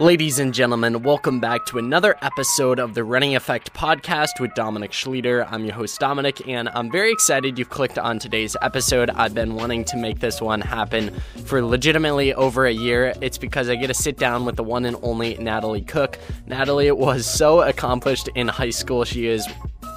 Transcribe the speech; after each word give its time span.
Ladies 0.00 0.38
and 0.38 0.54
gentlemen, 0.54 1.02
welcome 1.02 1.38
back 1.38 1.66
to 1.66 1.76
another 1.76 2.16
episode 2.22 2.78
of 2.78 2.94
the 2.94 3.04
Running 3.04 3.36
Effect 3.36 3.74
podcast 3.74 4.40
with 4.40 4.54
Dominic 4.54 4.90
Schlueter. 4.90 5.46
I'm 5.50 5.64
your 5.64 5.74
host, 5.74 6.00
Dominic, 6.00 6.48
and 6.48 6.70
I'm 6.70 6.90
very 6.90 7.12
excited 7.12 7.58
you've 7.58 7.68
clicked 7.68 7.98
on 7.98 8.18
today's 8.18 8.56
episode. 8.62 9.10
I've 9.10 9.34
been 9.34 9.54
wanting 9.54 9.84
to 9.84 9.98
make 9.98 10.18
this 10.18 10.40
one 10.40 10.62
happen 10.62 11.14
for 11.44 11.62
legitimately 11.62 12.32
over 12.34 12.64
a 12.64 12.72
year. 12.72 13.12
It's 13.20 13.36
because 13.36 13.68
I 13.68 13.76
get 13.76 13.88
to 13.88 13.94
sit 13.94 14.16
down 14.16 14.46
with 14.46 14.56
the 14.56 14.64
one 14.64 14.86
and 14.86 14.96
only 15.02 15.36
Natalie 15.36 15.82
Cook. 15.82 16.18
Natalie 16.46 16.90
was 16.90 17.26
so 17.26 17.60
accomplished 17.60 18.28
in 18.34 18.48
high 18.48 18.70
school. 18.70 19.04
She 19.04 19.26
is 19.26 19.46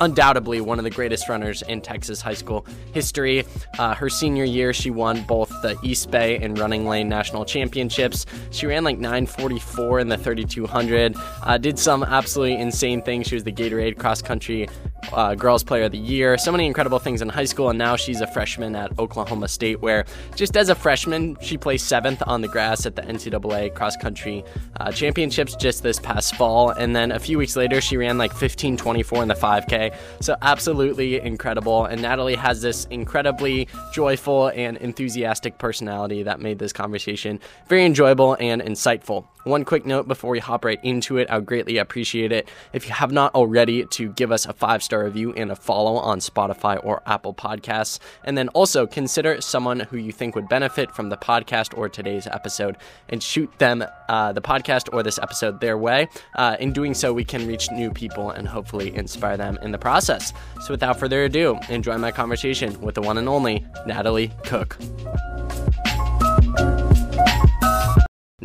undoubtedly 0.01 0.61
one 0.61 0.77
of 0.77 0.83
the 0.83 0.89
greatest 0.89 1.29
runners 1.29 1.61
in 1.63 1.81
Texas 1.81 2.21
high 2.21 2.33
school 2.33 2.65
history. 2.93 3.43
Uh, 3.79 3.93
her 3.95 4.09
senior 4.09 4.43
year, 4.43 4.73
she 4.73 4.89
won 4.89 5.21
both 5.23 5.49
the 5.61 5.75
Eastbay 5.75 6.43
and 6.43 6.57
RunningLane 6.57 7.07
national 7.07 7.45
championships. 7.45 8.25
She 8.51 8.65
ran 8.65 8.83
like 8.83 8.97
944 8.97 9.99
in 9.99 10.09
the 10.09 10.17
3200, 10.17 11.15
uh, 11.43 11.57
did 11.57 11.79
some 11.79 12.03
absolutely 12.03 12.57
insane 12.57 13.01
things. 13.01 13.27
She 13.27 13.35
was 13.35 13.43
the 13.43 13.51
Gatorade 13.51 13.97
cross 13.97 14.21
country 14.21 14.67
uh, 15.13 15.35
Girls 15.35 15.63
Player 15.63 15.83
of 15.85 15.91
the 15.91 15.97
Year. 15.97 16.37
So 16.37 16.51
many 16.51 16.65
incredible 16.65 16.99
things 16.99 17.21
in 17.21 17.29
high 17.29 17.45
school, 17.45 17.69
and 17.69 17.77
now 17.77 17.95
she's 17.95 18.21
a 18.21 18.27
freshman 18.27 18.75
at 18.75 18.97
Oklahoma 18.99 19.47
State, 19.47 19.81
where 19.81 20.05
just 20.35 20.57
as 20.57 20.69
a 20.69 20.75
freshman, 20.75 21.37
she 21.41 21.57
placed 21.57 21.87
seventh 21.87 22.21
on 22.25 22.41
the 22.41 22.47
grass 22.47 22.85
at 22.85 22.95
the 22.95 23.01
NCAA 23.01 23.73
cross 23.73 23.95
country 23.95 24.43
uh, 24.79 24.91
championships 24.91 25.55
just 25.55 25.83
this 25.83 25.99
past 25.99 26.35
fall. 26.35 26.69
And 26.69 26.95
then 26.95 27.11
a 27.11 27.19
few 27.19 27.37
weeks 27.37 27.55
later, 27.55 27.81
she 27.81 27.97
ran 27.97 28.17
like 28.17 28.31
1524 28.31 29.23
in 29.23 29.27
the 29.27 29.35
5K. 29.35 29.84
So 30.21 30.35
absolutely 30.41 31.19
incredible. 31.19 31.85
And 31.85 32.01
Natalie 32.01 32.35
has 32.35 32.61
this 32.61 32.85
incredibly 32.85 33.67
joyful 33.93 34.47
and 34.49 34.77
enthusiastic 34.77 35.57
personality 35.57 36.23
that 36.23 36.39
made 36.39 36.59
this 36.59 36.73
conversation 36.73 37.39
very 37.67 37.85
enjoyable 37.85 38.37
and 38.39 38.61
insightful. 38.61 39.25
One 39.45 39.63
quick 39.63 39.85
note 39.85 40.07
before 40.07 40.31
we 40.31 40.39
hop 40.39 40.65
right 40.65 40.79
into 40.81 41.17
it, 41.17 41.29
I 41.29 41.35
would 41.35 41.45
greatly 41.45 41.77
appreciate 41.77 42.31
it 42.31 42.49
if 42.73 42.87
you 42.87 42.93
have 42.95 43.11
not 43.11 43.35
already 43.35 43.85
to 43.85 44.09
give 44.13 44.31
us 44.31 44.47
a 44.47 44.53
five 44.53 44.81
star 44.81 45.03
review 45.03 45.33
and 45.33 45.51
a 45.51 45.55
follow 45.55 45.97
on 45.97 46.17
Spotify 46.17 46.83
or 46.83 47.03
Apple 47.05 47.35
Podcasts. 47.35 47.99
And 48.23 48.35
then 48.35 48.49
also 48.49 48.87
consider 48.87 49.39
someone 49.41 49.81
who 49.81 49.97
you 49.97 50.11
think 50.11 50.33
would 50.33 50.49
benefit 50.49 50.91
from 50.95 51.09
the 51.09 51.17
podcast 51.17 51.77
or 51.77 51.87
today's 51.89 52.25
episode 52.25 52.77
and 53.09 53.21
shoot 53.21 53.51
them 53.59 53.85
uh, 54.09 54.33
the 54.33 54.41
podcast 54.41 54.91
or 54.91 55.03
this 55.03 55.19
episode 55.19 55.61
their 55.61 55.77
way. 55.77 56.09
Uh, 56.33 56.57
in 56.59 56.73
doing 56.73 56.95
so, 56.95 57.13
we 57.13 57.23
can 57.23 57.45
reach 57.47 57.69
new 57.69 57.91
people 57.91 58.31
and 58.31 58.47
hopefully 58.47 58.95
inspire 58.95 59.37
them 59.37 59.59
in 59.61 59.71
the 59.71 59.77
process. 59.77 60.33
So 60.61 60.73
without 60.73 60.99
further 60.99 61.23
ado, 61.25 61.59
enjoy 61.69 61.99
my 61.99 62.11
conversation 62.11 62.81
with 62.81 62.95
the 62.95 63.01
one 63.03 63.19
and 63.19 63.29
only 63.29 63.63
Natalie 63.85 64.31
Cook. 64.43 64.75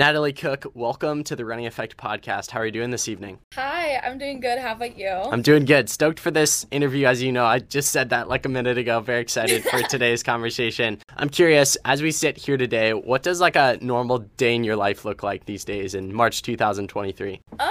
Natalie 0.00 0.32
Cook, 0.32 0.64
welcome 0.72 1.22
to 1.24 1.36
the 1.36 1.44
Running 1.44 1.66
Effect 1.66 1.98
podcast. 1.98 2.52
How 2.52 2.60
are 2.60 2.64
you 2.64 2.72
doing 2.72 2.88
this 2.88 3.06
evening? 3.06 3.38
Hi, 3.52 3.98
I'm 3.98 4.16
doing 4.16 4.40
good. 4.40 4.58
How 4.58 4.72
about 4.72 4.96
you? 4.96 5.10
I'm 5.10 5.42
doing 5.42 5.66
good. 5.66 5.90
Stoked 5.90 6.18
for 6.18 6.30
this 6.30 6.64
interview. 6.70 7.04
As 7.04 7.22
you 7.22 7.32
know, 7.32 7.44
I 7.44 7.58
just 7.58 7.92
said 7.92 8.08
that 8.08 8.26
like 8.26 8.46
a 8.46 8.48
minute 8.48 8.78
ago. 8.78 9.00
Very 9.00 9.20
excited 9.20 9.62
for 9.62 9.82
today's 9.90 10.22
conversation. 10.22 11.00
I'm 11.18 11.28
curious, 11.28 11.76
as 11.84 12.00
we 12.00 12.12
sit 12.12 12.38
here 12.38 12.56
today, 12.56 12.94
what 12.94 13.22
does 13.22 13.42
like 13.42 13.56
a 13.56 13.76
normal 13.82 14.20
day 14.38 14.54
in 14.54 14.64
your 14.64 14.74
life 14.74 15.04
look 15.04 15.22
like 15.22 15.44
these 15.44 15.66
days 15.66 15.94
in 15.94 16.14
March 16.14 16.40
2023? 16.40 17.42
Um, 17.58 17.68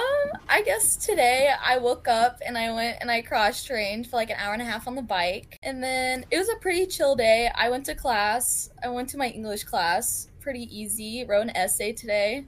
I 0.48 0.62
guess 0.64 0.94
today 0.94 1.52
I 1.60 1.78
woke 1.78 2.06
up 2.06 2.38
and 2.46 2.56
I 2.56 2.72
went 2.72 2.98
and 3.00 3.10
I 3.10 3.22
cross 3.22 3.64
trained 3.64 4.06
for 4.06 4.14
like 4.14 4.30
an 4.30 4.36
hour 4.38 4.52
and 4.52 4.62
a 4.62 4.66
half 4.66 4.86
on 4.86 4.94
the 4.94 5.02
bike. 5.02 5.58
And 5.64 5.82
then 5.82 6.24
it 6.30 6.38
was 6.38 6.48
a 6.48 6.60
pretty 6.60 6.86
chill 6.86 7.16
day. 7.16 7.50
I 7.56 7.70
went 7.70 7.86
to 7.86 7.96
class. 7.96 8.70
I 8.84 8.88
went 8.88 9.08
to 9.08 9.18
my 9.18 9.30
English 9.30 9.64
class 9.64 10.28
pretty 10.40 10.68
easy. 10.76 11.24
Wrote 11.24 11.42
an 11.42 11.56
essay 11.56 11.92
today. 11.92 12.44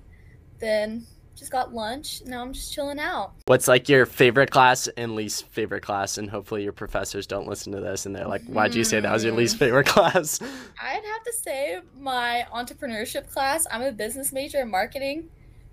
Then 0.59 1.07
just 1.37 1.51
got 1.51 1.75
lunch. 1.75 2.23
Now 2.27 2.43
I'm 2.43 2.53
just 2.53 2.73
chilling 2.73 2.99
out. 2.99 3.33
What's 3.47 3.67
like 3.69 3.89
your 3.89 4.07
favorite 4.07 4.51
class 4.51 4.89
and 4.97 5.15
least 5.15 5.49
favorite 5.49 5.83
class? 5.83 6.19
And 6.19 6.31
hopefully 6.31 6.63
your 6.63 6.73
professors 6.73 7.27
don't 7.27 7.49
listen 7.49 7.73
to 7.73 7.81
this 7.81 8.07
and 8.07 8.15
they're 8.15 8.27
like, 8.27 8.45
why'd 8.45 8.75
you 8.75 8.85
say 8.85 9.01
that 9.01 9.13
was 9.13 9.25
your 9.25 9.35
least 9.35 9.57
favorite 9.59 9.87
class? 9.89 10.41
I'd 10.41 11.05
have 11.05 11.23
to 11.25 11.33
say 11.33 11.81
my 11.99 12.47
entrepreneurship 12.53 13.31
class. 13.31 13.67
I'm 13.71 13.83
a 13.83 13.93
business 13.93 14.33
major 14.33 14.61
in 14.61 14.71
marketing. 14.71 15.29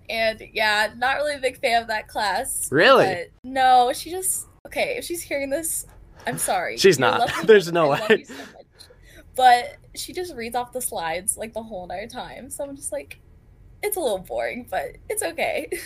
And 0.09 0.41
yeah, 0.53 0.91
not 0.97 1.17
really 1.17 1.35
a 1.35 1.39
big 1.39 1.59
fan 1.59 1.81
of 1.81 1.87
that 1.89 2.07
class. 2.07 2.71
Really? 2.71 3.25
no, 3.43 3.91
she 3.93 4.09
just 4.09 4.47
okay, 4.65 4.95
if 4.97 5.05
she's 5.05 5.21
hearing 5.21 5.49
this, 5.49 5.85
I'm 6.25 6.37
sorry. 6.37 6.77
She's 6.77 6.99
not. 6.99 7.29
There's 7.45 7.71
no 7.71 7.89
way. 7.89 8.25
But 9.39 9.77
she 9.95 10.11
just 10.11 10.35
reads 10.35 10.53
off 10.53 10.73
the 10.73 10.81
slides 10.81 11.37
like 11.37 11.53
the 11.53 11.63
whole 11.63 11.83
entire 11.83 12.07
time. 12.07 12.49
So 12.49 12.65
I'm 12.65 12.75
just 12.75 12.91
like, 12.91 13.21
it's 13.81 13.95
a 13.95 13.99
little 14.01 14.17
boring, 14.17 14.67
but 14.69 14.97
it's 15.07 15.23
okay. 15.23 15.71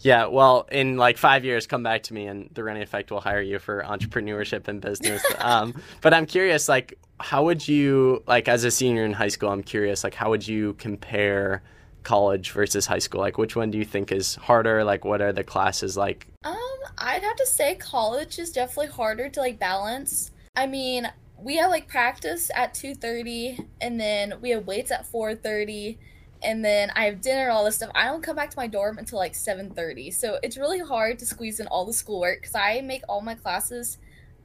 Yeah, 0.00 0.26
well, 0.26 0.66
in 0.70 0.98
like 0.98 1.16
five 1.16 1.44
years, 1.44 1.66
come 1.66 1.82
back 1.82 2.02
to 2.02 2.14
me, 2.14 2.26
and 2.26 2.50
the 2.52 2.62
Running 2.64 2.82
Effect 2.82 3.10
will 3.10 3.20
hire 3.20 3.40
you 3.40 3.58
for 3.58 3.82
entrepreneurship 3.82 4.66
and 4.68 4.80
business. 4.80 5.24
um, 5.38 5.80
but 6.02 6.12
I'm 6.12 6.26
curious, 6.26 6.68
like, 6.68 6.98
how 7.20 7.44
would 7.44 7.66
you, 7.66 8.22
like, 8.26 8.48
as 8.48 8.64
a 8.64 8.72
senior 8.72 9.04
in 9.04 9.12
high 9.12 9.28
school, 9.28 9.50
I'm 9.50 9.62
curious, 9.62 10.04
like, 10.04 10.12
how 10.12 10.28
would 10.30 10.46
you 10.46 10.74
compare 10.74 11.62
college 12.02 12.50
versus 12.50 12.86
high 12.86 12.98
school? 12.98 13.20
Like, 13.20 13.38
which 13.38 13.56
one 13.56 13.70
do 13.70 13.78
you 13.78 13.84
think 13.84 14.12
is 14.12 14.34
harder? 14.34 14.84
Like, 14.84 15.04
what 15.04 15.22
are 15.22 15.32
the 15.32 15.44
classes 15.44 15.96
like? 15.96 16.26
Um, 16.42 16.56
I'd 16.98 17.22
have 17.22 17.36
to 17.36 17.46
say 17.46 17.76
college 17.76 18.38
is 18.38 18.50
definitely 18.50 18.92
harder 18.92 19.30
to 19.30 19.40
like 19.40 19.58
balance. 19.58 20.32
I 20.56 20.66
mean, 20.66 21.10
we 21.44 21.56
have 21.56 21.70
like 21.70 21.86
practice 21.86 22.50
at 22.54 22.72
2.30 22.72 23.66
and 23.82 24.00
then 24.00 24.32
we 24.40 24.48
have 24.50 24.66
weights 24.66 24.90
at 24.90 25.06
4.30 25.12 25.98
and 26.42 26.64
then 26.64 26.90
i 26.96 27.04
have 27.04 27.20
dinner 27.20 27.42
and 27.42 27.50
all 27.50 27.64
this 27.64 27.76
stuff. 27.76 27.90
I 27.94 28.06
don't 28.06 28.22
come 28.22 28.34
back 28.34 28.50
to 28.50 28.56
my 28.56 28.66
dorm 28.66 28.96
until 28.96 29.18
like 29.18 29.34
7.30 29.34 30.12
so 30.14 30.38
it's 30.42 30.56
really 30.56 30.78
hard 30.80 31.18
to 31.18 31.26
squeeze 31.26 31.60
in 31.60 31.66
all 31.66 31.84
the 31.84 31.92
schoolwork 31.92 32.40
because 32.40 32.54
i 32.54 32.80
make 32.80 33.02
all 33.10 33.20
my 33.20 33.34
classes 33.34 33.98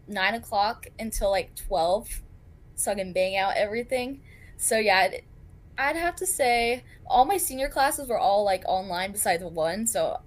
9 0.09 0.33
o'clock 0.35 0.87
until 0.99 1.31
like 1.31 1.55
12 1.55 2.21
so 2.75 2.91
i 2.91 2.95
can 2.95 3.13
bang 3.13 3.37
out 3.37 3.53
everything. 3.55 4.19
So 4.57 4.77
yeah 4.77 5.09
i'd 5.77 5.95
have 5.95 6.17
to 6.17 6.25
say 6.25 6.83
all 7.07 7.23
my 7.23 7.37
senior 7.37 7.69
classes 7.69 8.09
were 8.09 8.19
all 8.19 8.43
like 8.43 8.63
online 8.67 9.13
besides 9.13 9.41
one. 9.43 9.87
So 9.87 10.19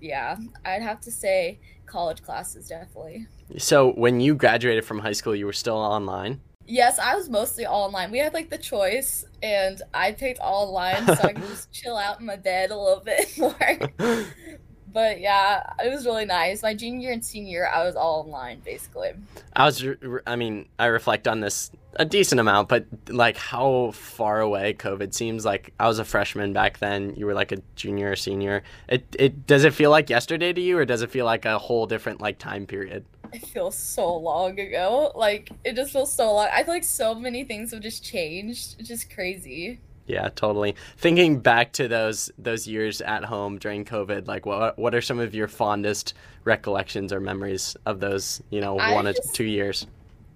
yeah 0.00 0.36
i'd 0.64 0.82
have 0.82 1.00
to 1.00 1.10
say 1.10 1.58
college 1.90 2.22
classes 2.22 2.68
definitely 2.68 3.26
so 3.58 3.92
when 3.92 4.20
you 4.20 4.34
graduated 4.34 4.84
from 4.84 5.00
high 5.00 5.12
school, 5.12 5.34
you 5.34 5.46
were 5.46 5.52
still 5.52 5.76
online? 5.76 6.40
Yes, 6.66 6.98
I 6.98 7.16
was 7.16 7.28
mostly 7.28 7.64
all 7.66 7.86
online. 7.86 8.12
We 8.12 8.18
had 8.18 8.32
like 8.32 8.50
the 8.50 8.58
choice, 8.58 9.24
and 9.42 9.82
I 9.92 10.12
picked 10.12 10.38
all 10.38 10.68
online 10.68 11.04
so 11.06 11.22
I 11.24 11.32
could 11.32 11.42
just 11.48 11.72
chill 11.72 11.96
out 11.96 12.20
in 12.20 12.26
my 12.26 12.36
bed 12.36 12.70
a 12.70 12.76
little 12.76 13.02
bit 13.04 13.38
more. 13.38 13.88
but 14.92 15.20
yeah, 15.20 15.72
it 15.84 15.90
was 15.90 16.06
really 16.06 16.24
nice. 16.24 16.62
My 16.62 16.74
junior 16.74 17.10
and 17.10 17.24
senior 17.24 17.50
year, 17.50 17.66
I 17.66 17.84
was 17.84 17.96
all 17.96 18.20
online 18.20 18.60
basically. 18.60 19.10
I 19.54 19.64
was, 19.64 19.84
I 20.26 20.36
mean, 20.36 20.68
I 20.78 20.86
reflect 20.86 21.26
on 21.28 21.40
this 21.40 21.70
a 21.96 22.04
decent 22.04 22.40
amount, 22.40 22.68
but 22.68 22.86
like 23.08 23.36
how 23.36 23.90
far 23.92 24.40
away 24.40 24.74
COVID 24.74 25.12
seems. 25.12 25.44
Like 25.44 25.72
I 25.80 25.88
was 25.88 25.98
a 25.98 26.04
freshman 26.04 26.52
back 26.52 26.78
then. 26.78 27.14
You 27.16 27.26
were 27.26 27.34
like 27.34 27.52
a 27.52 27.58
junior 27.74 28.12
or 28.12 28.16
senior. 28.16 28.62
It, 28.88 29.04
it 29.18 29.46
does 29.46 29.64
it 29.64 29.74
feel 29.74 29.90
like 29.90 30.10
yesterday 30.10 30.52
to 30.52 30.60
you, 30.60 30.78
or 30.78 30.84
does 30.84 31.02
it 31.02 31.10
feel 31.10 31.24
like 31.24 31.44
a 31.44 31.58
whole 31.58 31.86
different 31.86 32.20
like 32.20 32.38
time 32.38 32.66
period? 32.66 33.04
it 33.32 33.46
feels 33.46 33.76
so 33.76 34.16
long 34.16 34.58
ago. 34.58 35.12
Like 35.14 35.50
it 35.64 35.76
just 35.76 35.92
feels 35.92 36.12
so 36.12 36.34
long. 36.34 36.48
I 36.52 36.64
feel 36.64 36.74
like 36.74 36.84
so 36.84 37.14
many 37.14 37.44
things 37.44 37.72
have 37.72 37.80
just 37.80 38.04
changed. 38.04 38.76
It's 38.78 38.88
just 38.88 39.12
crazy. 39.12 39.80
Yeah, 40.10 40.28
totally. 40.30 40.74
Thinking 40.96 41.38
back 41.38 41.72
to 41.74 41.86
those 41.86 42.32
those 42.36 42.66
years 42.66 43.00
at 43.00 43.24
home 43.24 43.58
during 43.58 43.84
COVID, 43.84 44.26
like 44.26 44.44
what 44.44 44.76
what 44.76 44.92
are 44.92 45.00
some 45.00 45.20
of 45.20 45.36
your 45.36 45.46
fondest 45.46 46.14
recollections 46.44 47.12
or 47.12 47.20
memories 47.20 47.76
of 47.86 48.00
those, 48.00 48.42
you 48.50 48.60
know, 48.60 48.76
I 48.76 48.92
one 48.92 49.04
just, 49.04 49.30
or 49.30 49.32
two 49.32 49.44
years? 49.44 49.86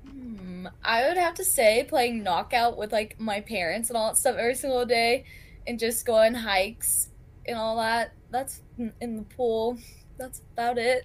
Hmm, 0.09 0.69
I 0.85 1.09
would 1.09 1.17
have 1.17 1.35
to 1.35 1.45
say 1.45 1.85
playing 1.89 2.23
knockout 2.23 2.79
with 2.79 2.93
like 2.93 3.19
my 3.19 3.41
parents 3.41 3.91
and 3.91 3.97
all 3.97 4.11
that 4.11 4.17
stuff 4.17 4.37
every 4.37 4.55
single 4.55 4.87
day 4.87 5.25
and 5.67 5.77
just 5.77 6.06
going 6.06 6.35
hikes 6.35 7.11
and 7.44 7.59
all 7.59 7.77
that. 7.79 8.12
That's 8.31 8.62
in 8.79 9.17
the 9.17 9.23
pool 9.23 9.77
that's 10.17 10.43
about 10.53 10.79
it. 10.79 11.05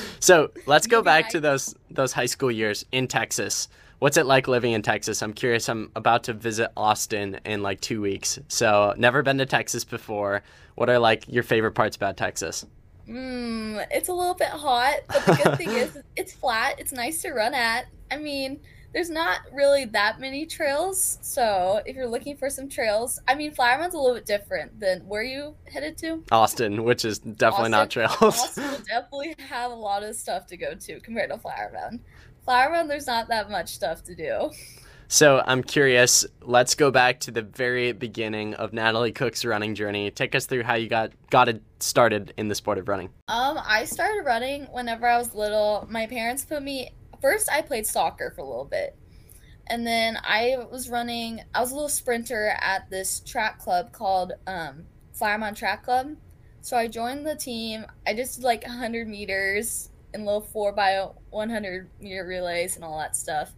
so 0.20 0.50
let's 0.66 0.88
go 0.88 1.00
back 1.12 1.28
to 1.30 1.40
those 1.40 1.76
those 1.90 2.12
high 2.12 2.26
school 2.26 2.50
years 2.50 2.84
in 2.90 3.06
Texas. 3.06 3.68
What's 4.04 4.18
it 4.18 4.26
like 4.26 4.48
living 4.48 4.72
in 4.72 4.82
Texas? 4.82 5.22
I'm 5.22 5.32
curious. 5.32 5.66
I'm 5.66 5.90
about 5.96 6.24
to 6.24 6.34
visit 6.34 6.70
Austin 6.76 7.40
in 7.46 7.62
like 7.62 7.80
two 7.80 8.02
weeks, 8.02 8.38
so 8.48 8.92
never 8.98 9.22
been 9.22 9.38
to 9.38 9.46
Texas 9.46 9.82
before. 9.82 10.42
What 10.74 10.90
are 10.90 10.98
like 10.98 11.24
your 11.26 11.42
favorite 11.42 11.72
parts 11.72 11.96
about 11.96 12.18
Texas? 12.18 12.66
Mm, 13.08 13.82
it's 13.90 14.10
a 14.10 14.12
little 14.12 14.34
bit 14.34 14.48
hot, 14.48 14.96
but 15.08 15.24
the 15.24 15.40
good 15.42 15.56
thing 15.56 15.70
is 15.70 15.98
it's 16.16 16.34
flat. 16.34 16.78
It's 16.78 16.92
nice 16.92 17.22
to 17.22 17.32
run 17.32 17.54
at. 17.54 17.86
I 18.10 18.18
mean, 18.18 18.60
there's 18.92 19.08
not 19.08 19.38
really 19.54 19.86
that 19.86 20.20
many 20.20 20.44
trails. 20.44 21.18
So 21.22 21.80
if 21.86 21.96
you're 21.96 22.06
looking 22.06 22.36
for 22.36 22.50
some 22.50 22.68
trails, 22.68 23.18
I 23.26 23.34
mean, 23.34 23.54
Flower 23.54 23.78
Mound's 23.78 23.94
a 23.94 23.98
little 23.98 24.16
bit 24.16 24.26
different 24.26 24.78
than 24.78 25.00
where 25.08 25.22
you 25.22 25.54
headed 25.72 25.96
to. 25.98 26.22
Austin, 26.30 26.84
which 26.84 27.06
is 27.06 27.20
definitely 27.20 27.48
Austin, 27.48 27.70
not 27.70 27.90
trails. 27.90 28.16
Austin 28.20 28.70
will 28.70 28.78
definitely 28.86 29.34
have 29.48 29.72
a 29.72 29.74
lot 29.74 30.02
of 30.02 30.14
stuff 30.14 30.46
to 30.48 30.58
go 30.58 30.74
to 30.74 31.00
compared 31.00 31.30
to 31.30 31.38
Flower 31.38 31.70
Mound. 31.72 32.00
Flower 32.44 32.70
Mound, 32.70 32.90
there's 32.90 33.06
not 33.06 33.28
that 33.28 33.50
much 33.50 33.70
stuff 33.70 34.04
to 34.04 34.14
do. 34.14 34.50
So 35.08 35.42
I'm 35.46 35.62
curious. 35.62 36.26
Let's 36.42 36.74
go 36.74 36.90
back 36.90 37.20
to 37.20 37.30
the 37.30 37.42
very 37.42 37.92
beginning 37.92 38.54
of 38.54 38.72
Natalie 38.72 39.12
Cook's 39.12 39.44
running 39.44 39.74
journey. 39.74 40.10
Take 40.10 40.34
us 40.34 40.46
through 40.46 40.62
how 40.64 40.74
you 40.74 40.88
got 40.88 41.12
got 41.30 41.48
it 41.48 41.62
started 41.78 42.34
in 42.36 42.48
the 42.48 42.54
sport 42.54 42.78
of 42.78 42.88
running. 42.88 43.10
Um, 43.28 43.58
I 43.64 43.84
started 43.84 44.24
running 44.24 44.64
whenever 44.72 45.06
I 45.06 45.18
was 45.18 45.34
little. 45.34 45.86
My 45.90 46.06
parents 46.06 46.44
put 46.44 46.62
me 46.62 46.90
first. 47.20 47.50
I 47.50 47.62
played 47.62 47.86
soccer 47.86 48.32
for 48.34 48.40
a 48.40 48.44
little 48.44 48.64
bit, 48.64 48.96
and 49.66 49.86
then 49.86 50.18
I 50.22 50.66
was 50.70 50.88
running. 50.88 51.42
I 51.54 51.60
was 51.60 51.70
a 51.70 51.74
little 51.74 51.88
sprinter 51.88 52.56
at 52.60 52.90
this 52.90 53.20
track 53.20 53.58
club 53.58 53.92
called 53.92 54.32
um, 54.46 54.84
Flower 55.12 55.38
Mound 55.38 55.56
Track 55.56 55.84
Club. 55.84 56.16
So 56.60 56.76
I 56.76 56.88
joined 56.88 57.26
the 57.26 57.36
team. 57.36 57.84
I 58.06 58.14
just 58.14 58.36
did 58.36 58.44
like 58.44 58.66
100 58.66 59.06
meters 59.06 59.90
in 60.14 60.24
little 60.24 60.40
four 60.40 60.72
by 60.72 61.08
100 61.30 61.90
meter 62.00 62.24
relays 62.24 62.76
and 62.76 62.84
all 62.84 62.98
that 62.98 63.16
stuff 63.16 63.52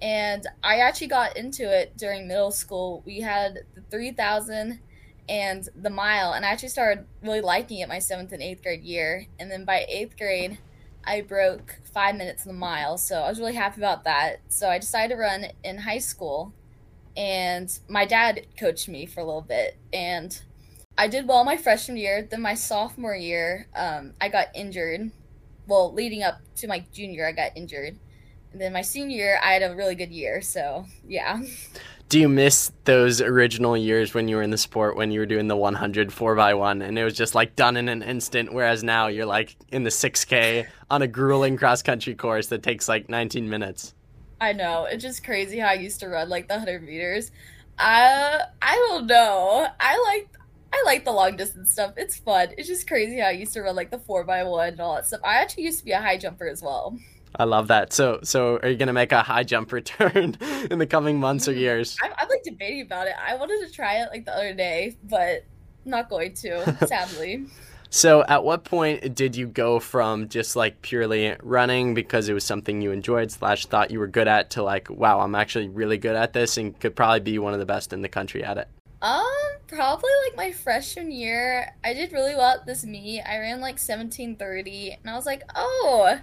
and 0.00 0.46
I 0.62 0.78
actually 0.78 1.08
got 1.08 1.36
into 1.36 1.68
it 1.68 1.96
during 1.96 2.28
middle 2.28 2.50
school. 2.50 3.02
We 3.04 3.20
had 3.20 3.60
the 3.74 3.80
3000 3.90 4.80
and 5.28 5.68
the 5.76 5.90
mile, 5.90 6.32
and 6.32 6.44
I 6.44 6.50
actually 6.50 6.70
started 6.70 7.04
really 7.22 7.40
liking 7.40 7.78
it 7.78 7.88
my 7.88 7.98
seventh 7.98 8.32
and 8.32 8.42
eighth 8.42 8.62
grade 8.62 8.82
year. 8.82 9.26
And 9.38 9.50
then 9.50 9.64
by 9.64 9.84
eighth 9.88 10.16
grade, 10.16 10.58
I 11.04 11.20
broke 11.20 11.76
five 11.92 12.16
minutes 12.16 12.46
in 12.46 12.52
the 12.52 12.58
mile, 12.58 12.96
so 12.96 13.20
I 13.20 13.28
was 13.28 13.38
really 13.38 13.54
happy 13.54 13.80
about 13.80 14.04
that. 14.04 14.40
So 14.48 14.68
I 14.68 14.78
decided 14.78 15.14
to 15.14 15.20
run 15.20 15.46
in 15.64 15.78
high 15.78 15.98
school, 15.98 16.52
and 17.16 17.76
my 17.88 18.04
dad 18.04 18.46
coached 18.56 18.88
me 18.88 19.04
for 19.04 19.20
a 19.20 19.24
little 19.24 19.42
bit, 19.42 19.76
and 19.92 20.40
I 20.96 21.08
did 21.08 21.28
well 21.28 21.44
my 21.44 21.56
freshman 21.56 21.96
year. 21.96 22.22
Then 22.22 22.40
my 22.40 22.54
sophomore 22.54 23.16
year, 23.16 23.66
um, 23.74 24.14
I 24.20 24.28
got 24.28 24.48
injured. 24.54 25.10
Well, 25.68 25.92
leading 25.92 26.24
up 26.24 26.40
to 26.56 26.66
my 26.66 26.84
junior, 26.92 27.26
I 27.26 27.32
got 27.32 27.52
injured 27.54 27.98
and 28.52 28.60
then 28.60 28.72
my 28.72 28.82
senior 28.82 29.16
year, 29.16 29.40
I 29.42 29.52
had 29.52 29.62
a 29.62 29.74
really 29.74 29.94
good 29.94 30.10
year. 30.10 30.40
So, 30.40 30.86
yeah. 31.06 31.40
Do 32.08 32.18
you 32.18 32.28
miss 32.28 32.72
those 32.84 33.20
original 33.20 33.76
years 33.76 34.14
when 34.14 34.28
you 34.28 34.36
were 34.36 34.42
in 34.42 34.50
the 34.50 34.58
sport 34.58 34.96
when 34.96 35.10
you 35.10 35.20
were 35.20 35.26
doing 35.26 35.46
the 35.46 35.56
100 35.56 36.08
4x1 36.08 36.82
and 36.82 36.98
it 36.98 37.04
was 37.04 37.12
just 37.12 37.34
like 37.34 37.54
done 37.54 37.76
in 37.76 37.88
an 37.88 38.02
instant? 38.02 38.52
Whereas 38.52 38.82
now 38.82 39.08
you're 39.08 39.26
like 39.26 39.56
in 39.68 39.84
the 39.84 39.90
6K 39.90 40.66
on 40.90 41.02
a 41.02 41.06
grueling 41.06 41.58
cross 41.58 41.82
country 41.82 42.14
course 42.14 42.46
that 42.46 42.62
takes 42.62 42.88
like 42.88 43.10
19 43.10 43.48
minutes. 43.48 43.94
I 44.40 44.54
know. 44.54 44.86
It's 44.86 45.02
just 45.02 45.22
crazy 45.22 45.58
how 45.58 45.68
I 45.68 45.74
used 45.74 46.00
to 46.00 46.08
run 46.08 46.30
like 46.30 46.48
the 46.48 46.54
100 46.54 46.82
meters. 46.82 47.30
Uh, 47.78 48.38
I 48.62 48.74
don't 48.88 49.06
know. 49.06 49.68
I 49.78 50.14
like 50.14 50.30
I 50.72 50.82
like 50.84 51.04
the 51.04 51.12
long 51.12 51.36
distance 51.36 51.72
stuff. 51.72 51.94
It's 51.96 52.16
fun. 52.16 52.48
It's 52.58 52.68
just 52.68 52.86
crazy 52.86 53.20
how 53.20 53.28
I 53.28 53.32
used 53.32 53.52
to 53.54 53.62
run 53.62 53.76
like 53.76 53.90
the 53.90 53.98
four 53.98 54.24
by 54.24 54.44
one 54.44 54.68
and 54.68 54.80
all 54.80 54.94
that 54.96 55.06
stuff. 55.06 55.20
I 55.24 55.36
actually 55.36 55.64
used 55.64 55.78
to 55.80 55.84
be 55.84 55.92
a 55.92 56.00
high 56.00 56.18
jumper 56.18 56.46
as 56.46 56.62
well. 56.62 56.98
I 57.36 57.44
love 57.44 57.68
that. 57.68 57.92
So, 57.92 58.20
so 58.22 58.58
are 58.58 58.68
you 58.68 58.76
gonna 58.76 58.92
make 58.92 59.12
a 59.12 59.22
high 59.22 59.44
jump 59.44 59.72
return 59.72 60.36
in 60.70 60.78
the 60.78 60.86
coming 60.86 61.18
months 61.18 61.48
or 61.48 61.52
years? 61.52 61.96
I'm, 62.02 62.12
I'm 62.18 62.28
like 62.28 62.42
debating 62.42 62.82
about 62.82 63.06
it. 63.06 63.14
I 63.20 63.36
wanted 63.36 63.66
to 63.66 63.72
try 63.72 64.02
it 64.02 64.08
like 64.10 64.24
the 64.24 64.34
other 64.34 64.54
day, 64.54 64.96
but 65.04 65.44
I'm 65.84 65.90
not 65.90 66.08
going 66.08 66.34
to, 66.34 66.76
sadly. 66.86 67.46
So, 67.90 68.22
at 68.24 68.44
what 68.44 68.64
point 68.64 69.14
did 69.14 69.34
you 69.34 69.46
go 69.46 69.80
from 69.80 70.28
just 70.28 70.56
like 70.56 70.82
purely 70.82 71.34
running 71.42 71.94
because 71.94 72.28
it 72.28 72.34
was 72.34 72.44
something 72.44 72.82
you 72.82 72.92
enjoyed 72.92 73.30
slash 73.30 73.64
thought 73.64 73.90
you 73.90 73.98
were 73.98 74.06
good 74.06 74.28
at 74.28 74.50
to 74.50 74.62
like, 74.62 74.90
wow, 74.90 75.20
I'm 75.20 75.34
actually 75.34 75.68
really 75.68 75.96
good 75.96 76.14
at 76.14 76.34
this 76.34 76.58
and 76.58 76.78
could 76.78 76.94
probably 76.94 77.20
be 77.20 77.38
one 77.38 77.54
of 77.54 77.60
the 77.60 77.66
best 77.66 77.94
in 77.94 78.02
the 78.02 78.08
country 78.08 78.44
at 78.44 78.58
it? 78.58 78.68
Um, 79.00 79.24
probably 79.68 80.10
like 80.26 80.36
my 80.36 80.52
freshman 80.52 81.10
year, 81.10 81.74
I 81.84 81.94
did 81.94 82.12
really 82.12 82.34
well 82.34 82.56
at 82.56 82.66
this 82.66 82.84
meet. 82.84 83.22
I 83.22 83.38
ran 83.38 83.60
like 83.60 83.74
1730, 83.74 84.98
and 85.00 85.10
I 85.10 85.14
was 85.14 85.26
like, 85.26 85.42
oh, 85.54 86.18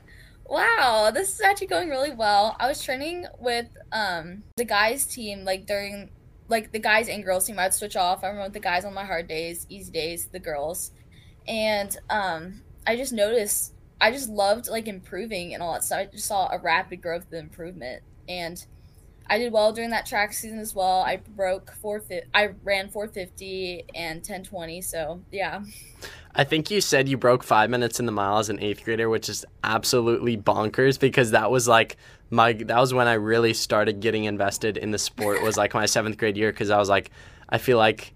Wow, 0.48 1.12
this 1.14 1.34
is 1.34 1.42
actually 1.42 1.68
going 1.68 1.90
really 1.90 2.12
well. 2.12 2.56
I 2.60 2.68
was 2.68 2.82
training 2.84 3.26
with 3.40 3.68
um 3.92 4.44
the 4.58 4.66
guys 4.66 5.06
team 5.06 5.44
like 5.44 5.66
during 5.66 6.12
like 6.48 6.72
the 6.72 6.80
guys 6.80 7.10
and 7.10 7.24
girls 7.24 7.46
team. 7.48 7.58
I'd 7.58 7.74
switch 7.74 7.96
off. 7.96 8.24
I 8.24 8.28
remember 8.28 8.54
the 8.54 8.60
guys 8.60 8.86
on 8.86 8.94
my 8.94 9.06
hard 9.06 9.28
days, 9.28 9.66
easy 9.70 9.92
days, 9.92 10.28
the 10.28 10.40
girls. 10.40 10.92
And 11.48 11.98
um 12.12 12.62
I 12.86 12.96
just 12.96 13.12
noticed 13.12 13.74
I 14.00 14.12
just 14.12 14.30
loved 14.30 14.68
like 14.68 14.88
improving 14.88 15.54
and 15.54 15.64
all 15.64 15.74
that 15.74 15.84
stuff. 15.84 16.00
I 16.00 16.06
just 16.06 16.28
saw 16.28 16.48
a 16.52 16.60
rapid 16.60 17.02
growth 17.02 17.26
of 17.26 17.34
improvement. 17.34 18.04
And 18.30 18.64
I 19.28 19.38
did 19.38 19.52
well 19.52 19.72
during 19.72 19.90
that 19.90 20.06
track 20.06 20.34
season 20.34 20.60
as 20.60 20.76
well. 20.76 21.02
I 21.02 21.18
broke 21.18 21.72
four. 21.82 22.04
I 22.34 22.50
ran 22.64 22.90
450 22.90 23.86
and 23.96 24.18
1020. 24.18 24.82
So 24.82 25.22
yeah. 25.32 25.64
I 26.36 26.44
think 26.44 26.70
you 26.70 26.82
said 26.82 27.08
you 27.08 27.18
broke 27.18 27.44
five 27.44 27.70
minutes 27.70 28.00
in 28.00 28.06
the 28.06 28.12
mile 28.12 28.38
as 28.38 28.50
an 28.50 28.60
eighth 28.60 28.84
grader, 28.84 29.10
which 29.10 29.30
is 29.30 29.46
absolutely 29.64 30.38
bonkers 30.38 31.00
because 31.00 31.32
that 31.32 31.50
was 31.50 31.68
like 31.68 31.98
my 32.30 32.54
that 32.54 32.80
was 32.80 32.94
when 32.94 33.08
I 33.08 33.14
really 33.14 33.54
started 33.54 34.00
getting 34.00 34.26
invested 34.26 34.78
in 34.78 34.92
the 34.92 35.00
sport 35.00 35.42
was 35.42 35.58
like 35.58 35.74
my 35.74 35.86
seventh 35.86 36.18
grade 36.18 36.38
year 36.38 36.52
because 36.52 36.70
I 36.70 36.78
was 36.78 36.90
like 36.90 37.12
I 37.50 37.58
feel 37.58 37.78
like 37.78 38.14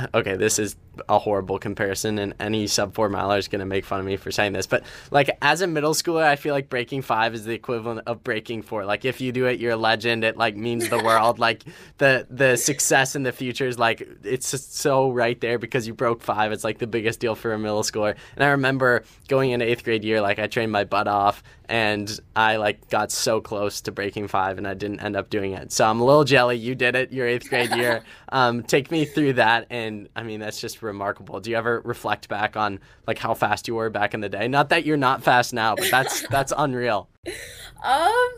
okay, 0.14 0.36
this 0.36 0.58
is 0.58 0.76
a 1.08 1.18
horrible 1.18 1.58
comparison, 1.58 2.18
and 2.18 2.34
any 2.40 2.66
sub 2.66 2.94
four 2.94 3.08
miler 3.08 3.38
is 3.38 3.48
going 3.48 3.60
to 3.60 3.66
make 3.66 3.84
fun 3.84 4.00
of 4.00 4.06
me 4.06 4.16
for 4.16 4.30
saying 4.30 4.52
this. 4.52 4.66
But 4.66 4.84
like 5.10 5.36
as 5.40 5.60
a 5.60 5.66
middle 5.66 5.94
schooler, 5.94 6.24
I 6.24 6.36
feel 6.36 6.54
like 6.54 6.68
breaking 6.68 7.02
five 7.02 7.34
is 7.34 7.44
the 7.44 7.54
equivalent 7.54 8.02
of 8.06 8.22
breaking 8.22 8.62
four. 8.62 8.84
Like 8.84 9.04
if 9.04 9.20
you 9.20 9.32
do 9.32 9.46
it, 9.46 9.58
you're 9.60 9.72
a 9.72 9.76
legend. 9.76 10.24
It 10.24 10.36
like 10.36 10.56
means 10.56 10.88
the 10.88 11.02
world. 11.02 11.38
like 11.38 11.64
the 11.98 12.26
the 12.30 12.56
success 12.56 13.16
in 13.16 13.22
the 13.22 13.32
future 13.32 13.66
is 13.66 13.78
like 13.78 14.06
it's 14.22 14.50
just 14.50 14.76
so 14.76 15.10
right 15.10 15.40
there 15.40 15.58
because 15.58 15.86
you 15.86 15.94
broke 15.94 16.22
five. 16.22 16.52
It's 16.52 16.64
like 16.64 16.78
the 16.78 16.86
biggest 16.86 17.20
deal 17.20 17.34
for 17.34 17.52
a 17.52 17.58
middle 17.58 17.82
schooler. 17.82 18.14
And 18.36 18.44
I 18.44 18.48
remember 18.48 19.04
going 19.28 19.50
into 19.50 19.66
eighth 19.66 19.84
grade 19.84 20.04
year, 20.04 20.20
like 20.20 20.38
I 20.38 20.46
trained 20.46 20.72
my 20.72 20.84
butt 20.84 21.08
off, 21.08 21.42
and 21.68 22.20
I 22.36 22.56
like 22.56 22.88
got 22.90 23.10
so 23.10 23.40
close 23.40 23.80
to 23.82 23.92
breaking 23.92 24.28
five, 24.28 24.58
and 24.58 24.66
I 24.68 24.74
didn't 24.74 25.00
end 25.00 25.16
up 25.16 25.30
doing 25.30 25.52
it. 25.52 25.72
So 25.72 25.86
I'm 25.86 26.00
a 26.00 26.04
little 26.04 26.24
jelly. 26.24 26.56
You 26.56 26.74
did 26.74 26.96
it 26.96 27.12
your 27.12 27.26
eighth 27.26 27.48
grade 27.48 27.70
year. 27.74 28.02
Um, 28.32 28.62
take 28.62 28.90
me 28.90 29.04
through 29.04 29.34
that, 29.34 29.66
and 29.68 30.08
I 30.16 30.22
mean 30.22 30.40
that's 30.40 30.58
just 30.58 30.81
remarkable. 30.82 31.40
Do 31.40 31.50
you 31.50 31.56
ever 31.56 31.80
reflect 31.84 32.28
back 32.28 32.56
on 32.56 32.80
like 33.06 33.18
how 33.18 33.34
fast 33.34 33.68
you 33.68 33.74
were 33.74 33.90
back 33.90 34.14
in 34.14 34.20
the 34.20 34.28
day? 34.28 34.48
Not 34.48 34.68
that 34.70 34.84
you're 34.84 34.96
not 34.96 35.22
fast 35.22 35.52
now, 35.52 35.74
but 35.74 35.90
that's 35.90 36.26
that's 36.30 36.52
unreal. 36.56 37.08
Um, 37.26 38.30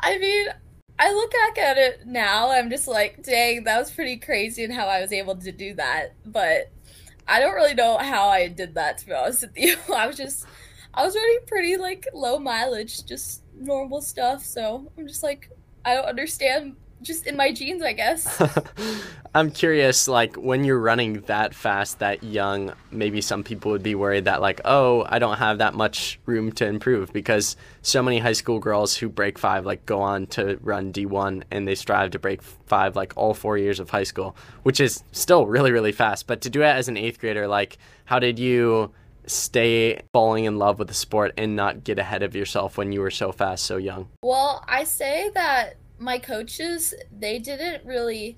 I 0.00 0.18
mean, 0.20 0.48
I 0.98 1.12
look 1.12 1.32
back 1.32 1.58
at 1.58 1.76
it 1.76 2.06
now, 2.06 2.50
I'm 2.50 2.70
just 2.70 2.88
like, 2.88 3.22
dang, 3.22 3.64
that 3.64 3.78
was 3.78 3.90
pretty 3.90 4.16
crazy 4.16 4.64
and 4.64 4.72
how 4.72 4.86
I 4.86 5.00
was 5.00 5.12
able 5.12 5.36
to 5.36 5.52
do 5.52 5.74
that. 5.74 6.14
But 6.24 6.70
I 7.28 7.40
don't 7.40 7.54
really 7.54 7.74
know 7.74 7.98
how 7.98 8.28
I 8.28 8.48
did 8.48 8.74
that 8.74 8.98
to 8.98 9.06
be 9.06 9.12
honest 9.12 9.42
with 9.42 9.56
you. 9.56 9.76
I 9.94 10.06
was 10.06 10.16
just 10.16 10.46
I 10.94 11.04
was 11.04 11.14
running 11.14 11.40
pretty 11.46 11.76
like 11.76 12.06
low 12.14 12.38
mileage, 12.38 13.04
just 13.04 13.42
normal 13.54 14.00
stuff, 14.00 14.42
so 14.42 14.90
I'm 14.96 15.06
just 15.06 15.22
like 15.22 15.50
I 15.84 15.94
don't 15.94 16.06
understand 16.06 16.76
just 17.02 17.26
in 17.26 17.36
my 17.36 17.52
genes, 17.52 17.82
I 17.82 17.92
guess. 17.92 18.42
I'm 19.34 19.50
curious, 19.50 20.08
like 20.08 20.36
when 20.36 20.64
you're 20.64 20.80
running 20.80 21.20
that 21.22 21.54
fast, 21.54 21.98
that 21.98 22.22
young, 22.22 22.72
maybe 22.90 23.20
some 23.20 23.44
people 23.44 23.70
would 23.72 23.82
be 23.82 23.94
worried 23.94 24.24
that, 24.24 24.40
like, 24.40 24.62
oh, 24.64 25.04
I 25.08 25.18
don't 25.18 25.36
have 25.36 25.58
that 25.58 25.74
much 25.74 26.18
room 26.24 26.52
to 26.52 26.66
improve 26.66 27.12
because 27.12 27.56
so 27.82 28.02
many 28.02 28.18
high 28.18 28.32
school 28.32 28.58
girls 28.58 28.96
who 28.96 29.10
break 29.10 29.38
five, 29.38 29.66
like, 29.66 29.84
go 29.84 30.00
on 30.00 30.26
to 30.28 30.58
run 30.62 30.92
D1 30.92 31.42
and 31.50 31.68
they 31.68 31.74
strive 31.74 32.12
to 32.12 32.18
break 32.18 32.42
five, 32.42 32.96
like, 32.96 33.12
all 33.16 33.34
four 33.34 33.58
years 33.58 33.78
of 33.78 33.90
high 33.90 34.04
school, 34.04 34.34
which 34.62 34.80
is 34.80 35.04
still 35.12 35.46
really, 35.46 35.72
really 35.72 35.92
fast. 35.92 36.26
But 36.26 36.40
to 36.42 36.50
do 36.50 36.62
it 36.62 36.66
as 36.66 36.88
an 36.88 36.96
eighth 36.96 37.20
grader, 37.20 37.46
like, 37.46 37.76
how 38.06 38.18
did 38.18 38.38
you 38.38 38.92
stay 39.26 40.00
falling 40.12 40.44
in 40.44 40.58
love 40.58 40.78
with 40.78 40.88
the 40.88 40.94
sport 40.94 41.34
and 41.36 41.56
not 41.56 41.84
get 41.84 41.98
ahead 41.98 42.22
of 42.22 42.34
yourself 42.34 42.78
when 42.78 42.92
you 42.92 43.00
were 43.00 43.10
so 43.10 43.32
fast, 43.32 43.66
so 43.66 43.76
young? 43.76 44.08
Well, 44.22 44.64
I 44.66 44.84
say 44.84 45.30
that 45.34 45.76
my 45.98 46.18
coaches 46.18 46.94
they 47.16 47.38
didn't 47.38 47.84
really 47.84 48.36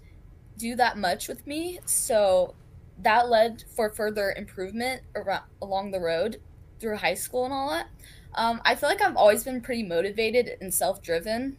do 0.56 0.74
that 0.76 0.98
much 0.98 1.28
with 1.28 1.46
me 1.46 1.78
so 1.84 2.54
that 3.00 3.28
led 3.28 3.64
for 3.76 3.90
further 3.90 4.34
improvement 4.36 5.02
around, 5.14 5.44
along 5.62 5.90
the 5.90 6.00
road 6.00 6.40
through 6.80 6.96
high 6.96 7.14
school 7.14 7.44
and 7.44 7.54
all 7.54 7.70
that. 7.70 7.88
Um, 8.34 8.60
i 8.64 8.74
feel 8.74 8.88
like 8.88 9.00
i've 9.00 9.16
always 9.16 9.42
been 9.42 9.62
pretty 9.62 9.82
motivated 9.82 10.58
and 10.60 10.72
self-driven 10.72 11.56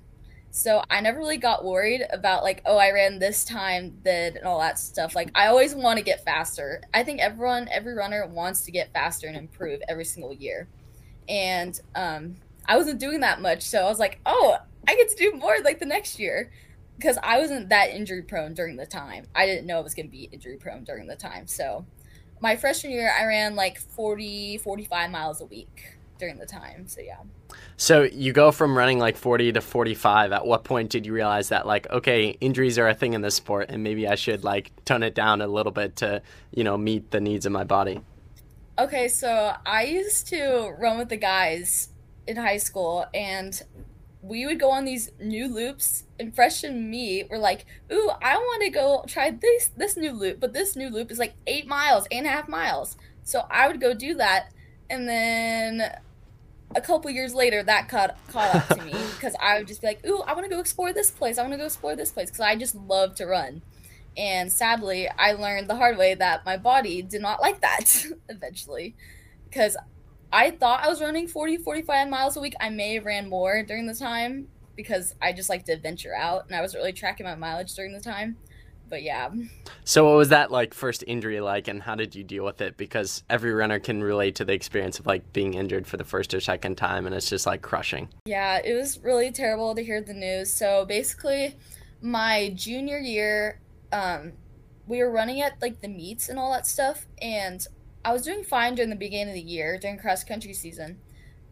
so 0.52 0.84
i 0.90 1.02
never 1.02 1.18
really 1.18 1.38
got 1.38 1.66
worried 1.66 2.06
about 2.12 2.44
like 2.44 2.62
oh 2.66 2.78
i 2.78 2.92
ran 2.92 3.20
this 3.20 3.44
time 3.44 3.98
then 4.04 4.38
and 4.38 4.46
all 4.46 4.60
that 4.60 4.80
stuff. 4.80 5.16
Like 5.16 5.32
i 5.36 5.48
always 5.48 5.74
want 5.76 5.98
to 5.98 6.04
get 6.04 6.24
faster. 6.24 6.82
I 6.94 7.04
think 7.04 7.22
everyone 7.22 7.68
every 7.72 7.96
runner 7.96 8.26
wants 8.28 8.62
to 8.66 8.72
get 8.72 8.94
faster 8.94 9.28
and 9.28 9.36
improve 9.36 9.82
every 9.90 10.06
single 10.06 10.34
year. 10.34 10.68
And 11.28 11.80
um, 11.96 12.36
i 12.68 12.78
wasn't 12.78 13.00
doing 13.00 13.20
that 13.22 13.42
much 13.42 13.64
so 13.64 13.80
i 13.82 13.90
was 13.90 14.00
like 14.00 14.20
oh 14.26 14.58
I 14.88 14.96
get 14.96 15.10
to 15.10 15.16
do 15.16 15.34
more 15.34 15.58
like 15.64 15.80
the 15.80 15.86
next 15.86 16.20
year 16.20 16.52
because 16.98 17.18
I 17.24 17.40
wasn't 17.40 17.70
that 17.70 17.92
injury 17.92 18.22
prone 18.22 18.54
during 18.54 18.76
the 18.76 18.86
time. 18.86 19.28
I 19.34 19.46
didn't 19.46 19.66
know 19.66 19.80
it 19.80 19.84
was 19.84 19.96
going 19.96 20.08
to 20.08 20.12
be 20.12 20.30
injury 20.32 20.58
prone 20.58 20.84
during 20.84 21.08
the 21.08 21.16
time. 21.16 21.48
So 21.48 21.86
my 22.42 22.56
freshman 22.56 22.92
year, 22.92 23.12
I 23.18 23.26
ran 23.26 23.56
like 23.56 23.80
40, 23.80 24.58
45 24.58 25.12
miles 25.12 25.42
a 25.42 25.46
week 25.46 25.98
during 26.18 26.38
the 26.38 26.46
time. 26.46 26.88
So 26.88 27.02
yeah. 27.02 27.20
So 27.78 28.04
you 28.04 28.34
go 28.34 28.52
from 28.52 28.78
running 28.78 29.00
like 29.00 29.18
40 29.18 29.54
to 29.54 29.62
45. 29.62 30.32
At 30.34 30.46
what 30.46 30.64
point 30.64 30.90
did 30.90 31.06
you 31.06 31.14
realize 31.14 31.50
that 31.50 31.66
like 31.66 31.90
okay, 31.90 32.38
injuries 32.42 32.78
are 32.78 32.88
a 32.88 32.94
thing 32.94 33.14
in 33.14 33.22
this 33.22 33.36
sport 33.36 33.68
and 33.70 33.82
maybe 33.84 34.08
I 34.08 34.16
should 34.16 34.44
like 34.44 34.72
tone 34.86 35.04
it 35.04 35.16
down 35.16 35.42
a 35.42 35.48
little 35.48 35.72
bit 35.72 35.96
to, 35.98 36.22
you 36.52 36.64
know, 36.64 36.78
meet 36.78 37.12
the 37.12 37.22
needs 37.22 37.46
of 37.46 37.52
my 37.52 37.64
body? 37.64 38.02
Okay, 38.78 39.08
so 39.08 39.54
I 39.66 39.84
used 39.84 40.28
to 40.28 40.74
run 40.78 40.98
with 40.98 41.10
the 41.10 41.18
guys 41.18 41.90
in 42.28 42.38
high 42.38 42.58
school 42.58 43.06
and 43.14 43.62
we 44.30 44.46
would 44.46 44.60
go 44.60 44.70
on 44.70 44.86
these 44.86 45.12
new 45.20 45.48
loops 45.48 46.04
and 46.20 46.34
fresh 46.34 46.64
and 46.64 46.90
me 46.90 47.24
were 47.30 47.40
like 47.40 47.66
ooh 47.92 48.12
i 48.22 48.38
want 48.38 48.62
to 48.62 48.70
go 48.70 49.04
try 49.08 49.32
this 49.32 49.72
this 49.76 49.98
new 49.98 50.12
loop 50.12 50.40
but 50.40 50.54
this 50.54 50.76
new 50.76 50.90
loop 50.90 51.12
is 51.12 51.18
like 51.18 51.34
eight 51.48 51.68
miles 51.68 52.06
eight 52.12 52.20
and 52.20 52.28
a 52.28 52.30
half 52.30 52.48
miles. 52.48 52.96
So 53.24 53.46
i 53.50 53.68
would 53.68 53.82
go 53.82 53.94
do 53.94 54.14
that 54.16 54.52
and 54.90 55.10
then 55.10 55.98
a 56.76 56.82
couple 56.82 57.10
years 57.10 57.34
later 57.34 57.64
that 57.64 57.90
caught 57.90 58.16
caught 58.28 58.56
up 58.56 58.68
to 58.68 58.84
me 58.84 58.92
because 59.16 59.36
i 59.42 59.58
would 59.58 59.68
just 59.68 59.82
be 59.82 59.88
like 59.88 60.06
ooh 60.06 60.22
i 60.22 60.34
want 60.34 60.46
to 60.46 60.50
go 60.50 60.60
explore 60.60 60.94
this 60.94 61.10
place 61.10 61.38
i 61.38 61.42
want 61.42 61.54
to 61.54 61.58
go 61.58 61.66
explore 61.66 61.96
this 61.96 62.12
place 62.12 62.30
because 62.30 62.42
i 62.42 62.56
just 62.56 62.76
love 62.76 63.16
to 63.16 63.26
run. 63.26 63.62
And 64.16 64.52
sadly 64.52 65.10
i 65.18 65.32
learned 65.34 65.68
the 65.68 65.76
hard 65.76 65.98
way 65.98 66.14
that 66.14 66.46
my 66.46 66.58
body 66.58 67.02
did 67.02 67.22
not 67.22 67.42
like 67.42 67.62
that 67.62 68.06
eventually 68.30 68.96
because 69.50 69.76
I 70.32 70.52
thought 70.52 70.84
I 70.84 70.90
was 70.90 71.02
running 71.02 71.28
40, 71.28 71.58
45 71.58 72.08
miles 72.08 72.38
a 72.38 72.42
week. 72.42 72.54
I 72.60 72.70
may 72.70 72.94
have 72.96 73.06
ran 73.06 73.30
more 73.30 73.64
during 73.64 73.88
the 73.88 73.96
time 73.96 74.48
because 74.76 75.16
I 75.22 75.34
just 75.34 75.50
like 75.50 75.66
to 75.66 75.78
venture 75.78 76.14
out 76.16 76.46
and 76.48 76.56
I 76.56 76.62
was 76.62 76.76
really 76.76 76.94
tracking 76.94 77.26
my 77.26 77.36
mileage 77.36 77.74
during 77.74 77.94
the 77.94 78.00
time. 78.00 78.38
But 78.90 79.04
yeah. 79.04 79.30
So 79.84 80.06
what 80.06 80.18
was 80.18 80.30
that 80.30 80.52
like 80.52 80.74
first 80.74 81.04
injury 81.06 81.42
like 81.42 81.68
and 81.68 81.82
how 81.82 81.96
did 81.96 82.16
you 82.16 82.24
deal 82.24 82.46
with 82.46 82.62
it? 82.62 82.78
Because 82.78 83.24
every 83.30 83.54
runner 83.54 83.80
can 83.80 84.04
relate 84.04 84.36
to 84.36 84.46
the 84.46 84.54
experience 84.54 85.00
of 85.00 85.06
like 85.06 85.34
being 85.34 85.56
injured 85.56 85.88
for 85.88 85.98
the 85.98 86.04
first 86.04 86.34
or 86.34 86.40
second 86.40 86.76
time 86.76 87.06
and 87.06 87.16
it's 87.16 87.30
just 87.30 87.46
like 87.46 87.62
crushing. 87.62 88.10
Yeah, 88.26 88.60
it 88.64 88.74
was 88.74 89.00
really 89.00 89.32
terrible 89.32 89.76
to 89.76 89.84
hear 89.84 90.02
the 90.02 90.14
news. 90.14 90.52
So 90.52 90.86
basically 90.86 91.56
my 92.02 92.52
junior 92.56 93.00
year, 93.00 93.60
um, 93.92 94.34
we 94.88 95.00
were 95.00 95.12
running 95.12 95.42
at 95.42 95.62
like 95.62 95.82
the 95.82 95.88
meets 95.88 96.30
and 96.30 96.40
all 96.40 96.52
that 96.52 96.66
stuff 96.66 97.06
and 97.22 97.68
I 98.04 98.14
was 98.14 98.24
doing 98.24 98.44
fine 98.44 98.76
during 98.76 98.90
the 98.90 98.96
beginning 98.96 99.30
of 99.30 99.34
the 99.34 99.42
year 99.42 99.78
during 99.78 99.98
cross 99.98 100.24
country 100.24 100.54
season, 100.54 101.00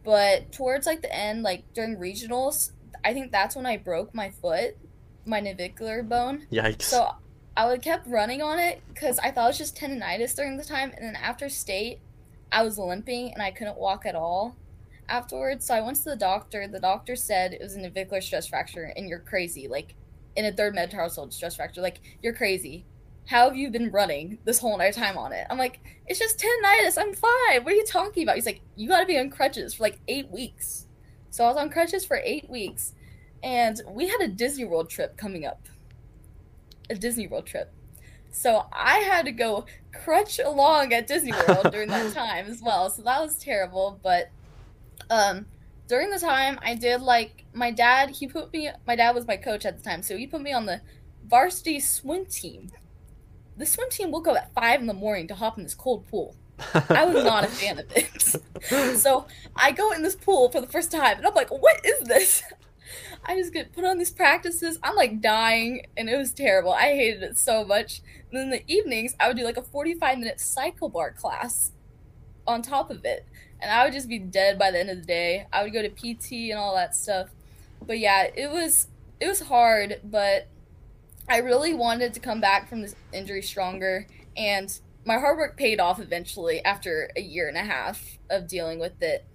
but 0.04 0.50
towards 0.52 0.86
like 0.86 1.02
the 1.02 1.14
end, 1.14 1.42
like 1.42 1.64
during 1.74 1.96
regionals, 1.96 2.72
I 3.04 3.12
think 3.12 3.30
that's 3.30 3.54
when 3.54 3.66
I 3.66 3.76
broke 3.76 4.14
my 4.14 4.30
foot, 4.30 4.76
my 5.26 5.40
navicular 5.40 6.02
bone. 6.02 6.46
Yikes! 6.50 6.82
So 6.82 7.10
I 7.56 7.66
would 7.66 7.82
kept 7.82 8.06
running 8.06 8.40
on 8.40 8.58
it 8.58 8.80
because 8.88 9.18
I 9.18 9.30
thought 9.30 9.46
it 9.46 9.48
was 9.48 9.58
just 9.58 9.76
tendonitis 9.76 10.34
during 10.34 10.56
the 10.56 10.64
time, 10.64 10.92
and 10.96 11.04
then 11.04 11.16
after 11.16 11.48
state, 11.48 12.00
I 12.50 12.62
was 12.62 12.78
limping 12.78 13.32
and 13.34 13.42
I 13.42 13.50
couldn't 13.50 13.78
walk 13.78 14.06
at 14.06 14.14
all 14.14 14.56
afterwards. 15.08 15.66
So 15.66 15.74
I 15.74 15.80
went 15.82 15.98
to 15.98 16.04
the 16.04 16.16
doctor. 16.16 16.66
The 16.66 16.80
doctor 16.80 17.14
said 17.14 17.52
it 17.52 17.60
was 17.60 17.76
a 17.76 17.80
navicular 17.80 18.22
stress 18.22 18.46
fracture, 18.46 18.92
and 18.96 19.08
you're 19.08 19.18
crazy. 19.18 19.68
Like 19.68 19.94
in 20.34 20.46
a 20.46 20.52
third 20.52 20.74
metatarsal 20.74 21.30
stress 21.30 21.56
fracture, 21.56 21.82
like 21.82 22.00
you're 22.22 22.32
crazy 22.32 22.86
how 23.28 23.44
have 23.44 23.58
you 23.58 23.70
been 23.70 23.90
running 23.90 24.38
this 24.44 24.58
whole 24.58 24.72
entire 24.72 24.90
time 24.90 25.18
on 25.18 25.34
it? 25.34 25.46
I'm 25.50 25.58
like, 25.58 25.80
it's 26.06 26.18
just 26.18 26.38
tendonitis. 26.38 26.96
I'm 26.96 27.12
fine. 27.12 27.62
What 27.62 27.74
are 27.74 27.76
you 27.76 27.84
talking 27.84 28.22
about? 28.22 28.36
He's 28.36 28.46
like, 28.46 28.62
you 28.74 28.88
got 28.88 29.00
to 29.00 29.06
be 29.06 29.18
on 29.18 29.28
crutches 29.28 29.74
for 29.74 29.82
like 29.82 29.98
eight 30.08 30.30
weeks. 30.30 30.86
So 31.28 31.44
I 31.44 31.48
was 31.48 31.58
on 31.58 31.68
crutches 31.68 32.06
for 32.06 32.22
eight 32.24 32.48
weeks, 32.48 32.94
and 33.42 33.82
we 33.86 34.08
had 34.08 34.22
a 34.22 34.28
Disney 34.28 34.64
World 34.64 34.88
trip 34.88 35.18
coming 35.18 35.44
up. 35.44 35.68
A 36.88 36.94
Disney 36.94 37.26
World 37.26 37.44
trip. 37.44 37.70
So 38.30 38.64
I 38.72 39.00
had 39.00 39.26
to 39.26 39.32
go 39.32 39.66
crutch 39.92 40.38
along 40.38 40.94
at 40.94 41.06
Disney 41.06 41.32
World 41.32 41.68
during 41.70 41.90
that 41.90 42.14
time 42.14 42.46
as 42.46 42.62
well. 42.62 42.88
So 42.88 43.02
that 43.02 43.20
was 43.20 43.36
terrible. 43.36 44.00
But 44.02 44.30
um, 45.10 45.44
during 45.86 46.08
the 46.08 46.18
time, 46.18 46.58
I 46.62 46.74
did 46.74 47.02
like 47.02 47.44
my 47.52 47.72
dad. 47.72 48.08
He 48.08 48.26
put 48.26 48.54
me. 48.54 48.70
My 48.86 48.96
dad 48.96 49.14
was 49.14 49.26
my 49.26 49.36
coach 49.36 49.66
at 49.66 49.76
the 49.76 49.84
time, 49.84 50.02
so 50.02 50.16
he 50.16 50.26
put 50.26 50.40
me 50.40 50.54
on 50.54 50.64
the 50.64 50.80
varsity 51.26 51.78
swim 51.78 52.24
team 52.24 52.70
the 53.58 53.66
swim 53.66 53.90
team 53.90 54.10
woke 54.10 54.28
up 54.28 54.36
at 54.36 54.52
five 54.54 54.80
in 54.80 54.86
the 54.86 54.94
morning 54.94 55.26
to 55.28 55.34
hop 55.34 55.58
in 55.58 55.64
this 55.64 55.74
cold 55.74 56.06
pool. 56.08 56.34
I 56.88 57.04
was 57.04 57.24
not 57.24 57.44
a 57.44 57.48
fan 57.48 57.78
of 57.78 57.86
it. 57.94 58.98
so 58.98 59.26
I 59.54 59.72
go 59.72 59.92
in 59.92 60.02
this 60.02 60.16
pool 60.16 60.50
for 60.50 60.60
the 60.60 60.66
first 60.66 60.90
time 60.90 61.18
and 61.18 61.26
I'm 61.26 61.34
like, 61.34 61.50
what 61.50 61.84
is 61.84 62.00
this? 62.00 62.42
I 63.24 63.36
just 63.36 63.52
get 63.52 63.72
put 63.72 63.84
on 63.84 63.98
these 63.98 64.10
practices. 64.10 64.78
I'm 64.82 64.96
like 64.96 65.20
dying 65.20 65.86
and 65.96 66.08
it 66.08 66.16
was 66.16 66.32
terrible. 66.32 66.72
I 66.72 66.94
hated 66.94 67.22
it 67.22 67.38
so 67.38 67.64
much. 67.64 68.00
And 68.30 68.38
then 68.38 68.44
in 68.44 68.50
the 68.50 68.64
evenings, 68.66 69.14
I 69.20 69.28
would 69.28 69.36
do 69.36 69.44
like 69.44 69.56
a 69.56 69.62
45 69.62 70.18
minute 70.18 70.40
cycle 70.40 70.88
bar 70.88 71.12
class 71.12 71.72
on 72.46 72.62
top 72.62 72.90
of 72.90 73.04
it. 73.04 73.26
And 73.60 73.70
I 73.70 73.84
would 73.84 73.92
just 73.92 74.08
be 74.08 74.18
dead 74.18 74.58
by 74.58 74.70
the 74.70 74.80
end 74.80 74.90
of 74.90 74.98
the 74.98 75.06
day. 75.06 75.46
I 75.52 75.62
would 75.62 75.72
go 75.72 75.82
to 75.82 75.88
PT 75.88 76.50
and 76.50 76.58
all 76.58 76.74
that 76.76 76.94
stuff. 76.94 77.28
But 77.84 77.98
yeah, 77.98 78.28
it 78.34 78.50
was 78.50 78.88
it 79.20 79.28
was 79.28 79.40
hard, 79.40 80.00
but 80.04 80.46
I 81.30 81.38
really 81.38 81.74
wanted 81.74 82.14
to 82.14 82.20
come 82.20 82.40
back 82.40 82.68
from 82.68 82.80
this 82.80 82.96
injury 83.12 83.42
stronger, 83.42 84.06
and 84.36 84.72
my 85.04 85.18
hard 85.18 85.36
work 85.36 85.56
paid 85.56 85.78
off 85.78 86.00
eventually 86.00 86.64
after 86.64 87.10
a 87.16 87.20
year 87.20 87.48
and 87.48 87.56
a 87.56 87.64
half 87.64 88.18
of 88.30 88.48
dealing 88.48 88.78
with 88.78 89.02
it 89.02 89.26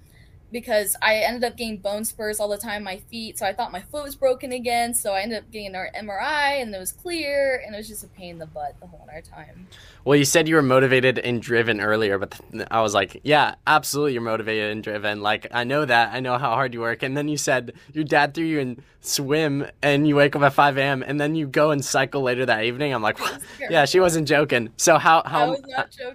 because 0.54 0.96
I 1.02 1.16
ended 1.16 1.44
up 1.44 1.58
getting 1.58 1.78
bone 1.78 2.06
spurs 2.06 2.40
all 2.40 2.48
the 2.48 2.58
time 2.58 2.84
my 2.84 2.98
feet. 2.98 3.40
So 3.40 3.46
I 3.46 3.54
thought 3.54 3.72
my 3.72 3.82
foot 3.82 4.04
was 4.04 4.16
broken 4.16 4.54
again. 4.54 4.94
So 4.94 5.12
I 5.14 5.22
ended 5.22 5.40
up 5.40 5.52
getting 5.52 5.76
an 5.76 5.88
MRI 5.96 6.62
and 6.62 6.74
it 6.74 6.78
was 6.80 6.92
clear 6.92 7.62
and 7.66 7.74
it 7.74 7.78
was 7.78 7.88
just 7.88 8.04
a 8.04 8.08
pain 8.08 8.34
in 8.34 8.38
the 8.38 8.46
butt 8.46 8.76
the 8.80 8.88
whole 8.88 9.02
entire 9.02 9.22
time. 9.22 9.68
Well, 10.06 10.18
you 10.18 10.26
said 10.26 10.48
you 10.48 10.56
were 10.56 10.62
motivated 10.62 11.18
and 11.18 11.42
driven 11.42 11.82
earlier, 11.82 12.20
but 12.20 12.40
I 12.70 12.82
was 12.82 12.94
like, 12.94 13.22
yeah, 13.24 13.56
absolutely, 13.66 14.14
you're 14.14 14.22
motivated 14.22 14.72
and 14.72 14.84
driven. 14.84 15.22
Like, 15.22 15.48
I 15.52 15.64
know 15.64 15.86
that. 15.86 16.14
I 16.14 16.20
know 16.20 16.38
how 16.38 16.52
hard 16.52 16.74
you 16.74 16.82
work. 16.82 17.04
And 17.04 17.18
then 17.18 17.28
you 17.28 17.38
said 17.38 17.74
your 17.94 18.04
dad 18.04 18.34
threw 18.34 18.46
you 18.46 18.60
in 18.60 18.84
swim 19.00 19.66
and 19.82 20.08
you 20.08 20.16
wake 20.16 20.36
up 20.36 20.42
at 20.42 20.54
5 20.54 20.78
a.m. 20.78 21.04
and 21.06 21.20
then 21.20 21.36
you 21.36 21.48
go 21.48 21.72
and 21.72 21.84
cycle 21.84 22.22
later 22.22 22.46
that 22.46 22.64
evening. 22.64 22.94
I'm 22.94 23.02
like, 23.02 23.18
yeah, 23.70 23.86
she 23.86 24.00
wasn't 24.00 24.28
joking. 24.28 24.70
So, 24.78 24.98
how, 24.98 25.24
how, 25.26 25.58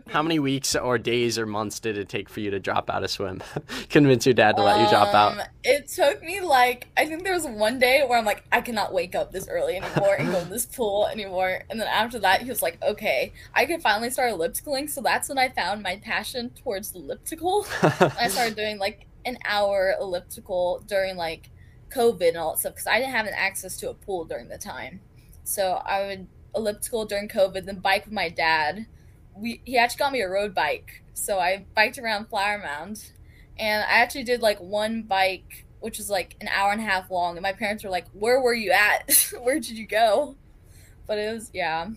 how 0.09 0.23
many 0.23 0.39
weeks 0.39 0.77
or 0.77 0.99
days 0.99 1.39
or 1.39 1.47
months 1.47 1.81
did 1.81 1.99
it 1.99 2.09
take 2.09 2.29
for 2.29 2.41
you 2.41 2.51
to 2.51 2.61
drop 2.61 2.91
out 2.91 3.05
of 3.05 3.11
swim? 3.11 3.43
Convince 3.89 4.27
your 4.29 4.35
dad 4.35 4.57
to 4.57 4.63
let 4.63 4.81
you 4.81 4.89
drop 4.89 5.15
out? 5.15 5.33
Um, 5.33 5.47
it 5.65 5.89
took 5.89 6.23
me 6.23 6.41
like, 6.41 6.89
I 6.97 7.07
think 7.07 7.25
there 7.25 7.35
was 7.35 7.47
one 7.47 7.79
day 7.79 8.05
where 8.07 8.19
I'm 8.19 8.25
like, 8.25 8.45
I 8.53 8.61
cannot 8.61 8.93
wake 8.93 9.15
up 9.15 9.33
this 9.33 9.49
early 9.49 9.77
anymore 9.77 10.15
and 10.19 10.31
go 10.31 10.43
to 10.43 10.49
this 10.49 10.67
pool 10.77 11.07
anymore. 11.07 11.65
And 11.69 11.81
then 11.81 11.89
after 11.89 12.19
that, 12.21 12.43
he 12.43 12.49
was 12.49 12.63
like, 12.63 12.83
okay, 12.83 13.33
I 13.55 13.67
can 13.67 13.81
finally 13.81 14.11
start 14.11 14.33
ellipticaling. 14.33 14.89
So 14.89 15.01
that's 15.01 15.29
when 15.29 15.39
I 15.39 15.49
found 15.49 15.83
my 15.83 15.97
passion 15.97 16.51
towards 16.51 16.93
the 16.93 17.01
elliptical. 17.01 17.67
I 17.83 18.29
started 18.29 18.57
doing 18.57 18.79
like 18.79 19.07
an 19.25 19.39
hour 19.45 19.95
elliptical 20.01 20.83
during 20.87 21.17
like 21.17 21.51
COVID 21.91 22.29
and 22.29 22.37
all 22.37 22.53
that 22.53 22.61
stuff 22.61 22.75
because 22.75 22.87
I 22.87 22.99
didn't 22.99 23.15
have 23.15 23.27
an 23.27 23.35
access 23.35 23.77
to 23.79 23.91
a 23.91 23.95
pool 23.95 24.25
during 24.25 24.49
the 24.49 24.59
time. 24.59 25.01
So 25.45 25.83
I 25.85 26.07
would 26.07 26.27
elliptical 26.55 27.07
during 27.07 27.29
COVID, 27.29 27.65
then 27.65 27.79
bike 27.79 28.05
with 28.05 28.15
my 28.15 28.29
dad. 28.29 28.87
We 29.35 29.61
he 29.65 29.79
actually 29.79 29.99
got 29.99 30.13
me 30.13 30.21
a 30.21 30.29
road 30.29 30.55
bike, 30.55 31.03
so 31.15 31.39
I 31.39 31.65
biked 31.75 31.99
around 31.99 32.29
Flower 32.29 32.59
Mound, 32.59 33.13
and 33.59 33.85
I 33.85 33.99
actually 33.99 34.25
did 34.25 34.43
like 34.43 34.59
one 34.59 35.03
bike, 35.03 35.67
which 35.81 35.99
was 35.99 36.11
like 36.11 36.37
an 36.41 36.49
hour 36.49 36.73
and 36.73 36.81
a 36.81 36.85
half 36.85 37.11
long. 37.11 37.37
And 37.37 37.43
my 37.43 37.53
parents 37.53 37.85
were 37.85 37.91
like, 37.91 38.07
"Where 38.13 38.41
were 38.41 38.55
you 38.55 38.73
at? 38.73 39.33
Where 39.43 39.61
did 39.61 39.79
you 39.79 39.87
go?" 39.87 40.37
but 41.09 41.19
it 41.19 41.33
was 41.33 41.51
yeah. 41.53 41.89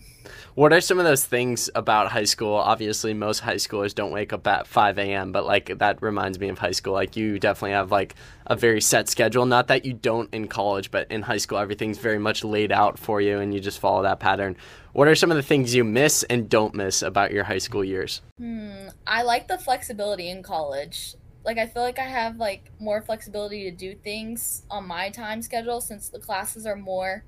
What 0.54 0.72
are 0.72 0.80
some 0.80 0.98
of 0.98 1.04
those 1.04 1.24
things 1.24 1.70
about 1.74 2.10
high 2.10 2.24
school? 2.24 2.54
Obviously, 2.54 3.14
most 3.14 3.40
high 3.40 3.56
schoolers 3.56 3.94
don't 3.94 4.10
wake 4.10 4.32
up 4.32 4.46
at 4.46 4.66
5 4.66 4.98
a.m., 4.98 5.32
but 5.32 5.46
like 5.46 5.78
that 5.78 6.02
reminds 6.02 6.40
me 6.40 6.48
of 6.48 6.58
high 6.58 6.72
school. 6.72 6.94
Like 6.94 7.14
you 7.14 7.38
definitely 7.38 7.72
have 7.72 7.92
like 7.92 8.14
a 8.46 8.56
very 8.56 8.80
set 8.80 9.08
schedule. 9.08 9.46
Not 9.46 9.68
that 9.68 9.84
you 9.84 9.92
don't 9.92 10.32
in 10.32 10.48
college, 10.48 10.90
but 10.90 11.10
in 11.10 11.22
high 11.22 11.36
school, 11.36 11.58
everything's 11.58 11.98
very 11.98 12.18
much 12.18 12.42
laid 12.42 12.72
out 12.72 12.98
for 12.98 13.20
you 13.20 13.38
and 13.38 13.54
you 13.54 13.60
just 13.60 13.78
follow 13.78 14.02
that 14.02 14.18
pattern. 14.18 14.56
What 14.94 15.08
are 15.08 15.14
some 15.14 15.30
of 15.30 15.36
the 15.36 15.42
things 15.42 15.74
you 15.74 15.84
miss 15.84 16.22
and 16.24 16.48
don't 16.48 16.74
miss 16.74 17.02
about 17.02 17.32
your 17.32 17.44
high 17.44 17.58
school 17.58 17.84
years? 17.84 18.22
Hmm, 18.38 18.88
I 19.06 19.22
like 19.22 19.46
the 19.46 19.58
flexibility 19.58 20.30
in 20.30 20.42
college. 20.42 21.14
Like 21.44 21.58
I 21.58 21.66
feel 21.66 21.82
like 21.82 21.98
I 21.98 22.04
have 22.04 22.36
like 22.36 22.70
more 22.78 23.02
flexibility 23.02 23.64
to 23.64 23.70
do 23.70 23.94
things 23.94 24.62
on 24.70 24.86
my 24.86 25.10
time 25.10 25.42
schedule 25.42 25.80
since 25.80 26.08
the 26.08 26.18
classes 26.18 26.66
are 26.66 26.76
more 26.76 27.24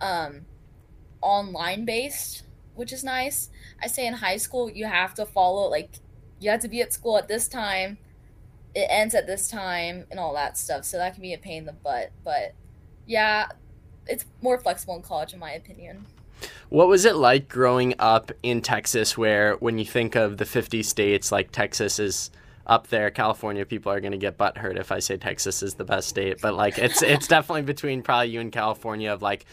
um 0.00 0.46
online 1.20 1.84
based, 1.84 2.44
which 2.74 2.92
is 2.92 3.04
nice. 3.04 3.50
I 3.82 3.86
say 3.88 4.06
in 4.06 4.14
high 4.14 4.36
school 4.36 4.70
you 4.70 4.86
have 4.86 5.14
to 5.14 5.26
follow 5.26 5.68
like 5.68 5.90
you 6.40 6.50
have 6.50 6.60
to 6.60 6.68
be 6.68 6.80
at 6.80 6.92
school 6.92 7.18
at 7.18 7.28
this 7.28 7.48
time. 7.48 7.98
It 8.74 8.86
ends 8.90 9.14
at 9.14 9.26
this 9.26 9.48
time 9.48 10.06
and 10.10 10.20
all 10.20 10.34
that 10.34 10.56
stuff. 10.56 10.84
So 10.84 10.98
that 10.98 11.14
can 11.14 11.22
be 11.22 11.34
a 11.34 11.38
pain 11.38 11.58
in 11.58 11.64
the 11.66 11.72
butt, 11.72 12.10
but 12.24 12.54
yeah, 13.06 13.48
it's 14.06 14.24
more 14.40 14.58
flexible 14.58 14.96
in 14.96 15.02
college 15.02 15.32
in 15.32 15.38
my 15.38 15.52
opinion. 15.52 16.06
What 16.68 16.88
was 16.88 17.04
it 17.04 17.16
like 17.16 17.48
growing 17.48 17.94
up 17.98 18.30
in 18.42 18.60
Texas 18.62 19.16
where 19.16 19.54
when 19.56 19.78
you 19.78 19.84
think 19.84 20.14
of 20.14 20.36
the 20.36 20.44
50 20.44 20.82
states 20.82 21.32
like 21.32 21.50
Texas 21.50 21.98
is 21.98 22.30
up 22.68 22.88
there. 22.88 23.10
California 23.10 23.64
people 23.64 23.90
are 23.90 24.00
going 24.00 24.12
to 24.12 24.18
get 24.18 24.36
butthurt 24.36 24.78
if 24.78 24.92
I 24.92 24.98
say 24.98 25.16
Texas 25.16 25.62
is 25.62 25.74
the 25.74 25.84
best 25.84 26.08
state, 26.08 26.40
but 26.40 26.54
like 26.54 26.78
it's 26.78 27.02
it's 27.02 27.26
definitely 27.36 27.62
between 27.62 28.02
probably 28.02 28.28
you 28.28 28.40
and 28.40 28.52
California 28.52 29.12
of 29.12 29.22
like 29.22 29.46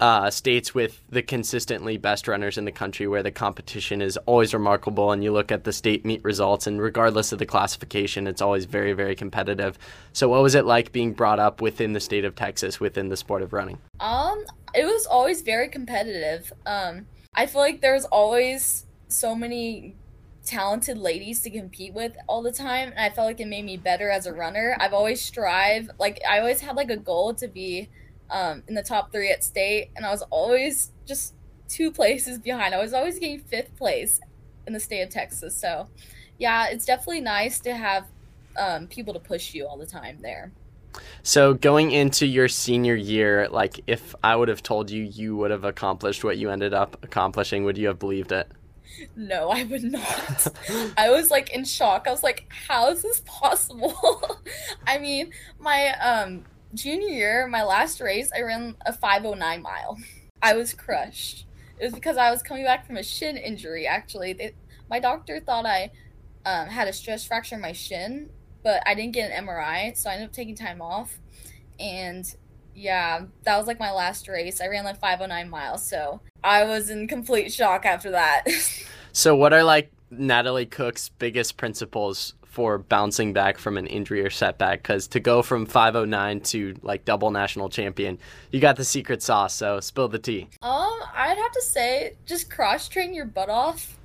uh, 0.00 0.30
states 0.30 0.74
with 0.74 1.02
the 1.10 1.22
consistently 1.22 1.98
best 1.98 2.26
runners 2.26 2.56
in 2.56 2.64
the 2.64 2.72
country 2.72 3.06
where 3.06 3.22
the 3.22 3.30
competition 3.30 4.00
is 4.00 4.16
always 4.18 4.54
remarkable 4.54 5.12
and 5.12 5.22
you 5.22 5.30
look 5.30 5.52
at 5.52 5.64
the 5.64 5.72
state 5.72 6.06
meet 6.06 6.24
results 6.24 6.66
and 6.66 6.80
regardless 6.80 7.32
of 7.32 7.38
the 7.38 7.44
classification 7.44 8.26
it's 8.26 8.40
always 8.40 8.64
very 8.64 8.94
very 8.94 9.14
competitive 9.14 9.78
so 10.14 10.26
what 10.26 10.42
was 10.42 10.54
it 10.54 10.64
like 10.64 10.90
being 10.90 11.12
brought 11.12 11.38
up 11.38 11.60
within 11.60 11.92
the 11.92 12.00
state 12.00 12.24
of 12.24 12.34
texas 12.34 12.80
within 12.80 13.10
the 13.10 13.16
sport 13.16 13.42
of 13.42 13.52
running 13.52 13.76
um 14.00 14.42
it 14.74 14.86
was 14.86 15.04
always 15.04 15.42
very 15.42 15.68
competitive 15.68 16.50
um 16.64 17.04
i 17.34 17.44
feel 17.44 17.60
like 17.60 17.82
there's 17.82 18.06
always 18.06 18.86
so 19.08 19.34
many 19.34 19.94
talented 20.44 20.98
ladies 20.98 21.40
to 21.42 21.50
compete 21.50 21.92
with 21.92 22.16
all 22.26 22.42
the 22.42 22.52
time 22.52 22.90
and 22.90 22.98
I 22.98 23.10
felt 23.10 23.26
like 23.26 23.40
it 23.40 23.48
made 23.48 23.64
me 23.64 23.76
better 23.76 24.10
as 24.10 24.26
a 24.26 24.32
runner. 24.32 24.76
I've 24.80 24.94
always 24.94 25.20
strive 25.20 25.90
like 25.98 26.20
I 26.28 26.38
always 26.38 26.60
had 26.60 26.76
like 26.76 26.90
a 26.90 26.96
goal 26.96 27.34
to 27.34 27.48
be 27.48 27.88
um, 28.30 28.62
in 28.68 28.74
the 28.74 28.82
top 28.82 29.12
three 29.12 29.30
at 29.30 29.44
state 29.44 29.90
and 29.96 30.06
I 30.06 30.10
was 30.10 30.22
always 30.30 30.92
just 31.06 31.34
two 31.68 31.90
places 31.92 32.38
behind. 32.38 32.74
I 32.74 32.78
was 32.78 32.94
always 32.94 33.18
getting 33.18 33.40
fifth 33.40 33.76
place 33.76 34.20
in 34.66 34.72
the 34.72 34.80
state 34.80 35.02
of 35.02 35.10
Texas. 35.10 35.56
So 35.56 35.88
yeah, 36.38 36.68
it's 36.68 36.86
definitely 36.86 37.20
nice 37.20 37.60
to 37.60 37.74
have 37.74 38.06
um, 38.56 38.86
people 38.86 39.12
to 39.12 39.20
push 39.20 39.54
you 39.54 39.66
all 39.66 39.76
the 39.76 39.86
time 39.86 40.18
there. 40.20 40.52
So 41.22 41.54
going 41.54 41.92
into 41.92 42.26
your 42.26 42.48
senior 42.48 42.94
year, 42.94 43.48
like 43.48 43.80
if 43.86 44.14
I 44.24 44.34
would 44.34 44.48
have 44.48 44.62
told 44.62 44.90
you 44.90 45.04
you 45.04 45.36
would 45.36 45.50
have 45.50 45.64
accomplished 45.64 46.24
what 46.24 46.38
you 46.38 46.50
ended 46.50 46.74
up 46.74 46.96
accomplishing, 47.04 47.64
would 47.64 47.78
you 47.78 47.88
have 47.88 47.98
believed 47.98 48.32
it? 48.32 48.50
No, 49.16 49.50
I 49.50 49.64
would 49.64 49.84
not. 49.84 50.46
I 50.96 51.10
was 51.10 51.30
like 51.30 51.50
in 51.50 51.64
shock. 51.64 52.06
I 52.06 52.10
was 52.10 52.22
like, 52.22 52.46
how 52.48 52.90
is 52.90 53.02
this 53.02 53.22
possible? 53.24 54.38
I 54.86 54.98
mean, 54.98 55.32
my 55.58 55.94
um 55.98 56.44
junior 56.74 57.08
year, 57.08 57.46
my 57.46 57.62
last 57.64 58.00
race, 58.00 58.30
I 58.36 58.42
ran 58.42 58.76
a 58.86 58.92
509 58.92 59.62
mile. 59.62 59.98
I 60.42 60.54
was 60.54 60.72
crushed. 60.74 61.46
It 61.78 61.84
was 61.84 61.94
because 61.94 62.16
I 62.16 62.30
was 62.30 62.42
coming 62.42 62.64
back 62.64 62.86
from 62.86 62.96
a 62.96 63.02
shin 63.02 63.36
injury 63.36 63.86
actually. 63.86 64.32
They, 64.32 64.54
my 64.88 65.00
doctor 65.00 65.40
thought 65.40 65.66
I 65.66 65.90
um, 66.44 66.68
had 66.68 66.88
a 66.88 66.92
stress 66.92 67.24
fracture 67.24 67.54
in 67.54 67.60
my 67.60 67.72
shin, 67.72 68.30
but 68.62 68.82
I 68.86 68.94
didn't 68.94 69.12
get 69.12 69.30
an 69.30 69.46
MRI, 69.46 69.96
so 69.96 70.10
I 70.10 70.14
ended 70.14 70.28
up 70.28 70.34
taking 70.34 70.56
time 70.56 70.82
off. 70.82 71.18
And 71.78 72.32
yeah, 72.74 73.24
that 73.44 73.56
was 73.58 73.66
like 73.66 73.78
my 73.78 73.92
last 73.92 74.28
race. 74.28 74.60
I 74.60 74.68
ran 74.68 74.84
like 74.84 74.98
509 74.98 75.50
miles, 75.50 75.84
so 75.84 76.20
I 76.42 76.64
was 76.64 76.90
in 76.90 77.08
complete 77.08 77.52
shock 77.52 77.84
after 77.84 78.10
that. 78.12 78.44
so, 79.12 79.36
what 79.36 79.52
are 79.52 79.64
like 79.64 79.92
Natalie 80.10 80.66
Cook's 80.66 81.08
biggest 81.08 81.56
principles 81.56 82.34
for 82.44 82.78
bouncing 82.78 83.32
back 83.32 83.58
from 83.58 83.76
an 83.76 83.86
injury 83.86 84.24
or 84.24 84.30
setback? 84.30 84.82
Because 84.82 85.08
to 85.08 85.20
go 85.20 85.42
from 85.42 85.66
509 85.66 86.40
to 86.40 86.74
like 86.82 87.04
double 87.04 87.30
national 87.30 87.68
champion, 87.68 88.18
you 88.50 88.60
got 88.60 88.76
the 88.76 88.84
secret 88.84 89.22
sauce. 89.22 89.54
So, 89.54 89.80
spill 89.80 90.08
the 90.08 90.18
tea. 90.18 90.48
Um, 90.62 90.98
I'd 91.14 91.38
have 91.38 91.52
to 91.52 91.62
say 91.62 92.14
just 92.26 92.50
cross 92.50 92.88
train 92.88 93.14
your 93.14 93.26
butt 93.26 93.50
off 93.50 93.98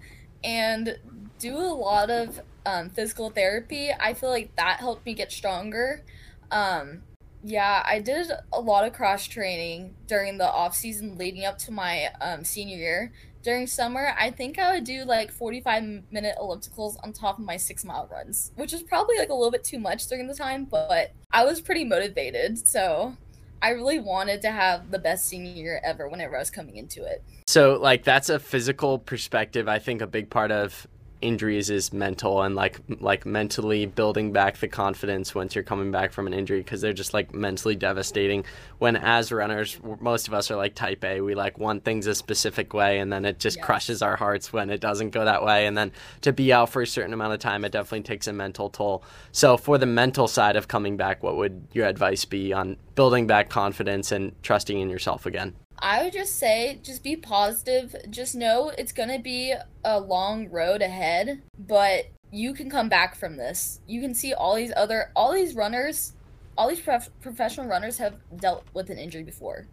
and 0.44 0.98
do 1.40 1.58
a 1.58 1.74
lot 1.74 2.10
of 2.10 2.40
um, 2.66 2.90
physical 2.90 3.30
therapy. 3.30 3.92
I 3.92 4.14
feel 4.14 4.30
like 4.30 4.56
that 4.56 4.80
helped 4.80 5.06
me 5.06 5.14
get 5.14 5.32
stronger. 5.32 6.04
Um, 6.52 7.04
yeah, 7.48 7.84
I 7.86 8.00
did 8.00 8.32
a 8.52 8.60
lot 8.60 8.88
of 8.88 8.94
cross 8.94 9.28
training 9.28 9.94
during 10.08 10.40
the 10.40 10.50
off 10.50 10.76
season 10.76 11.16
leading 11.16 11.46
up 11.46 11.60
to 11.60 11.72
my 11.72 12.10
um, 12.20 12.44
senior 12.44 12.78
year. 12.78 13.14
During 13.44 13.68
summer, 13.68 14.16
I 14.20 14.32
think 14.32 14.58
I 14.58 14.74
would 14.74 14.84
do 14.84 15.06
like 15.06 15.32
45 15.32 15.84
minute 16.10 16.36
ellipticals 16.42 16.96
on 17.04 17.14
top 17.14 17.38
of 17.38 17.46
my 17.46 17.56
six 17.58 17.86
mile 17.86 18.10
runs, 18.12 18.52
which 18.56 18.74
is 18.74 18.82
probably 18.82 19.20
like 19.20 19.30
a 19.30 19.34
little 19.36 19.52
bit 19.52 19.64
too 19.64 19.78
much 19.78 20.08
during 20.08 20.26
the 20.28 20.34
time, 20.34 20.66
but 20.66 21.12
I 21.30 21.46
was 21.46 21.62
pretty 21.62 21.84
motivated. 21.84 22.68
So 22.68 23.16
I 23.62 23.70
really 23.70 24.00
wanted 24.00 24.42
to 24.42 24.50
have 24.50 24.90
the 24.90 24.98
best 24.98 25.28
senior 25.28 25.54
year 25.54 25.82
ever 25.84 26.10
whenever 26.10 26.36
I 26.36 26.40
was 26.40 26.50
coming 26.50 26.78
into 26.78 27.04
it. 27.04 27.24
So, 27.46 27.78
like, 27.80 28.04
that's 28.04 28.30
a 28.30 28.40
physical 28.40 28.98
perspective. 28.98 29.68
I 29.68 29.78
think 29.78 30.02
a 30.02 30.08
big 30.08 30.32
part 30.32 30.52
of 30.52 30.88
injuries 31.22 31.70
is 31.70 31.94
mental 31.94 32.42
and 32.42 32.56
like 32.56 32.80
like 33.00 33.26
mentally 33.26 33.86
building 33.86 34.32
back 34.32 34.58
the 34.58 34.68
confidence 34.68 35.34
once 35.34 35.56
you're 35.56 35.64
coming 35.64 35.92
back 35.92 36.12
from 36.12 36.28
an 36.28 36.34
injury 36.34 36.60
because 36.60 36.82
they're 36.82 36.94
just 36.94 37.14
like 37.14 37.34
mentally 37.34 37.76
devastating. 37.76 38.46
When 38.78 38.96
as 38.96 39.32
runners 39.32 39.80
most 40.00 40.28
of 40.28 40.34
us 40.34 40.52
are 40.52 40.56
like 40.56 40.76
type 40.76 41.04
a. 41.04 41.22
We 41.22 41.36
like 41.36 41.58
want 41.58 41.84
things 41.84 42.08
a 42.08 42.16
specific 42.16 42.74
way 42.74 43.00
and 43.00 43.12
then 43.12 43.26
it 43.26 43.40
just 43.40 43.58
yes. 43.58 43.66
crushes 43.66 44.02
our 44.02 44.16
hearts 44.16 44.54
when 44.54 44.70
it 44.70 44.82
doesn't 44.82 45.12
go 45.12 45.26
that 45.26 45.44
way. 45.44 45.66
And 45.66 45.78
then 45.78 45.92
to 46.22 46.34
be 46.34 46.54
out 46.54 46.70
for 46.70 46.82
a 46.82 46.88
certain 46.88 47.14
amount 47.14 47.34
of 47.34 47.40
time 47.40 47.66
it 47.66 47.72
definitely 47.72 48.04
takes 48.04 48.28
a 48.28 48.34
mental 48.34 48.70
toll. 48.70 49.04
So 49.32 49.58
for 49.58 49.78
the 49.78 49.86
mental 49.86 50.28
side 50.28 50.56
of 50.56 50.68
coming 50.68 50.98
back 50.98 51.24
what 51.24 51.38
would 51.38 51.68
your 51.74 51.88
advice 51.88 52.26
be 52.26 52.54
on 52.54 52.78
building 52.96 53.28
back 53.28 53.50
confidence 53.50 54.12
and 54.12 54.32
trusting 54.44 54.80
in 54.80 54.90
yourself 54.90 55.26
again 55.26 55.56
I 55.80 56.04
would 56.04 56.14
just 56.14 56.38
say 56.38 56.80
just 56.84 57.04
be 57.04 57.16
positive. 57.16 57.96
Just 58.10 58.36
know 58.36 58.72
it's 58.78 58.92
going 58.92 59.10
to 59.10 59.20
be 59.20 59.54
a 59.84 60.00
long 60.00 60.50
road 60.50 60.82
ahead, 60.82 61.42
but 61.58 62.06
you 62.32 62.54
can 62.54 62.70
come 62.70 62.90
back 62.90 63.16
from 63.16 63.38
this. 63.38 63.80
You 63.88 64.02
can 64.02 64.14
see 64.14 64.34
all 64.34 64.56
these 64.56 64.74
other 64.76 65.12
all 65.16 65.34
these 65.34 65.56
runners, 65.56 66.14
all 66.58 66.70
these 66.70 66.80
prof- 66.82 67.10
professional 67.22 67.68
runners 67.68 67.98
have 67.98 68.16
dealt 68.38 68.66
with 68.74 68.90
an 68.90 68.98
injury 68.98 69.24
before. 69.24 69.68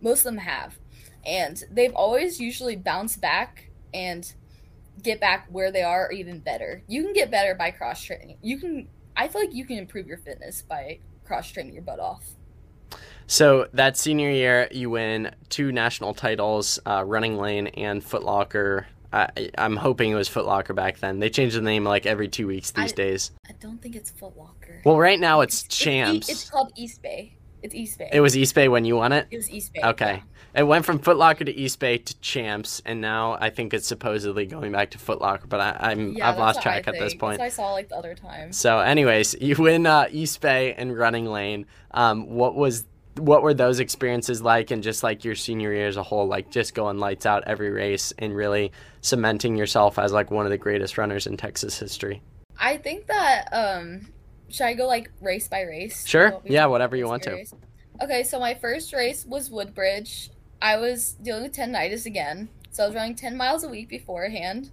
Most 0.00 0.20
of 0.20 0.24
them 0.24 0.38
have. 0.38 0.78
And 1.26 1.62
they've 1.70 1.94
always 1.94 2.40
usually 2.40 2.76
bounced 2.76 3.20
back 3.20 3.70
and 3.92 4.32
get 5.02 5.20
back 5.20 5.46
where 5.50 5.70
they 5.70 5.82
are 5.82 6.06
or 6.06 6.12
even 6.12 6.38
better. 6.38 6.82
You 6.86 7.02
can 7.02 7.12
get 7.12 7.30
better 7.30 7.54
by 7.54 7.70
cross 7.70 8.02
training. 8.02 8.38
You 8.42 8.58
can 8.58 8.88
I 9.16 9.28
feel 9.28 9.42
like 9.42 9.54
you 9.54 9.64
can 9.64 9.78
improve 9.78 10.06
your 10.06 10.18
fitness 10.18 10.62
by 10.62 11.00
cross 11.24 11.50
training 11.50 11.74
your 11.74 11.82
butt 11.82 12.00
off. 12.00 12.22
So 13.28 13.68
that 13.74 13.98
senior 13.98 14.30
year, 14.30 14.68
you 14.72 14.88
win 14.88 15.34
two 15.50 15.70
national 15.70 16.14
titles, 16.14 16.80
uh, 16.86 17.02
RunningLane 17.02 17.74
and 17.76 18.02
Foot 18.02 18.24
Locker. 18.24 18.86
I, 19.12 19.50
I'm 19.56 19.76
hoping 19.76 20.10
it 20.10 20.14
was 20.14 20.28
Foot 20.28 20.46
Locker 20.46 20.72
back 20.72 20.98
then. 20.98 21.18
They 21.18 21.28
change 21.28 21.52
the 21.52 21.60
name 21.60 21.84
like 21.84 22.06
every 22.06 22.28
two 22.28 22.46
weeks 22.46 22.70
these 22.70 22.92
I, 22.92 22.96
days. 22.96 23.30
I 23.46 23.52
don't 23.60 23.80
think 23.82 23.96
it's 23.96 24.10
Foot 24.12 24.36
Locker. 24.36 24.80
Well, 24.82 24.98
right 24.98 25.20
now 25.20 25.42
it's, 25.42 25.62
it's 25.62 25.76
Champs. 25.76 26.30
It's, 26.30 26.42
it's, 26.42 26.50
called 26.50 26.74
Eastbay. 26.74 27.32
It's 27.62 27.74
Eastbay. 27.74 28.08
It 28.12 28.20
was 28.20 28.34
Eastbay 28.34 28.70
when 28.70 28.86
you 28.86 28.96
won 28.96 29.12
it. 29.12 29.26
It 29.30 29.36
was 29.36 29.48
Eastbay. 29.50 29.84
Okay. 29.84 30.22
Yeah. 30.54 30.60
It 30.60 30.62
went 30.62 30.86
from 30.86 30.98
Foot 30.98 31.18
Locker 31.18 31.44
to 31.44 31.52
Eastbay 31.52 32.02
to 32.06 32.18
Champs, 32.20 32.80
and 32.86 33.02
now 33.02 33.36
I 33.38 33.50
think 33.50 33.74
it's 33.74 33.86
supposedly 33.86 34.46
going 34.46 34.72
back 34.72 34.90
to 34.92 34.98
Foot 34.98 35.20
Locker. 35.20 35.46
But 35.46 35.60
I, 35.60 35.92
am 35.92 36.14
yeah, 36.14 36.30
I've 36.30 36.38
lost 36.38 36.62
track 36.62 36.88
at 36.88 36.94
this 36.94 37.14
point. 37.14 37.42
I 37.42 37.50
saw 37.50 37.72
like 37.72 37.90
the 37.90 37.96
other 37.96 38.14
time. 38.14 38.52
So, 38.52 38.78
anyways, 38.78 39.36
you 39.40 39.54
win 39.56 39.84
uh, 39.84 40.06
Eastbay 40.06 40.74
and 40.78 40.92
RunningLane. 40.92 41.66
Um, 41.90 42.30
what 42.30 42.54
was 42.54 42.86
what 43.18 43.42
were 43.42 43.54
those 43.54 43.80
experiences 43.80 44.42
like 44.42 44.70
and 44.70 44.82
just 44.82 45.02
like 45.02 45.24
your 45.24 45.34
senior 45.34 45.72
year 45.72 45.86
as 45.86 45.96
a 45.96 46.02
whole 46.02 46.26
like 46.26 46.50
just 46.50 46.74
going 46.74 46.98
lights 46.98 47.26
out 47.26 47.44
every 47.46 47.70
race 47.70 48.12
and 48.18 48.34
really 48.34 48.72
cementing 49.00 49.56
yourself 49.56 49.98
as 49.98 50.12
like 50.12 50.30
one 50.30 50.44
of 50.46 50.50
the 50.50 50.58
greatest 50.58 50.98
runners 50.98 51.26
in 51.26 51.36
texas 51.36 51.78
history? 51.78 52.22
I 52.58 52.76
think 52.76 53.06
that 53.06 53.48
um 53.52 54.08
should 54.48 54.66
i 54.66 54.74
go 54.74 54.86
like 54.86 55.10
race 55.20 55.48
by 55.48 55.62
race? 55.62 56.06
Sure. 56.06 56.40
Yeah 56.44 56.66
whatever 56.66 56.96
you 56.96 57.06
want 57.06 57.22
to. 57.24 57.44
okay 58.02 58.22
so 58.22 58.38
my 58.38 58.54
first 58.54 58.92
race 58.92 59.24
was 59.26 59.50
woodbridge. 59.50 60.30
I 60.60 60.76
was 60.76 61.12
dealing 61.22 61.44
with 61.44 61.52
tendinitis 61.52 62.06
again. 62.06 62.48
So 62.70 62.84
i 62.84 62.86
was 62.86 62.94
running 62.94 63.16
10 63.16 63.36
miles 63.36 63.64
a 63.64 63.68
week 63.68 63.88
beforehand 63.88 64.70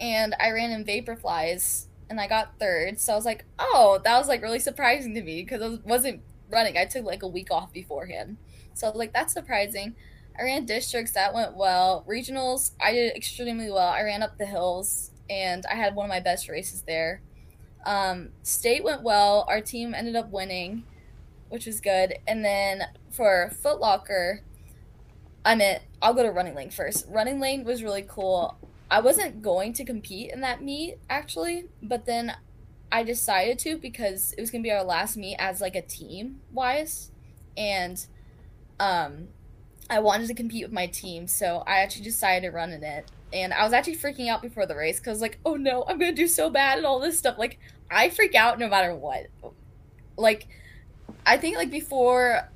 and 0.00 0.34
i 0.40 0.50
ran 0.50 0.70
in 0.70 0.84
vaporflies 0.84 1.86
and 2.08 2.20
i 2.20 2.26
got 2.26 2.58
third. 2.58 3.00
So 3.00 3.12
i 3.12 3.16
was 3.16 3.24
like 3.24 3.44
oh 3.58 4.00
that 4.04 4.18
was 4.18 4.28
like 4.28 4.42
really 4.42 4.60
surprising 4.60 5.14
to 5.14 5.22
me 5.22 5.42
because 5.42 5.62
i 5.62 5.78
wasn't 5.88 6.22
running. 6.50 6.76
I 6.76 6.84
took 6.84 7.04
like 7.04 7.22
a 7.22 7.28
week 7.28 7.50
off 7.50 7.72
beforehand. 7.72 8.36
So 8.74 8.90
like 8.90 9.12
that's 9.12 9.32
surprising. 9.32 9.94
I 10.38 10.42
ran 10.42 10.66
districts, 10.66 11.12
that 11.12 11.32
went 11.32 11.56
well. 11.56 12.04
Regionals, 12.06 12.72
I 12.80 12.92
did 12.92 13.16
extremely 13.16 13.70
well. 13.70 13.88
I 13.88 14.02
ran 14.02 14.22
up 14.22 14.36
the 14.36 14.46
hills 14.46 15.10
and 15.30 15.64
I 15.66 15.76
had 15.76 15.94
one 15.94 16.04
of 16.04 16.10
my 16.10 16.20
best 16.20 16.48
races 16.48 16.82
there. 16.82 17.22
Um, 17.86 18.30
state 18.42 18.84
went 18.84 19.02
well. 19.02 19.46
Our 19.48 19.60
team 19.60 19.94
ended 19.94 20.16
up 20.16 20.30
winning, 20.30 20.84
which 21.48 21.66
was 21.66 21.80
good. 21.80 22.18
And 22.26 22.44
then 22.44 22.82
for 23.10 23.50
Foot 23.62 23.80
Locker, 23.80 24.42
I 25.44 25.54
meant 25.54 25.82
I'll 26.02 26.12
go 26.12 26.22
to 26.22 26.28
RunningLane 26.30 26.72
first. 26.72 27.10
RunningLane 27.10 27.64
was 27.64 27.82
really 27.82 28.04
cool. 28.06 28.58
I 28.90 29.00
wasn't 29.00 29.42
going 29.42 29.72
to 29.74 29.84
compete 29.84 30.30
in 30.32 30.40
that 30.42 30.62
meet 30.62 30.98
actually, 31.08 31.68
but 31.82 32.04
then 32.04 32.34
I 32.90 33.02
decided 33.02 33.58
to 33.60 33.76
because 33.78 34.32
it 34.32 34.40
was 34.40 34.50
gonna 34.50 34.62
be 34.62 34.70
our 34.70 34.84
last 34.84 35.16
meet 35.16 35.36
as 35.38 35.60
like 35.60 35.74
a 35.74 35.82
team 35.82 36.40
wise, 36.52 37.10
and 37.56 38.04
um, 38.78 39.28
I 39.88 40.00
wanted 40.00 40.28
to 40.28 40.34
compete 40.34 40.64
with 40.64 40.72
my 40.72 40.86
team, 40.86 41.26
so 41.26 41.62
I 41.66 41.78
actually 41.78 42.04
decided 42.04 42.46
to 42.46 42.54
run 42.54 42.72
in 42.72 42.82
it. 42.82 43.10
And 43.32 43.52
I 43.52 43.64
was 43.64 43.72
actually 43.72 43.96
freaking 43.96 44.28
out 44.28 44.40
before 44.40 44.66
the 44.66 44.76
race 44.76 44.98
because 44.98 45.20
like, 45.20 45.38
oh 45.44 45.54
no, 45.54 45.84
I'm 45.86 45.98
gonna 45.98 46.12
do 46.12 46.28
so 46.28 46.50
bad 46.50 46.78
and 46.78 46.86
all 46.86 47.00
this 47.00 47.18
stuff. 47.18 47.38
Like, 47.38 47.58
I 47.90 48.10
freak 48.10 48.34
out 48.34 48.58
no 48.58 48.68
matter 48.68 48.94
what. 48.94 49.26
Like, 50.16 50.48
I 51.24 51.36
think 51.36 51.56
like 51.56 51.70
before 51.70 52.48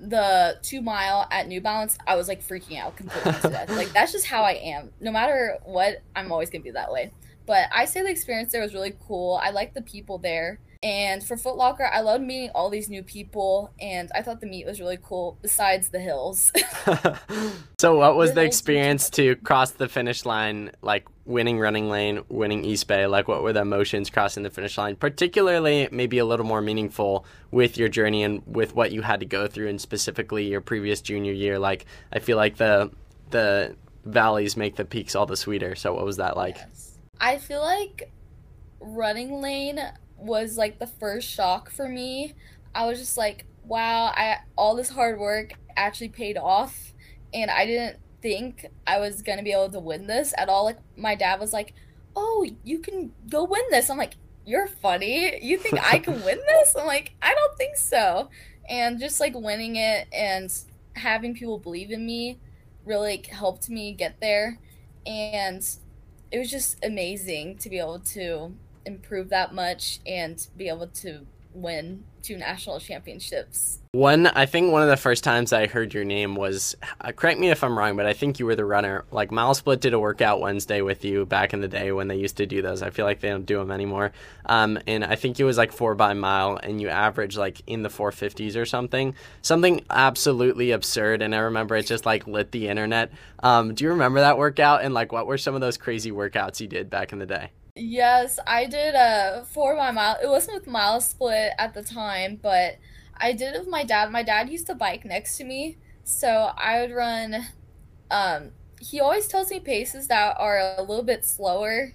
the 0.00 0.58
two 0.62 0.80
mile 0.80 1.26
at 1.30 1.48
New 1.48 1.60
Balance, 1.60 1.98
I 2.06 2.16
was 2.16 2.28
like 2.28 2.46
freaking 2.46 2.78
out 2.78 2.96
completely 2.96 3.32
to 3.32 3.48
death. 3.48 3.70
Like 3.76 3.92
that's 3.92 4.12
just 4.12 4.26
how 4.26 4.42
I 4.42 4.52
am. 4.52 4.90
No 5.00 5.10
matter 5.10 5.58
what, 5.64 6.02
I'm 6.14 6.30
always 6.30 6.50
gonna 6.50 6.64
be 6.64 6.70
that 6.72 6.92
way. 6.92 7.10
But 7.48 7.70
I 7.74 7.86
say 7.86 8.02
the 8.02 8.10
experience 8.10 8.52
there 8.52 8.60
was 8.60 8.74
really 8.74 8.94
cool. 9.08 9.40
I 9.42 9.50
liked 9.50 9.74
the 9.74 9.80
people 9.80 10.18
there. 10.18 10.60
And 10.82 11.24
for 11.24 11.36
Foot 11.36 11.56
Locker, 11.56 11.86
I 11.92 12.02
loved 12.02 12.22
meeting 12.22 12.50
all 12.54 12.70
these 12.70 12.88
new 12.88 13.02
people, 13.02 13.72
and 13.80 14.12
I 14.14 14.22
thought 14.22 14.40
the 14.40 14.46
meet 14.46 14.64
was 14.64 14.78
really 14.78 14.98
cool. 15.02 15.36
Besides 15.42 15.88
the 15.88 15.98
hills. 15.98 16.52
so, 17.78 17.96
what 17.96 18.16
was 18.16 18.30
the, 18.30 18.36
the 18.36 18.42
experience 18.42 19.10
to 19.10 19.34
cross 19.36 19.72
the 19.72 19.88
finish 19.88 20.24
line, 20.24 20.70
like 20.80 21.08
winning 21.24 21.58
RunningLane, 21.58 22.26
winning 22.28 22.62
Eastbay? 22.62 23.10
Like, 23.10 23.26
what 23.26 23.42
were 23.42 23.52
the 23.52 23.62
emotions 23.62 24.08
crossing 24.08 24.44
the 24.44 24.50
finish 24.50 24.78
line? 24.78 24.94
Particularly, 24.94 25.88
maybe 25.90 26.18
a 26.18 26.24
little 26.24 26.46
more 26.46 26.60
meaningful 26.60 27.24
with 27.50 27.76
your 27.76 27.88
journey 27.88 28.22
and 28.22 28.42
with 28.46 28.76
what 28.76 28.92
you 28.92 29.02
had 29.02 29.18
to 29.18 29.26
go 29.26 29.48
through, 29.48 29.68
and 29.68 29.80
specifically 29.80 30.46
your 30.46 30.60
previous 30.60 31.00
junior 31.00 31.32
year. 31.32 31.58
Like, 31.58 31.86
I 32.12 32.20
feel 32.20 32.36
like 32.36 32.58
the 32.58 32.92
the 33.30 33.74
valleys 34.04 34.56
make 34.56 34.76
the 34.76 34.84
peaks 34.84 35.16
all 35.16 35.26
the 35.26 35.36
sweeter. 35.36 35.74
So, 35.74 35.94
what 35.94 36.04
was 36.04 36.18
that 36.18 36.36
like? 36.36 36.56
Yes. 36.56 36.87
I 37.20 37.38
feel 37.38 37.60
like 37.60 38.10
RunningLane 38.80 39.92
was 40.16 40.56
like 40.56 40.78
the 40.78 40.86
first 40.86 41.28
shock 41.28 41.70
for 41.70 41.88
me. 41.88 42.34
I 42.74 42.86
was 42.86 42.98
just 42.98 43.16
like, 43.16 43.46
wow, 43.64 44.12
I 44.14 44.38
all 44.56 44.74
this 44.74 44.90
hard 44.90 45.18
work 45.18 45.52
actually 45.76 46.08
paid 46.08 46.36
off 46.36 46.92
and 47.32 47.50
I 47.50 47.66
didn't 47.66 47.98
think 48.22 48.66
I 48.86 48.98
was 48.98 49.22
going 49.22 49.38
to 49.38 49.44
be 49.44 49.52
able 49.52 49.70
to 49.70 49.80
win 49.80 50.06
this 50.06 50.34
at 50.36 50.48
all. 50.48 50.64
Like 50.64 50.78
my 50.96 51.14
dad 51.14 51.40
was 51.40 51.52
like, 51.52 51.74
"Oh, 52.16 52.46
you 52.64 52.78
can 52.78 53.12
go 53.28 53.44
win 53.44 53.62
this." 53.70 53.90
I'm 53.90 53.98
like, 53.98 54.14
"You're 54.44 54.66
funny. 54.66 55.38
You 55.42 55.58
think 55.58 55.78
I 55.82 55.98
can 55.98 56.14
win 56.24 56.38
this?" 56.46 56.74
I'm 56.76 56.86
like, 56.86 57.14
"I 57.22 57.34
don't 57.34 57.56
think 57.56 57.76
so." 57.76 58.30
And 58.68 58.98
just 58.98 59.20
like 59.20 59.34
winning 59.34 59.76
it 59.76 60.08
and 60.12 60.52
having 60.94 61.34
people 61.34 61.58
believe 61.58 61.90
in 61.90 62.04
me 62.04 62.38
really 62.84 63.16
like, 63.16 63.26
helped 63.26 63.68
me 63.70 63.92
get 63.92 64.20
there 64.20 64.58
and 65.06 65.62
it 66.30 66.38
was 66.38 66.50
just 66.50 66.82
amazing 66.84 67.56
to 67.58 67.70
be 67.70 67.78
able 67.78 68.00
to 68.00 68.54
improve 68.84 69.28
that 69.30 69.54
much 69.54 70.00
and 70.06 70.46
be 70.56 70.68
able 70.68 70.86
to 70.88 71.26
win 71.54 72.04
national 72.36 72.80
championships. 72.80 73.78
One, 73.92 74.26
I 74.26 74.44
think 74.44 74.70
one 74.70 74.82
of 74.82 74.88
the 74.88 74.98
first 74.98 75.24
times 75.24 75.52
I 75.52 75.66
heard 75.66 75.94
your 75.94 76.04
name 76.04 76.34
was, 76.34 76.76
uh, 77.00 77.12
correct 77.12 77.40
me 77.40 77.50
if 77.50 77.64
I'm 77.64 77.76
wrong, 77.78 77.96
but 77.96 78.04
I 78.04 78.12
think 78.12 78.38
you 78.38 78.44
were 78.44 78.54
the 78.54 78.66
runner. 78.66 79.06
Like 79.10 79.30
MileSplit 79.30 79.80
did 79.80 79.94
a 79.94 79.98
workout 79.98 80.40
Wednesday 80.40 80.82
with 80.82 81.06
you 81.06 81.24
back 81.24 81.54
in 81.54 81.62
the 81.62 81.68
day 81.68 81.90
when 81.90 82.06
they 82.06 82.16
used 82.16 82.36
to 82.36 82.46
do 82.46 82.60
those. 82.60 82.82
I 82.82 82.90
feel 82.90 83.06
like 83.06 83.20
they 83.20 83.30
don't 83.30 83.46
do 83.46 83.56
them 83.56 83.70
anymore. 83.70 84.12
Um, 84.44 84.78
and 84.86 85.04
I 85.04 85.14
think 85.14 85.40
it 85.40 85.44
was 85.44 85.56
like 85.56 85.72
four 85.72 85.94
by 85.94 86.12
mile, 86.12 86.58
and 86.62 86.80
you 86.80 86.88
averaged 86.90 87.38
like 87.38 87.62
in 87.66 87.82
the 87.82 87.88
450s 87.88 88.56
or 88.56 88.66
something, 88.66 89.14
something 89.40 89.82
absolutely 89.88 90.72
absurd. 90.72 91.22
And 91.22 91.34
I 91.34 91.38
remember 91.38 91.74
it 91.76 91.86
just 91.86 92.04
like 92.04 92.26
lit 92.26 92.52
the 92.52 92.68
internet. 92.68 93.10
Um, 93.42 93.74
do 93.74 93.84
you 93.84 93.90
remember 93.90 94.20
that 94.20 94.36
workout? 94.36 94.82
And 94.82 94.92
like, 94.92 95.12
what 95.12 95.26
were 95.26 95.38
some 95.38 95.54
of 95.54 95.62
those 95.62 95.78
crazy 95.78 96.12
workouts 96.12 96.60
you 96.60 96.66
did 96.66 96.90
back 96.90 97.12
in 97.12 97.20
the 97.20 97.26
day? 97.26 97.52
Yes, 97.78 98.40
I 98.44 98.66
did 98.66 98.94
a 98.96 99.44
four 99.50 99.76
by 99.76 99.92
mile. 99.92 100.16
It 100.22 100.28
wasn't 100.28 100.56
with 100.56 100.72
MileSplit 100.72 101.52
at 101.58 101.74
the 101.74 101.82
time, 101.82 102.38
but 102.42 102.78
I 103.16 103.32
did 103.32 103.54
it 103.54 103.60
with 103.60 103.68
my 103.68 103.84
dad. 103.84 104.10
My 104.10 104.22
dad 104.24 104.50
used 104.50 104.66
to 104.66 104.74
bike 104.74 105.04
next 105.04 105.36
to 105.36 105.44
me, 105.44 105.76
so 106.02 106.50
I 106.56 106.80
would 106.80 106.92
run. 106.92 107.46
Um, 108.10 108.50
he 108.80 109.00
always 109.00 109.28
tells 109.28 109.50
me 109.50 109.60
paces 109.60 110.08
that 110.08 110.36
are 110.38 110.58
a 110.58 110.82
little 110.82 111.04
bit 111.04 111.24
slower 111.24 111.94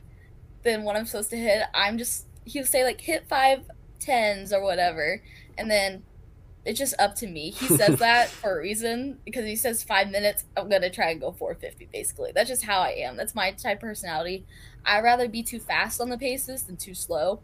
than 0.63 0.83
what 0.83 0.95
I'm 0.95 1.05
supposed 1.05 1.29
to 1.31 1.37
hit. 1.37 1.63
I'm 1.73 1.97
just 1.97 2.27
he'll 2.45 2.65
say 2.65 2.83
like 2.83 3.01
hit 3.01 3.27
five 3.27 3.63
tens 3.99 4.53
or 4.53 4.63
whatever, 4.63 5.21
and 5.57 5.69
then 5.69 6.03
it's 6.65 6.79
just 6.79 6.95
up 6.97 7.15
to 7.15 7.27
me. 7.27 7.51
He 7.51 7.67
says 7.67 7.99
that 7.99 8.29
for 8.29 8.57
a 8.57 8.61
reason 8.61 9.19
because 9.25 9.45
he 9.45 9.55
says 9.57 9.83
five 9.83 10.09
minutes. 10.09 10.45
I'm 10.55 10.69
gonna 10.69 10.89
try 10.89 11.11
and 11.11 11.19
go 11.19 11.31
450. 11.31 11.89
Basically, 11.91 12.31
that's 12.33 12.49
just 12.49 12.63
how 12.63 12.79
I 12.79 12.91
am. 12.99 13.17
That's 13.17 13.35
my 13.35 13.51
type 13.51 13.77
of 13.77 13.81
personality. 13.81 14.45
I'd 14.85 15.03
rather 15.03 15.27
be 15.27 15.43
too 15.43 15.59
fast 15.59 16.01
on 16.01 16.09
the 16.09 16.17
paces 16.17 16.63
than 16.63 16.77
too 16.77 16.93
slow. 16.93 17.41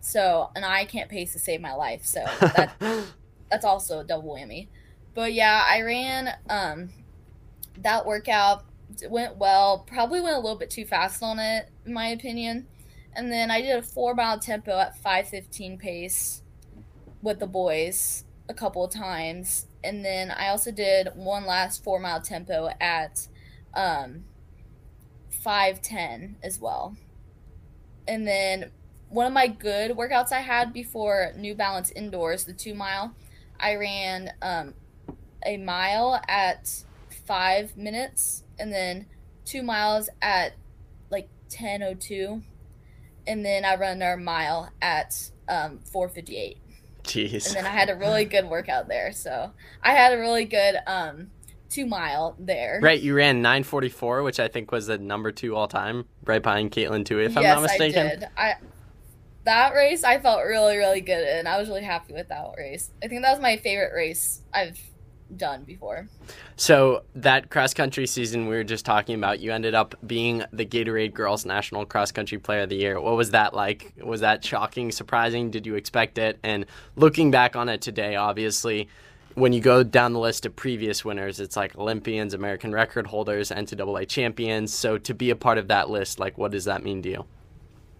So, 0.00 0.50
and 0.56 0.64
I 0.64 0.84
can't 0.84 1.08
pace 1.08 1.32
to 1.32 1.38
save 1.38 1.60
my 1.60 1.74
life. 1.74 2.04
So 2.04 2.24
that 2.40 2.74
that's 3.50 3.64
also 3.64 4.00
a 4.00 4.04
double 4.04 4.34
whammy. 4.34 4.68
But 5.14 5.32
yeah, 5.32 5.64
I 5.68 5.82
ran 5.82 6.30
um 6.48 6.90
that 7.78 8.06
workout 8.06 8.64
went 9.08 9.36
well. 9.36 9.84
Probably 9.86 10.20
went 10.20 10.36
a 10.36 10.40
little 10.40 10.58
bit 10.58 10.70
too 10.70 10.84
fast 10.84 11.22
on 11.22 11.38
it, 11.38 11.68
in 11.86 11.92
my 11.92 12.08
opinion. 12.08 12.66
And 13.14 13.30
then 13.30 13.50
I 13.50 13.60
did 13.60 13.76
a 13.76 13.82
four 13.82 14.14
mile 14.14 14.38
tempo 14.38 14.78
at 14.78 15.00
5:15 15.00 15.78
pace 15.78 16.42
with 17.22 17.38
the 17.38 17.46
boys 17.46 18.24
a 18.48 18.54
couple 18.54 18.84
of 18.84 18.90
times, 18.92 19.66
and 19.84 20.04
then 20.04 20.30
I 20.30 20.48
also 20.48 20.72
did 20.72 21.08
one 21.14 21.46
last 21.46 21.84
four 21.84 22.00
mile 22.00 22.20
tempo 22.20 22.70
at 22.80 23.28
um 23.74 24.24
510 25.42 26.36
as 26.42 26.60
well. 26.60 26.96
And 28.06 28.26
then 28.26 28.70
one 29.08 29.26
of 29.26 29.32
my 29.32 29.48
good 29.48 29.92
workouts 29.92 30.32
I 30.32 30.40
had 30.40 30.72
before 30.72 31.32
New 31.36 31.54
Balance 31.54 31.90
indoors, 31.90 32.44
the 32.44 32.52
two 32.52 32.74
mile, 32.74 33.14
I 33.58 33.74
ran 33.74 34.32
um, 34.40 34.74
a 35.44 35.56
mile 35.56 36.20
at 36.28 36.84
five 37.26 37.76
minutes 37.76 38.44
and 38.58 38.72
then 38.72 39.06
two 39.44 39.62
miles 39.62 40.08
at 40.20 40.54
like 41.10 41.28
10.02. 41.50 42.42
And 43.26 43.44
then 43.44 43.64
I 43.64 43.76
run 43.76 43.96
another 43.96 44.16
mile 44.16 44.70
at 44.80 45.30
um, 45.48 45.80
458. 45.84 46.58
Jeez. 47.02 47.46
And 47.48 47.56
then 47.56 47.66
I 47.66 47.70
had 47.70 47.90
a 47.90 47.96
really 47.96 48.24
good 48.24 48.48
workout 48.48 48.88
there. 48.88 49.12
So 49.12 49.50
I 49.82 49.92
had 49.92 50.12
a 50.12 50.18
really 50.18 50.44
good 50.44 50.76
um, 50.86 51.30
two 51.72 51.86
mile 51.86 52.36
there. 52.38 52.78
Right, 52.82 53.00
you 53.00 53.14
ran 53.14 53.42
944, 53.42 54.22
which 54.22 54.38
I 54.38 54.48
think 54.48 54.70
was 54.70 54.86
the 54.86 54.98
number 54.98 55.32
two 55.32 55.56
all 55.56 55.68
time, 55.68 56.06
right 56.24 56.42
behind 56.42 56.70
Katelyn 56.70 57.04
Tuohy, 57.04 57.26
if 57.26 57.34
yes, 57.34 57.36
I'm 57.36 57.42
not 57.44 57.62
mistaken. 57.62 58.06
I 58.06 58.10
did. 58.10 58.28
I 58.36 58.54
that 59.44 59.74
race 59.74 60.04
I 60.04 60.20
felt 60.20 60.44
really, 60.44 60.76
really 60.76 61.00
good 61.00 61.26
in. 61.38 61.46
I 61.46 61.58
was 61.58 61.68
really 61.68 61.82
happy 61.82 62.12
with 62.12 62.28
that 62.28 62.52
race. 62.56 62.90
I 63.02 63.08
think 63.08 63.22
that 63.22 63.32
was 63.32 63.40
my 63.40 63.56
favorite 63.56 63.92
race 63.92 64.42
I've 64.54 64.78
done 65.36 65.64
before. 65.64 66.08
So 66.56 67.04
that 67.14 67.50
cross 67.50 67.74
country 67.74 68.06
season 68.06 68.46
we 68.46 68.54
were 68.54 68.64
just 68.64 68.84
talking 68.84 69.14
about, 69.14 69.40
you 69.40 69.52
ended 69.52 69.74
up 69.74 69.94
being 70.06 70.44
the 70.52 70.64
Gatorade 70.66 71.14
Girls 71.14 71.44
National 71.44 71.84
Cross 71.86 72.12
Country 72.12 72.38
Player 72.38 72.62
of 72.62 72.68
the 72.68 72.76
Year. 72.76 73.00
What 73.00 73.16
was 73.16 73.30
that 73.30 73.54
like? 73.54 73.94
Was 74.02 74.20
that 74.20 74.44
shocking, 74.44 74.92
surprising? 74.92 75.50
Did 75.50 75.66
you 75.66 75.74
expect 75.74 76.18
it? 76.18 76.38
And 76.42 76.66
looking 76.96 77.30
back 77.30 77.56
on 77.56 77.68
it 77.68 77.80
today, 77.80 78.16
obviously, 78.16 78.88
when 79.34 79.52
you 79.52 79.60
go 79.60 79.82
down 79.82 80.12
the 80.12 80.20
list 80.20 80.46
of 80.46 80.54
previous 80.56 81.04
winners, 81.04 81.40
it's 81.40 81.56
like 81.56 81.76
Olympians, 81.76 82.34
American 82.34 82.72
record 82.72 83.06
holders, 83.06 83.50
NCAA 83.50 84.08
champions. 84.08 84.72
So 84.72 84.98
to 84.98 85.14
be 85.14 85.30
a 85.30 85.36
part 85.36 85.58
of 85.58 85.68
that 85.68 85.90
list, 85.90 86.18
like, 86.18 86.38
what 86.38 86.50
does 86.50 86.64
that 86.64 86.82
mean 86.82 87.02
to 87.02 87.08
you? 87.08 87.24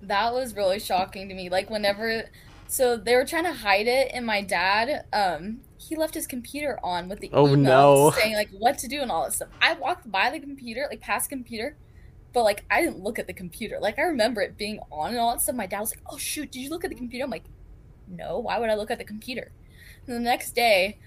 That 0.02 0.32
was 0.32 0.54
really 0.54 0.80
shocking 0.80 1.28
to 1.28 1.34
me. 1.34 1.48
Like, 1.48 1.70
whenever, 1.70 2.24
so 2.66 2.96
they 2.96 3.14
were 3.14 3.24
trying 3.24 3.44
to 3.44 3.52
hide 3.52 3.86
it, 3.86 4.10
and 4.12 4.26
my 4.26 4.42
dad, 4.42 5.04
um, 5.12 5.60
he 5.88 5.96
left 5.96 6.14
his 6.14 6.26
computer 6.26 6.78
on 6.82 7.08
with 7.08 7.20
the 7.20 7.30
oh 7.32 7.54
no 7.54 8.12
saying 8.12 8.34
like 8.34 8.50
what 8.50 8.78
to 8.78 8.88
do 8.88 9.00
and 9.00 9.10
all 9.10 9.24
this 9.24 9.36
stuff. 9.36 9.48
I 9.60 9.74
walked 9.74 10.10
by 10.10 10.30
the 10.30 10.38
computer, 10.38 10.86
like 10.88 11.00
past 11.00 11.28
computer, 11.28 11.76
but 12.32 12.44
like 12.44 12.64
I 12.70 12.80
didn't 12.80 13.00
look 13.00 13.18
at 13.18 13.26
the 13.26 13.32
computer. 13.32 13.78
Like 13.80 13.98
I 13.98 14.02
remember 14.02 14.40
it 14.40 14.56
being 14.56 14.78
on 14.90 15.10
and 15.10 15.18
all 15.18 15.32
that 15.32 15.40
stuff. 15.40 15.56
My 15.56 15.66
dad 15.66 15.80
was 15.80 15.90
like, 15.90 16.04
"Oh 16.08 16.18
shoot, 16.18 16.52
did 16.52 16.60
you 16.60 16.70
look 16.70 16.84
at 16.84 16.90
the 16.90 16.96
computer?" 16.96 17.24
I'm 17.24 17.30
like, 17.30 17.44
"No, 18.08 18.38
why 18.38 18.58
would 18.58 18.70
I 18.70 18.74
look 18.74 18.90
at 18.90 18.98
the 18.98 19.04
computer?" 19.04 19.50
And 20.06 20.16
the 20.16 20.20
next 20.20 20.54
day, 20.54 20.98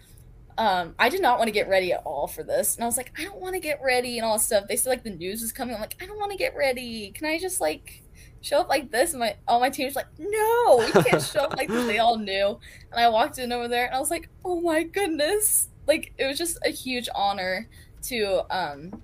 um, 0.57 0.95
I 0.97 1.09
did 1.09 1.21
not 1.21 1.37
want 1.37 1.47
to 1.47 1.51
get 1.51 1.67
ready 1.67 1.91
at 1.91 2.01
all 2.05 2.27
for 2.27 2.43
this. 2.43 2.75
And 2.75 2.83
I 2.83 2.87
was 2.87 2.97
like, 2.97 3.11
I 3.17 3.23
don't 3.23 3.39
want 3.39 3.55
to 3.55 3.59
get 3.59 3.79
ready 3.83 4.17
and 4.17 4.25
all 4.25 4.37
this 4.37 4.45
stuff. 4.45 4.65
They 4.67 4.75
said 4.75 4.89
like 4.89 5.03
the 5.03 5.09
news 5.09 5.41
was 5.41 5.51
coming. 5.51 5.75
I'm 5.75 5.81
like, 5.81 5.97
I 6.01 6.05
don't 6.05 6.17
want 6.17 6.31
to 6.31 6.37
get 6.37 6.55
ready. 6.55 7.11
Can 7.11 7.27
I 7.27 7.39
just 7.39 7.59
like 7.59 8.03
show 8.41 8.61
up 8.61 8.69
like 8.69 8.91
this? 8.91 9.11
And 9.11 9.19
my 9.19 9.35
all 9.47 9.59
my 9.59 9.69
team's 9.69 9.95
like, 9.95 10.07
no, 10.17 10.81
you 10.81 10.93
can't 11.03 11.21
show 11.21 11.41
up 11.41 11.57
like 11.57 11.67
this. 11.67 11.85
They 11.85 11.99
all 11.99 12.17
knew. 12.17 12.59
And 12.91 12.99
I 12.99 13.09
walked 13.09 13.37
in 13.37 13.51
over 13.51 13.67
there 13.67 13.85
and 13.85 13.95
I 13.95 13.99
was 13.99 14.11
like, 14.11 14.29
oh 14.45 14.61
my 14.61 14.83
goodness. 14.83 15.69
Like 15.87 16.13
it 16.17 16.25
was 16.25 16.37
just 16.37 16.57
a 16.65 16.69
huge 16.69 17.09
honor 17.13 17.67
to 18.03 18.43
um 18.49 19.01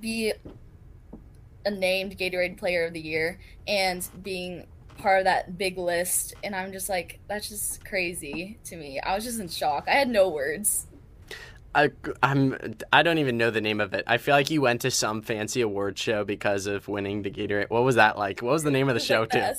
be 0.00 0.32
a 1.66 1.70
named 1.70 2.16
Gatorade 2.16 2.56
player 2.56 2.86
of 2.86 2.94
the 2.94 3.00
year 3.00 3.38
and 3.66 4.08
being 4.22 4.66
part 5.00 5.18
of 5.18 5.24
that 5.24 5.56
big 5.58 5.78
list 5.78 6.34
and 6.44 6.54
i'm 6.54 6.72
just 6.72 6.88
like 6.88 7.18
that's 7.28 7.48
just 7.48 7.84
crazy 7.84 8.58
to 8.64 8.76
me 8.76 9.00
i 9.00 9.14
was 9.14 9.24
just 9.24 9.40
in 9.40 9.48
shock 9.48 9.84
i 9.88 9.92
had 9.92 10.08
no 10.08 10.28
words 10.28 10.86
I, 11.74 11.90
I'm 12.22 12.76
I 12.92 13.02
don't 13.02 13.18
even 13.18 13.36
know 13.36 13.50
the 13.50 13.60
name 13.60 13.80
of 13.80 13.94
it. 13.94 14.02
I 14.06 14.18
feel 14.18 14.34
like 14.34 14.50
you 14.50 14.60
went 14.60 14.80
to 14.80 14.90
some 14.90 15.22
fancy 15.22 15.60
award 15.60 15.96
show 15.96 16.24
because 16.24 16.66
of 16.66 16.88
winning 16.88 17.22
the 17.22 17.30
Gatorade. 17.30 17.70
What 17.70 17.84
was 17.84 17.94
that 17.94 18.18
like? 18.18 18.42
What 18.42 18.52
was 18.52 18.64
the 18.64 18.72
name 18.72 18.88
of 18.88 18.94
the 18.94 19.00
show 19.10 19.24
too? 19.24 19.52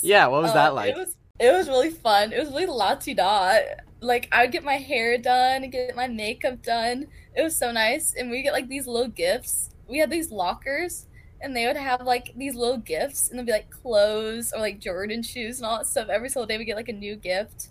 Yeah, 0.00 0.28
what 0.28 0.40
was 0.40 0.52
um, 0.52 0.56
that 0.56 0.74
like? 0.74 0.94
It 0.94 0.96
was 0.96 1.16
it 1.38 1.52
was 1.52 1.68
really 1.68 1.90
fun. 1.90 2.32
It 2.32 2.38
was 2.38 2.48
really 2.48 2.66
la 2.66 2.94
ti 2.94 3.14
da. 3.14 3.58
Like 4.00 4.28
I 4.32 4.42
would 4.42 4.52
get 4.52 4.64
my 4.64 4.76
hair 4.76 5.18
done, 5.18 5.68
get 5.68 5.94
my 5.94 6.06
makeup 6.06 6.62
done. 6.62 7.08
It 7.36 7.42
was 7.42 7.56
so 7.56 7.70
nice, 7.72 8.14
and 8.18 8.30
we 8.30 8.42
get 8.42 8.54
like 8.54 8.68
these 8.68 8.86
little 8.86 9.08
gifts. 9.08 9.70
We 9.86 9.98
had 9.98 10.10
these 10.10 10.30
lockers 10.30 11.06
and 11.42 11.56
they 11.56 11.66
would 11.66 11.76
have 11.76 12.02
like 12.02 12.32
these 12.36 12.54
little 12.54 12.78
gifts 12.78 13.30
and 13.30 13.38
they'd 13.38 13.46
be 13.46 13.52
like 13.52 13.70
clothes 13.70 14.52
or 14.52 14.60
like 14.60 14.80
Jordan 14.80 15.22
shoes 15.22 15.58
and 15.58 15.66
all 15.66 15.78
that 15.78 15.86
stuff. 15.86 16.08
Every 16.08 16.28
single 16.28 16.46
day 16.46 16.58
we 16.58 16.64
get 16.64 16.76
like 16.76 16.88
a 16.88 16.94
new 16.94 17.16
gift. 17.16 17.68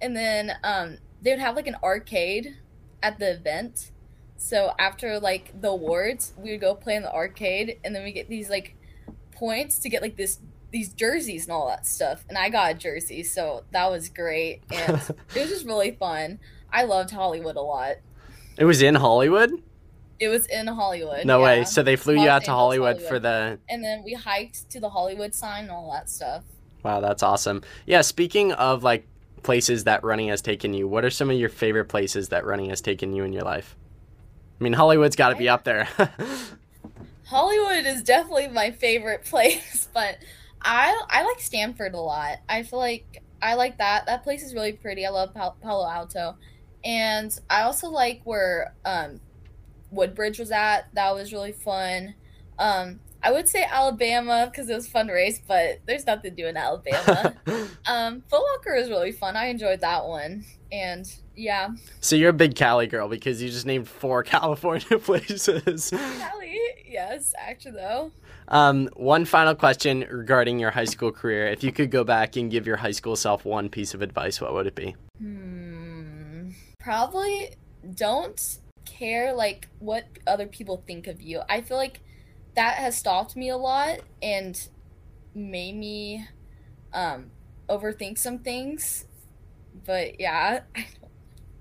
And 0.00 0.16
then 0.16 0.52
um 0.62 0.98
they 1.22 1.30
would 1.30 1.40
have 1.40 1.56
like 1.56 1.66
an 1.66 1.76
arcade 1.82 2.56
at 3.02 3.18
the 3.18 3.32
event. 3.32 3.90
So 4.36 4.72
after 4.78 5.18
like 5.18 5.60
the 5.60 5.70
awards, 5.70 6.32
we 6.38 6.52
would 6.52 6.60
go 6.60 6.74
play 6.74 6.94
in 6.94 7.02
the 7.02 7.12
arcade 7.12 7.78
and 7.84 7.94
then 7.94 8.04
we 8.04 8.12
get 8.12 8.28
these 8.28 8.48
like 8.48 8.76
points 9.32 9.78
to 9.80 9.88
get 9.88 10.02
like 10.02 10.16
this 10.16 10.38
these 10.70 10.92
jerseys 10.92 11.44
and 11.44 11.52
all 11.52 11.68
that 11.68 11.86
stuff. 11.86 12.24
And 12.28 12.36
I 12.36 12.50
got 12.50 12.72
a 12.72 12.74
jersey, 12.74 13.22
so 13.22 13.64
that 13.72 13.90
was 13.90 14.08
great 14.08 14.62
and 14.70 14.94
it 15.34 15.40
was 15.40 15.48
just 15.48 15.66
really 15.66 15.92
fun. 15.92 16.38
I 16.70 16.84
loved 16.84 17.10
Hollywood 17.10 17.56
a 17.56 17.62
lot. 17.62 17.96
It 18.58 18.64
was 18.64 18.82
in 18.82 18.94
Hollywood? 18.94 19.50
It 20.20 20.28
was 20.28 20.46
in 20.46 20.66
Hollywood. 20.66 21.24
No 21.24 21.38
yeah. 21.38 21.44
way. 21.44 21.64
So 21.64 21.82
they 21.82 21.96
flew 21.96 22.16
Los 22.16 22.24
you 22.24 22.30
out 22.30 22.44
to 22.44 22.50
Hollywood, 22.50 22.96
Hollywood, 22.96 23.08
for 23.08 23.18
the. 23.18 23.58
And 23.68 23.84
then 23.84 24.02
we 24.04 24.14
hiked 24.14 24.70
to 24.70 24.80
the 24.80 24.88
Hollywood 24.88 25.34
sign 25.34 25.64
and 25.64 25.70
all 25.70 25.90
that 25.92 26.10
stuff. 26.10 26.44
Wow, 26.82 27.00
that's 27.00 27.22
awesome. 27.22 27.62
Yeah, 27.86 28.00
speaking 28.00 28.52
of 28.52 28.82
like 28.82 29.06
places 29.42 29.84
that 29.84 30.04
running 30.04 30.28
has 30.28 30.42
taken 30.42 30.74
you, 30.74 30.88
what 30.88 31.04
are 31.04 31.10
some 31.10 31.30
of 31.30 31.36
your 31.36 31.48
favorite 31.48 31.86
places 31.86 32.30
that 32.30 32.44
running 32.44 32.70
has 32.70 32.80
taken 32.80 33.12
you 33.12 33.24
in 33.24 33.32
your 33.32 33.42
life? 33.42 33.76
I 34.60 34.64
mean, 34.64 34.72
Hollywood's 34.72 35.16
got 35.16 35.30
to 35.30 35.36
be 35.36 35.48
up 35.48 35.64
there. 35.64 35.88
Hollywood 37.24 37.84
is 37.84 38.02
definitely 38.02 38.48
my 38.48 38.70
favorite 38.70 39.24
place, 39.26 39.88
but 39.92 40.18
I 40.62 41.00
I 41.10 41.24
like 41.24 41.40
Stanford 41.40 41.94
a 41.94 42.00
lot. 42.00 42.38
I 42.48 42.62
feel 42.62 42.78
like 42.78 43.22
I 43.40 43.54
like 43.54 43.78
that. 43.78 44.06
That 44.06 44.24
place 44.24 44.42
is 44.42 44.54
really 44.54 44.72
pretty. 44.72 45.06
I 45.06 45.10
love 45.10 45.34
Palo 45.34 45.88
Alto, 45.88 46.36
and 46.84 47.38
I 47.48 47.62
also 47.62 47.88
like 47.88 48.22
where 48.24 48.74
um, 48.84 49.20
Woodbridge 49.90 50.38
was 50.38 50.50
at. 50.50 50.88
That 50.94 51.14
was 51.14 51.32
really 51.32 51.52
fun. 51.52 52.14
Um, 52.58 53.00
I 53.22 53.32
would 53.32 53.48
say 53.48 53.64
Alabama 53.64 54.48
because 54.50 54.68
it 54.68 54.74
was 54.74 54.86
fun 54.86 55.08
race, 55.08 55.40
but 55.46 55.80
there's 55.86 56.06
nothing 56.06 56.30
to 56.30 56.42
do 56.42 56.46
in 56.46 56.56
Alabama. 56.56 57.34
um, 57.86 58.22
Foot 58.28 58.42
Locker 58.52 58.74
is 58.74 58.88
really 58.88 59.12
fun. 59.12 59.36
I 59.36 59.46
enjoyed 59.46 59.80
that 59.80 60.06
one, 60.06 60.44
and 60.70 61.10
yeah. 61.34 61.70
So 62.00 62.14
you're 62.14 62.30
a 62.30 62.34
big 62.34 62.54
Cali 62.54 62.86
girl 62.86 63.08
because 63.08 63.42
you 63.42 63.48
just 63.48 63.66
named 63.66 63.88
four 63.88 64.22
California 64.24 64.98
places. 64.98 65.90
Cali, 65.90 66.58
yes, 66.86 67.34
actually 67.38 67.72
though. 67.72 68.12
Um, 68.48 68.88
one 68.94 69.24
final 69.24 69.54
question 69.54 70.06
regarding 70.10 70.58
your 70.58 70.70
high 70.70 70.84
school 70.84 71.12
career. 71.12 71.48
If 71.48 71.62
you 71.62 71.72
could 71.72 71.90
go 71.90 72.04
back 72.04 72.36
and 72.36 72.50
give 72.50 72.66
your 72.66 72.76
high 72.76 72.92
school 72.92 73.16
self 73.16 73.44
one 73.44 73.68
piece 73.68 73.94
of 73.94 74.02
advice, 74.02 74.40
what 74.40 74.54
would 74.54 74.66
it 74.66 74.74
be? 74.74 74.94
Hmm, 75.18 76.50
probably 76.78 77.50
don't 77.94 78.58
care 78.88 79.34
like 79.34 79.68
what 79.78 80.06
other 80.26 80.46
people 80.46 80.82
think 80.86 81.06
of 81.06 81.20
you. 81.20 81.42
I 81.48 81.60
feel 81.60 81.76
like 81.76 82.00
that 82.54 82.74
has 82.76 82.96
stopped 82.96 83.36
me 83.36 83.48
a 83.48 83.56
lot 83.56 84.00
and 84.22 84.68
made 85.34 85.76
me 85.76 86.26
um, 86.92 87.30
overthink 87.68 88.18
some 88.18 88.38
things. 88.38 89.04
But 89.84 90.18
yeah, 90.20 90.60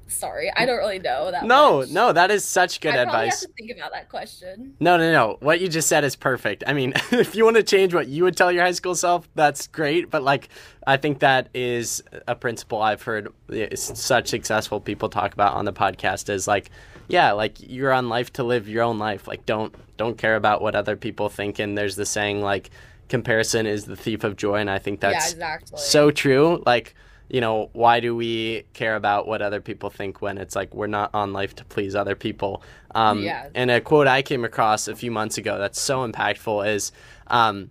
sorry, 0.07 0.51
I 0.55 0.65
don't 0.65 0.77
really 0.77 0.99
know 0.99 1.31
that. 1.31 1.45
No, 1.45 1.79
much. 1.79 1.89
no, 1.89 2.13
that 2.13 2.31
is 2.31 2.43
such 2.43 2.81
good 2.81 2.93
I 2.93 3.03
advice. 3.03 3.41
Have 3.41 3.49
to 3.49 3.55
think 3.57 3.71
about 3.77 3.91
that 3.91 4.09
question. 4.09 4.75
No, 4.79 4.97
no, 4.97 5.11
no. 5.11 5.37
What 5.39 5.61
you 5.61 5.67
just 5.67 5.87
said 5.87 6.03
is 6.03 6.15
perfect. 6.15 6.63
I 6.65 6.73
mean, 6.73 6.93
if 7.11 7.35
you 7.35 7.43
want 7.43 7.57
to 7.57 7.63
change 7.63 7.93
what 7.93 8.07
you 8.07 8.23
would 8.23 8.35
tell 8.35 8.51
your 8.51 8.63
high 8.63 8.71
school 8.71 8.95
self, 8.95 9.29
that's 9.35 9.67
great. 9.67 10.09
But 10.09 10.23
like, 10.23 10.49
I 10.85 10.97
think 10.97 11.19
that 11.19 11.49
is 11.53 12.03
a 12.27 12.35
principle 12.35 12.81
I've 12.81 13.03
heard 13.03 13.29
such 13.75 14.29
successful 14.29 14.79
people 14.79 15.09
talk 15.09 15.33
about 15.33 15.53
on 15.53 15.65
the 15.65 15.73
podcast. 15.73 16.29
Is 16.29 16.47
like, 16.47 16.71
yeah, 17.07 17.31
like 17.31 17.57
you're 17.59 17.93
on 17.93 18.09
life 18.09 18.33
to 18.33 18.43
live 18.43 18.67
your 18.67 18.83
own 18.83 18.99
life. 18.99 19.27
Like, 19.27 19.45
don't 19.45 19.73
don't 19.97 20.17
care 20.17 20.35
about 20.35 20.61
what 20.61 20.75
other 20.75 20.95
people 20.95 21.29
think. 21.29 21.59
And 21.59 21.77
there's 21.77 21.95
the 21.95 22.05
saying 22.05 22.41
like, 22.41 22.69
comparison 23.09 23.65
is 23.65 23.85
the 23.85 23.95
thief 23.95 24.23
of 24.23 24.35
joy, 24.35 24.55
and 24.55 24.69
I 24.69 24.79
think 24.79 24.99
that's 24.99 25.27
yeah, 25.27 25.31
exactly. 25.31 25.79
so 25.79 26.11
true. 26.11 26.63
Like 26.65 26.95
you 27.29 27.41
know, 27.41 27.69
why 27.73 27.99
do 27.99 28.15
we 28.15 28.63
care 28.73 28.95
about 28.95 29.27
what 29.27 29.41
other 29.41 29.59
people 29.59 29.89
think 29.89 30.21
when 30.21 30.37
it's 30.37 30.55
like 30.55 30.73
we're 30.73 30.87
not 30.87 31.13
on 31.13 31.33
life 31.33 31.55
to 31.55 31.65
please 31.65 31.95
other 31.95 32.15
people? 32.15 32.63
Um, 32.95 33.21
yeah. 33.21 33.49
And 33.53 33.69
a 33.69 33.81
quote 33.81 34.07
I 34.07 34.21
came 34.21 34.45
across 34.45 34.87
a 34.87 34.95
few 34.95 35.11
months 35.11 35.37
ago 35.37 35.57
that's 35.57 35.79
so 35.79 36.09
impactful 36.09 36.73
is 36.73 36.91
um, 37.27 37.69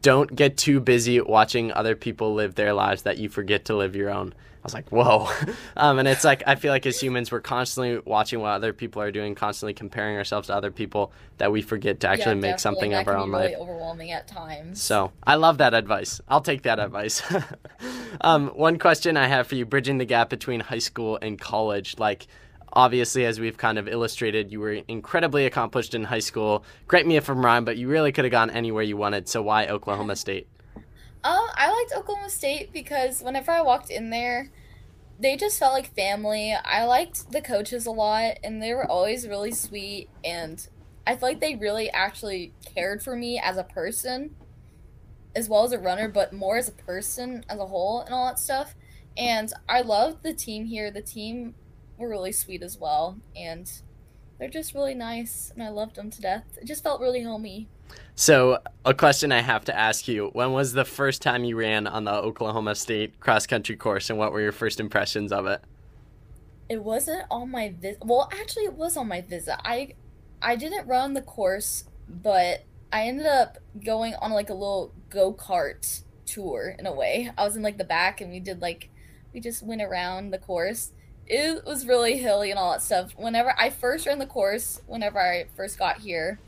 don't 0.00 0.34
get 0.34 0.56
too 0.56 0.80
busy 0.80 1.20
watching 1.20 1.70
other 1.72 1.94
people 1.94 2.34
live 2.34 2.54
their 2.54 2.72
lives 2.72 3.02
that 3.02 3.18
you 3.18 3.28
forget 3.28 3.66
to 3.66 3.76
live 3.76 3.94
your 3.94 4.10
own 4.10 4.32
was 4.62 4.74
like, 4.74 4.90
whoa. 4.90 5.28
Um, 5.76 5.98
and 6.00 6.08
it's 6.08 6.24
like, 6.24 6.42
I 6.46 6.56
feel 6.56 6.72
like 6.72 6.86
as 6.86 7.00
humans, 7.00 7.30
we're 7.30 7.40
constantly 7.40 8.00
watching 8.04 8.40
what 8.40 8.50
other 8.50 8.72
people 8.72 9.00
are 9.00 9.12
doing, 9.12 9.34
constantly 9.36 9.74
comparing 9.74 10.16
ourselves 10.16 10.48
to 10.48 10.54
other 10.54 10.72
people 10.72 11.12
that 11.36 11.52
we 11.52 11.62
forget 11.62 12.00
to 12.00 12.08
actually 12.08 12.34
yeah, 12.34 12.52
make 12.52 12.58
something 12.58 12.90
that 12.90 13.02
of 13.02 13.08
our 13.08 13.14
can 13.14 13.22
own 13.22 13.28
be 13.28 13.36
really 13.36 13.48
life. 13.50 13.56
overwhelming 13.58 14.10
at 14.10 14.26
times. 14.26 14.82
So 14.82 15.12
I 15.24 15.36
love 15.36 15.58
that 15.58 15.74
advice. 15.74 16.20
I'll 16.28 16.40
take 16.40 16.62
that 16.62 16.80
advice. 16.80 17.22
um, 18.20 18.48
one 18.48 18.78
question 18.78 19.16
I 19.16 19.28
have 19.28 19.46
for 19.46 19.54
you 19.54 19.64
bridging 19.64 19.98
the 19.98 20.04
gap 20.04 20.30
between 20.30 20.60
high 20.60 20.78
school 20.78 21.18
and 21.22 21.38
college. 21.40 21.96
Like, 21.98 22.26
obviously, 22.72 23.24
as 23.24 23.38
we've 23.38 23.56
kind 23.56 23.78
of 23.78 23.86
illustrated, 23.86 24.50
you 24.50 24.60
were 24.60 24.80
incredibly 24.88 25.46
accomplished 25.46 25.94
in 25.94 26.04
high 26.04 26.18
school. 26.18 26.64
Correct 26.88 27.06
me 27.06 27.16
if 27.16 27.28
I'm 27.28 27.44
wrong, 27.44 27.64
but 27.64 27.76
you 27.76 27.88
really 27.88 28.10
could 28.10 28.24
have 28.24 28.32
gone 28.32 28.50
anywhere 28.50 28.82
you 28.82 28.96
wanted. 28.96 29.28
So 29.28 29.42
why 29.42 29.68
Oklahoma 29.68 30.16
State? 30.16 30.48
Um, 31.24 31.46
I 31.54 31.70
liked 31.70 31.92
Oklahoma 31.96 32.30
State 32.30 32.72
because 32.72 33.22
whenever 33.22 33.50
I 33.50 33.60
walked 33.60 33.90
in 33.90 34.10
there, 34.10 34.50
they 35.18 35.36
just 35.36 35.58
felt 35.58 35.72
like 35.72 35.94
family. 35.94 36.54
I 36.54 36.84
liked 36.84 37.32
the 37.32 37.40
coaches 37.40 37.86
a 37.86 37.90
lot, 37.90 38.38
and 38.44 38.62
they 38.62 38.72
were 38.72 38.88
always 38.88 39.26
really 39.26 39.50
sweet. 39.50 40.08
And 40.24 40.66
I 41.06 41.16
feel 41.16 41.28
like 41.28 41.40
they 41.40 41.56
really 41.56 41.90
actually 41.90 42.52
cared 42.74 43.02
for 43.02 43.16
me 43.16 43.38
as 43.38 43.56
a 43.56 43.64
person, 43.64 44.36
as 45.34 45.48
well 45.48 45.64
as 45.64 45.72
a 45.72 45.78
runner, 45.78 46.08
but 46.08 46.32
more 46.32 46.56
as 46.56 46.68
a 46.68 46.72
person 46.72 47.44
as 47.48 47.58
a 47.58 47.66
whole 47.66 48.00
and 48.02 48.14
all 48.14 48.26
that 48.26 48.38
stuff. 48.38 48.74
And 49.16 49.52
I 49.68 49.80
loved 49.80 50.22
the 50.22 50.34
team 50.34 50.66
here. 50.66 50.90
The 50.90 51.02
team 51.02 51.56
were 51.96 52.08
really 52.08 52.32
sweet 52.32 52.62
as 52.62 52.78
well, 52.78 53.18
and 53.34 53.68
they're 54.38 54.48
just 54.48 54.74
really 54.74 54.94
nice, 54.94 55.50
and 55.54 55.62
I 55.62 55.68
loved 55.68 55.96
them 55.96 56.10
to 56.10 56.20
death. 56.20 56.44
It 56.60 56.64
just 56.64 56.82
felt 56.82 57.00
really 57.00 57.22
homey. 57.22 57.68
So, 58.14 58.58
a 58.84 58.94
question 58.94 59.32
I 59.32 59.40
have 59.40 59.64
to 59.66 59.76
ask 59.76 60.08
you 60.08 60.30
when 60.32 60.52
was 60.52 60.72
the 60.72 60.84
first 60.84 61.22
time 61.22 61.44
you 61.44 61.56
ran 61.56 61.86
on 61.86 62.04
the 62.04 62.12
Oklahoma 62.12 62.74
State 62.74 63.18
cross 63.20 63.46
country 63.46 63.76
course, 63.76 64.10
and 64.10 64.18
what 64.18 64.32
were 64.32 64.40
your 64.40 64.52
first 64.52 64.80
impressions 64.80 65.32
of 65.32 65.46
it? 65.46 65.60
It 66.68 66.82
wasn't 66.84 67.24
on 67.30 67.50
my 67.50 67.74
visit. 67.80 68.02
Well, 68.04 68.28
actually, 68.32 68.64
it 68.64 68.74
was 68.74 68.96
on 68.96 69.08
my 69.08 69.20
visit. 69.22 69.56
I, 69.64 69.94
I 70.42 70.56
didn't 70.56 70.86
run 70.86 71.14
the 71.14 71.22
course, 71.22 71.84
but 72.08 72.64
I 72.92 73.04
ended 73.04 73.26
up 73.26 73.58
going 73.84 74.14
on 74.16 74.32
like 74.32 74.50
a 74.50 74.54
little 74.54 74.92
go 75.10 75.32
kart 75.32 76.02
tour 76.26 76.76
in 76.78 76.86
a 76.86 76.92
way. 76.92 77.30
I 77.36 77.44
was 77.44 77.56
in 77.56 77.62
like 77.62 77.78
the 77.78 77.84
back, 77.84 78.20
and 78.20 78.30
we 78.30 78.40
did 78.40 78.60
like, 78.60 78.90
we 79.32 79.40
just 79.40 79.62
went 79.62 79.82
around 79.82 80.30
the 80.30 80.38
course. 80.38 80.92
It 81.28 81.64
was 81.64 81.86
really 81.86 82.16
hilly 82.18 82.50
and 82.50 82.58
all 82.58 82.72
that 82.72 82.82
stuff. 82.82 83.12
Whenever 83.16 83.54
I 83.58 83.70
first 83.70 84.06
ran 84.06 84.18
the 84.18 84.26
course, 84.26 84.80
whenever 84.86 85.20
I 85.20 85.46
first 85.56 85.78
got 85.78 85.98
here, 85.98 86.38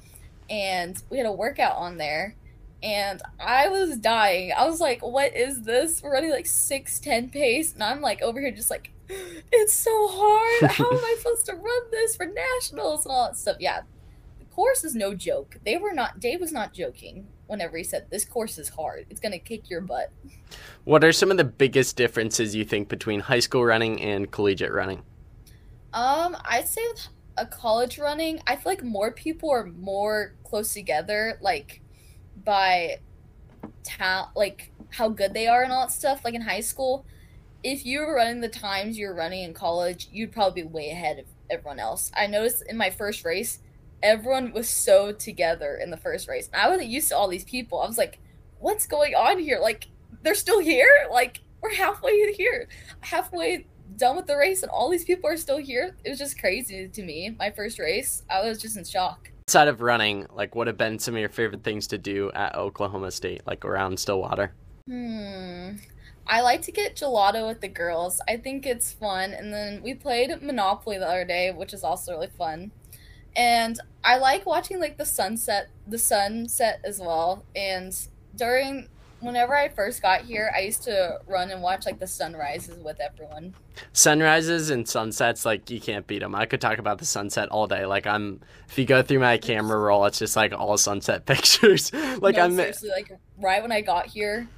and 0.48 1.00
we 1.10 1.18
had 1.18 1.26
a 1.26 1.32
workout 1.32 1.76
on 1.76 1.96
there 1.96 2.34
and 2.82 3.20
I 3.38 3.68
was 3.68 3.96
dying. 3.96 4.52
I 4.56 4.66
was 4.66 4.80
like, 4.80 5.02
what 5.02 5.36
is 5.36 5.62
this? 5.62 6.02
We're 6.02 6.12
running 6.12 6.30
like 6.30 6.46
6'10 6.46 7.30
pace, 7.32 7.74
and 7.74 7.82
I'm 7.82 8.00
like 8.00 8.22
over 8.22 8.40
here 8.40 8.50
just 8.50 8.70
like, 8.70 8.90
it's 9.08 9.74
so 9.74 10.08
hard. 10.08 10.70
How 10.70 10.90
am 10.90 11.04
I 11.04 11.16
supposed 11.18 11.46
to 11.46 11.54
run 11.54 11.90
this 11.90 12.16
for 12.16 12.26
nationals 12.26 13.04
and 13.04 13.12
all 13.12 13.26
that 13.26 13.36
stuff? 13.36 13.56
Yeah. 13.60 13.82
The 14.38 14.46
course 14.46 14.84
is 14.84 14.94
no 14.94 15.14
joke. 15.14 15.58
They 15.64 15.76
were 15.76 15.92
not 15.92 16.20
Dave 16.20 16.40
was 16.40 16.52
not 16.52 16.72
joking 16.72 17.28
whenever 17.50 17.76
he 17.76 17.84
said 17.84 18.06
this 18.10 18.24
course 18.24 18.56
is 18.56 18.68
hard. 18.68 19.06
It's 19.10 19.20
gonna 19.20 19.38
kick 19.38 19.68
your 19.68 19.80
butt. 19.80 20.12
What 20.84 21.04
are 21.04 21.12
some 21.12 21.30
of 21.30 21.36
the 21.36 21.44
biggest 21.44 21.96
differences 21.96 22.54
you 22.54 22.64
think 22.64 22.88
between 22.88 23.20
high 23.20 23.40
school 23.40 23.64
running 23.64 24.00
and 24.00 24.30
collegiate 24.30 24.72
running? 24.72 25.02
Um, 25.92 26.36
I'd 26.44 26.68
say 26.68 26.82
a 27.36 27.46
college 27.46 27.98
running, 27.98 28.40
I 28.46 28.56
feel 28.56 28.72
like 28.72 28.84
more 28.84 29.10
people 29.10 29.50
are 29.50 29.66
more 29.66 30.34
close 30.44 30.72
together, 30.72 31.38
like 31.40 31.80
by 32.44 32.98
ta- 33.82 34.30
like 34.36 34.70
how 34.90 35.08
good 35.08 35.34
they 35.34 35.46
are 35.46 35.62
and 35.62 35.72
all 35.72 35.86
that 35.86 35.92
stuff. 35.92 36.24
Like 36.24 36.34
in 36.34 36.42
high 36.42 36.60
school, 36.60 37.04
if 37.62 37.84
you 37.84 38.00
were 38.00 38.14
running 38.14 38.40
the 38.40 38.48
times 38.48 38.98
you're 38.98 39.14
running 39.14 39.42
in 39.42 39.54
college, 39.54 40.08
you'd 40.12 40.32
probably 40.32 40.62
be 40.62 40.68
way 40.68 40.90
ahead 40.90 41.18
of 41.18 41.26
everyone 41.50 41.80
else. 41.80 42.10
I 42.16 42.26
noticed 42.26 42.62
in 42.68 42.76
my 42.76 42.90
first 42.90 43.24
race, 43.24 43.58
everyone 44.02 44.52
was 44.52 44.68
so 44.68 45.12
together 45.12 45.78
in 45.82 45.90
the 45.90 45.96
first 45.96 46.28
race. 46.28 46.48
And 46.52 46.60
I 46.60 46.68
wasn't 46.68 46.88
used 46.88 47.08
to 47.08 47.16
all 47.16 47.28
these 47.28 47.44
people. 47.44 47.80
I 47.80 47.86
was 47.86 47.98
like, 47.98 48.18
what's 48.58 48.86
going 48.86 49.14
on 49.14 49.38
here? 49.38 49.58
Like, 49.60 49.88
they're 50.22 50.34
still 50.34 50.60
here? 50.60 50.90
Like, 51.10 51.40
we're 51.60 51.74
halfway 51.74 52.32
here. 52.32 52.68
Halfway 53.00 53.66
done 53.96 54.16
with 54.16 54.26
the 54.26 54.36
race 54.36 54.62
and 54.62 54.70
all 54.70 54.90
these 54.90 55.04
people 55.04 55.28
are 55.28 55.36
still 55.36 55.58
here. 55.58 55.94
It 56.04 56.10
was 56.10 56.18
just 56.18 56.38
crazy 56.38 56.88
to 56.88 57.02
me. 57.02 57.34
My 57.38 57.50
first 57.50 57.78
race, 57.78 58.22
I 58.30 58.46
was 58.46 58.60
just 58.60 58.76
in 58.76 58.84
shock. 58.84 59.30
Outside 59.48 59.68
of 59.68 59.80
running, 59.80 60.26
like 60.32 60.54
what 60.54 60.66
have 60.66 60.78
been 60.78 60.98
some 60.98 61.14
of 61.14 61.20
your 61.20 61.28
favorite 61.28 61.64
things 61.64 61.86
to 61.88 61.98
do 61.98 62.30
at 62.32 62.54
Oklahoma 62.54 63.10
State, 63.10 63.42
like 63.46 63.64
around 63.64 63.98
Stillwater? 63.98 64.52
Hmm. 64.88 65.72
I 66.26 66.42
like 66.42 66.62
to 66.62 66.72
get 66.72 66.94
gelato 66.94 67.48
with 67.48 67.60
the 67.60 67.68
girls. 67.68 68.20
I 68.28 68.36
think 68.36 68.64
it's 68.64 68.92
fun. 68.92 69.32
And 69.32 69.52
then 69.52 69.82
we 69.82 69.94
played 69.94 70.40
Monopoly 70.40 70.98
the 70.98 71.08
other 71.08 71.24
day, 71.24 71.50
which 71.50 71.74
is 71.74 71.82
also 71.82 72.12
really 72.12 72.28
fun. 72.28 72.70
And 73.36 73.78
I 74.04 74.18
like 74.18 74.46
watching 74.46 74.80
like 74.80 74.96
the 74.96 75.04
sunset, 75.04 75.68
the 75.86 75.98
sunset 75.98 76.80
as 76.84 76.98
well. 76.98 77.44
And 77.54 77.96
during 78.36 78.88
whenever 79.20 79.54
I 79.54 79.68
first 79.68 80.02
got 80.02 80.22
here, 80.22 80.50
I 80.54 80.60
used 80.60 80.82
to 80.84 81.20
run 81.26 81.50
and 81.50 81.62
watch 81.62 81.86
like 81.86 81.98
the 81.98 82.06
sunrises 82.06 82.78
with 82.82 83.00
everyone. 83.00 83.54
Sunrises 83.92 84.70
and 84.70 84.88
sunsets, 84.88 85.44
like 85.44 85.70
you 85.70 85.80
can't 85.80 86.06
beat 86.06 86.20
them. 86.20 86.34
I 86.34 86.46
could 86.46 86.60
talk 86.60 86.78
about 86.78 86.98
the 86.98 87.04
sunset 87.04 87.48
all 87.50 87.66
day. 87.66 87.86
Like 87.86 88.06
I'm, 88.06 88.40
if 88.68 88.78
you 88.78 88.84
go 88.84 89.02
through 89.02 89.20
my 89.20 89.38
camera 89.38 89.78
roll, 89.78 90.04
it's 90.06 90.18
just 90.18 90.36
like 90.36 90.52
all 90.52 90.76
sunset 90.76 91.26
pictures. 91.26 91.92
like 91.92 92.36
no, 92.36 92.42
I'm 92.42 92.56
seriously 92.56 92.90
like 92.90 93.12
right 93.38 93.62
when 93.62 93.72
I 93.72 93.80
got 93.80 94.06
here, 94.06 94.48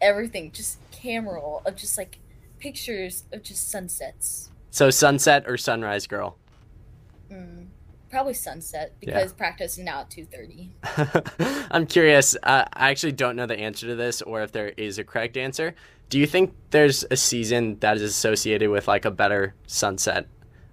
everything 0.00 0.52
just 0.52 0.78
camera 0.90 1.34
roll 1.34 1.62
of 1.66 1.76
just 1.76 1.98
like 1.98 2.18
pictures 2.58 3.24
of 3.32 3.42
just 3.42 3.70
sunsets. 3.70 4.50
So 4.70 4.90
sunset 4.90 5.44
or 5.46 5.56
sunrise, 5.56 6.06
girl. 6.06 6.36
Probably 8.14 8.34
sunset 8.34 8.94
because 9.00 9.30
yeah. 9.30 9.36
practice 9.36 9.76
is 9.76 9.84
now 9.84 10.00
at 10.00 10.10
2.30 10.10 11.66
i'm 11.70 11.84
curious 11.84 12.36
uh, 12.44 12.64
i 12.72 12.90
actually 12.90 13.12
don't 13.12 13.34
know 13.34 13.46
the 13.46 13.58
answer 13.58 13.88
to 13.88 13.96
this 13.96 14.22
or 14.22 14.42
if 14.42 14.52
there 14.52 14.68
is 14.76 14.98
a 14.98 15.04
correct 15.04 15.36
answer 15.36 15.74
do 16.10 16.18
you 16.20 16.26
think 16.26 16.54
there's 16.70 17.04
a 17.10 17.16
season 17.16 17.78
that 17.80 17.96
is 17.96 18.02
associated 18.02 18.70
with 18.70 18.86
like 18.86 19.04
a 19.04 19.10
better 19.10 19.54
sunset 19.66 20.28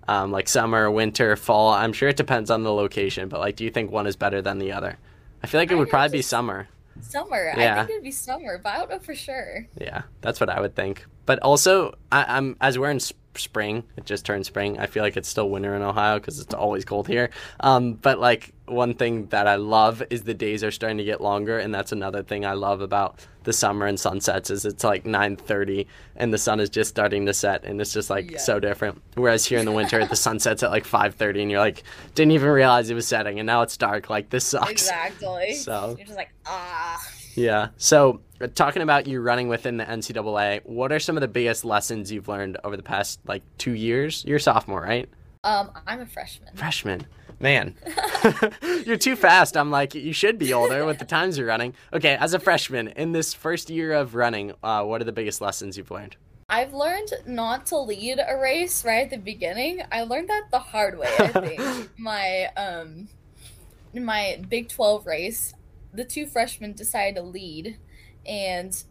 um, 0.08 0.32
like 0.32 0.50
summer, 0.50 0.90
winter, 0.92 1.36
fall? 1.36 1.74
I'm 1.74 1.94
sure 1.94 2.10
it 2.10 2.18
depends 2.18 2.50
on 2.52 2.64
the 2.64 2.74
location, 2.74 3.30
but 3.30 3.40
like, 3.40 3.56
do 3.56 3.64
you 3.64 3.72
think 3.72 3.92
one 3.92 4.08
is 4.08 4.16
better 4.16 4.42
than 4.42 4.60
the 4.60 4.72
other? 4.74 4.98
I 5.44 5.48
feel 5.48 5.60
like 5.60 5.72
it 5.72 5.76
would 5.76 5.90
probably 5.90 6.18
be 6.18 6.22
summer. 6.22 6.68
Summer. 7.00 7.54
Yeah. 7.58 7.74
I 7.74 7.78
think 7.78 7.92
it'd 7.92 8.04
be 8.04 8.12
summer, 8.12 8.60
but 8.62 8.74
I 8.74 8.78
don't 8.80 8.90
know 8.92 9.00
for 9.00 9.16
sure. 9.16 9.68
Yeah, 9.80 10.04
that's 10.22 10.40
what 10.40 10.50
I 10.50 10.60
would 10.60 10.76
think. 10.76 11.06
But 11.26 11.40
also, 11.40 11.94
I, 12.12 12.26
I'm 12.28 12.58
as 12.62 12.78
we're 12.78 12.92
in 12.92 13.00
spring, 13.36 13.84
it 13.98 14.06
just 14.06 14.26
turned 14.26 14.46
spring. 14.46 14.80
I 14.80 14.86
feel 14.88 15.04
like 15.04 15.18
it's 15.18 15.30
still 15.30 15.50
winter 15.50 15.76
in 15.76 15.82
Ohio 15.82 16.20
because 16.20 16.40
it's 16.40 16.54
always 16.54 16.86
cold 16.86 17.08
here. 17.08 17.30
Um, 17.60 17.94
but 17.94 18.20
like 18.20 18.54
one 18.66 18.94
thing 18.94 19.26
that 19.28 19.48
I 19.48 19.56
love 19.56 20.02
is 20.10 20.24
the 20.24 20.34
days 20.34 20.64
are 20.64 20.72
starting 20.72 20.98
to 20.98 21.04
get 21.04 21.22
longer, 21.22 21.58
and 21.60 21.74
that's 21.74 21.92
another 21.92 22.24
thing 22.24 22.46
I 22.46 22.54
love 22.54 22.82
about 22.82 23.26
the 23.44 23.52
summer 23.54 23.88
and 23.88 24.00
sunsets 24.00 24.50
is 24.52 24.66
it's 24.66 24.84
like 24.84 25.04
9:30 25.04 25.88
and 26.16 26.32
the 26.32 26.38
sun 26.38 26.60
is 26.60 26.70
just 26.70 26.90
starting 26.90 27.26
to 27.26 27.34
set, 27.34 27.64
and 27.64 27.82
it's 27.82 27.92
just 27.94 28.10
like 28.10 28.30
Yeah. 28.32 28.38
so 28.38 28.60
different. 28.60 29.02
Whereas 29.16 29.46
here 29.46 29.60
in 29.60 29.66
the 29.66 29.72
winter, 29.72 30.06
the 30.06 30.16
sun 30.28 30.40
sets 30.40 30.62
at 30.64 30.72
like 30.72 30.86
5:30, 30.86 31.42
and 31.42 31.52
you're 31.52 31.60
like 31.60 31.84
didn't 32.16 32.32
even 32.32 32.50
realize 32.50 32.90
it 32.90 32.94
was 32.96 33.08
setting, 33.08 33.40
and 33.40 33.48
now 33.48 33.62
it's 33.64 33.78
dark. 33.78 34.10
Like 34.10 34.30
this 34.30 34.46
sucks. 34.46 34.72
Exactly. 34.72 35.54
So- 35.56 35.96
you're 35.98 36.06
just 36.06 36.18
like 36.18 36.32
ah. 36.46 37.00
Yeah. 37.36 37.70
So, 37.78 38.22
talking 38.56 38.82
about 38.82 39.08
you 39.08 39.22
running 39.22 39.48
within 39.48 39.78
the 39.78 39.86
NCAA, 39.86 40.66
what 40.66 40.92
are 40.92 41.00
some 41.00 41.18
of 41.18 41.22
the 41.22 41.28
biggest 41.28 41.66
lessons 41.66 42.12
you've 42.12 42.28
learned 42.28 42.58
over 42.64 42.78
the 42.78 42.84
past 42.84 43.20
like 43.26 43.44
two 43.58 43.74
years? 43.74 44.24
You're 44.26 44.38
a 44.38 44.42
sophomore, 44.42 44.82
right? 44.82 45.10
Um, 45.44 45.72
I'm 45.88 46.02
a 46.02 46.06
freshman. 46.06 46.56
Freshman. 46.56 47.08
Man, 47.40 47.76
you're 48.86 48.98
too 48.98 49.16
fast. 49.16 49.58
I'm 49.58 49.72
like, 49.72 49.96
you 49.96 50.14
should 50.14 50.38
be 50.38 50.54
older 50.54 50.86
with 50.86 51.00
the 51.00 51.06
times 51.06 51.38
you're 51.38 51.48
running. 51.48 51.74
Okay, 51.92 52.16
as 52.16 52.36
a 52.36 52.40
freshman 52.40 52.90
in 52.90 53.14
this 53.14 53.34
first 53.34 53.72
year 53.72 53.94
of 53.94 54.14
running, 54.14 54.54
uh, 54.62 54.84
what 54.84 55.02
are 55.02 55.06
the 55.06 55.12
biggest 55.12 55.42
lessons 55.42 55.76
you've 55.76 55.90
learned? 55.90 56.16
I've 56.52 56.74
learned 56.74 57.14
not 57.26 57.66
to 57.68 57.78
lead 57.78 58.20
a 58.20 58.38
race 58.38 58.84
right 58.84 59.06
at 59.06 59.10
the 59.10 59.18
beginning. 59.18 59.82
I 59.90 60.04
learned 60.04 60.30
that 60.30 60.52
the 60.52 60.60
hard 60.60 61.00
way, 61.00 61.10
I 61.18 61.28
think. 61.30 61.90
my 61.98 62.50
um 62.58 63.08
my 63.94 64.40
Big 64.50 64.68
12 64.68 65.08
race, 65.08 65.54
the 65.94 66.06
two 66.06 66.26
freshmen 66.26 66.74
decided 66.74 67.16
to 67.16 67.22
lead 67.22 67.78
and 68.26 68.84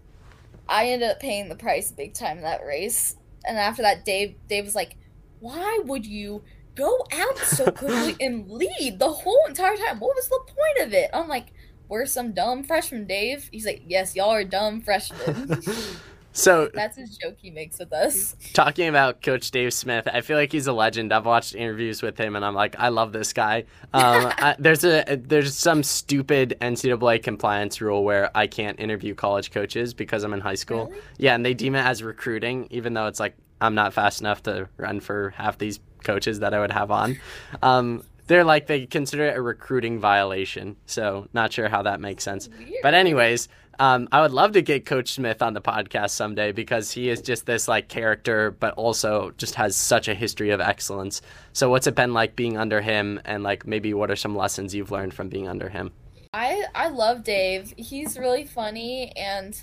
I 0.68 0.86
ended 0.86 1.10
up 1.10 1.20
paying 1.20 1.48
the 1.48 1.56
price 1.56 1.90
big 1.90 2.14
time 2.14 2.38
in 2.38 2.42
that 2.44 2.64
race. 2.64 3.16
And 3.44 3.58
after 3.58 3.82
that 3.82 4.04
Dave 4.04 4.36
Dave 4.48 4.64
was 4.64 4.74
like, 4.74 4.96
"Why 5.40 5.80
would 5.84 6.06
you 6.06 6.42
go 6.74 7.06
out 7.12 7.38
so 7.38 7.70
quickly 7.70 8.16
and 8.20 8.48
lead 8.48 8.98
the 8.98 9.10
whole 9.10 9.44
entire 9.48 9.76
time? 9.76 9.98
What 9.98 10.14
was 10.14 10.28
the 10.28 10.40
point 10.46 10.86
of 10.86 10.94
it?" 10.94 11.10
I'm 11.12 11.28
like, 11.28 11.46
"We're 11.88 12.06
some 12.06 12.32
dumb 12.32 12.62
freshmen, 12.62 13.06
Dave." 13.06 13.48
He's 13.50 13.66
like, 13.66 13.82
"Yes, 13.86 14.14
y'all 14.14 14.30
are 14.30 14.44
dumb 14.44 14.80
freshmen." 14.80 15.60
So, 16.40 16.70
That's 16.72 16.96
his 16.96 17.18
joke 17.18 17.36
he 17.36 17.50
makes 17.50 17.78
with 17.78 17.92
us. 17.92 18.34
talking 18.54 18.88
about 18.88 19.20
Coach 19.20 19.50
Dave 19.50 19.74
Smith, 19.74 20.08
I 20.10 20.22
feel 20.22 20.38
like 20.38 20.50
he's 20.50 20.66
a 20.66 20.72
legend. 20.72 21.12
I've 21.12 21.26
watched 21.26 21.54
interviews 21.54 22.00
with 22.02 22.18
him, 22.18 22.34
and 22.34 22.44
I'm 22.44 22.54
like, 22.54 22.76
I 22.78 22.88
love 22.88 23.12
this 23.12 23.32
guy. 23.32 23.64
Um, 23.92 24.32
I, 24.38 24.56
there's 24.58 24.84
a 24.84 25.04
there's 25.22 25.54
some 25.54 25.82
stupid 25.82 26.56
NCAA 26.60 27.22
compliance 27.22 27.80
rule 27.80 28.04
where 28.04 28.30
I 28.34 28.46
can't 28.46 28.80
interview 28.80 29.14
college 29.14 29.50
coaches 29.50 29.92
because 29.92 30.24
I'm 30.24 30.32
in 30.32 30.40
high 30.40 30.54
school. 30.54 30.86
Really? 30.86 31.02
Yeah, 31.18 31.34
and 31.34 31.44
they 31.44 31.52
deem 31.52 31.74
it 31.74 31.84
as 31.84 32.02
recruiting, 32.02 32.68
even 32.70 32.94
though 32.94 33.06
it's 33.06 33.20
like 33.20 33.36
I'm 33.60 33.74
not 33.74 33.92
fast 33.92 34.20
enough 34.20 34.42
to 34.44 34.68
run 34.78 35.00
for 35.00 35.30
half 35.36 35.58
these 35.58 35.78
coaches 36.04 36.40
that 36.40 36.54
I 36.54 36.60
would 36.60 36.72
have 36.72 36.90
on. 36.90 37.18
Um, 37.62 38.02
they're 38.26 38.44
like 38.44 38.68
they 38.68 38.86
consider 38.86 39.26
it 39.26 39.36
a 39.36 39.42
recruiting 39.42 39.98
violation. 39.98 40.76
So 40.86 41.28
not 41.32 41.52
sure 41.52 41.68
how 41.68 41.82
that 41.82 42.00
makes 42.00 42.22
sense. 42.22 42.48
Weird. 42.48 42.74
But 42.80 42.94
anyways, 42.94 43.48
um, 43.80 44.08
I 44.12 44.20
would 44.20 44.32
love 44.32 44.52
to 44.52 44.62
get 44.62 44.84
Coach 44.84 45.14
Smith 45.14 45.40
on 45.40 45.54
the 45.54 45.60
podcast 45.62 46.10
someday 46.10 46.52
because 46.52 46.90
he 46.90 47.08
is 47.08 47.22
just 47.22 47.46
this 47.46 47.66
like 47.66 47.88
character, 47.88 48.50
but 48.50 48.74
also 48.74 49.32
just 49.38 49.54
has 49.54 49.74
such 49.74 50.06
a 50.06 50.12
history 50.12 50.50
of 50.50 50.60
excellence. 50.60 51.22
So 51.54 51.70
what's 51.70 51.86
it 51.86 51.94
been 51.94 52.12
like 52.12 52.36
being 52.36 52.58
under 52.58 52.82
him, 52.82 53.18
and 53.24 53.42
like 53.42 53.66
maybe 53.66 53.94
what 53.94 54.10
are 54.10 54.16
some 54.16 54.36
lessons 54.36 54.74
you've 54.74 54.90
learned 54.90 55.14
from 55.14 55.30
being 55.30 55.48
under 55.48 55.70
him? 55.70 55.92
I 56.34 56.64
I 56.74 56.88
love 56.88 57.24
Dave. 57.24 57.72
He's 57.78 58.18
really 58.18 58.44
funny 58.44 59.12
and 59.16 59.58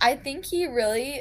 I 0.00 0.16
think 0.16 0.46
he 0.46 0.66
really 0.66 1.20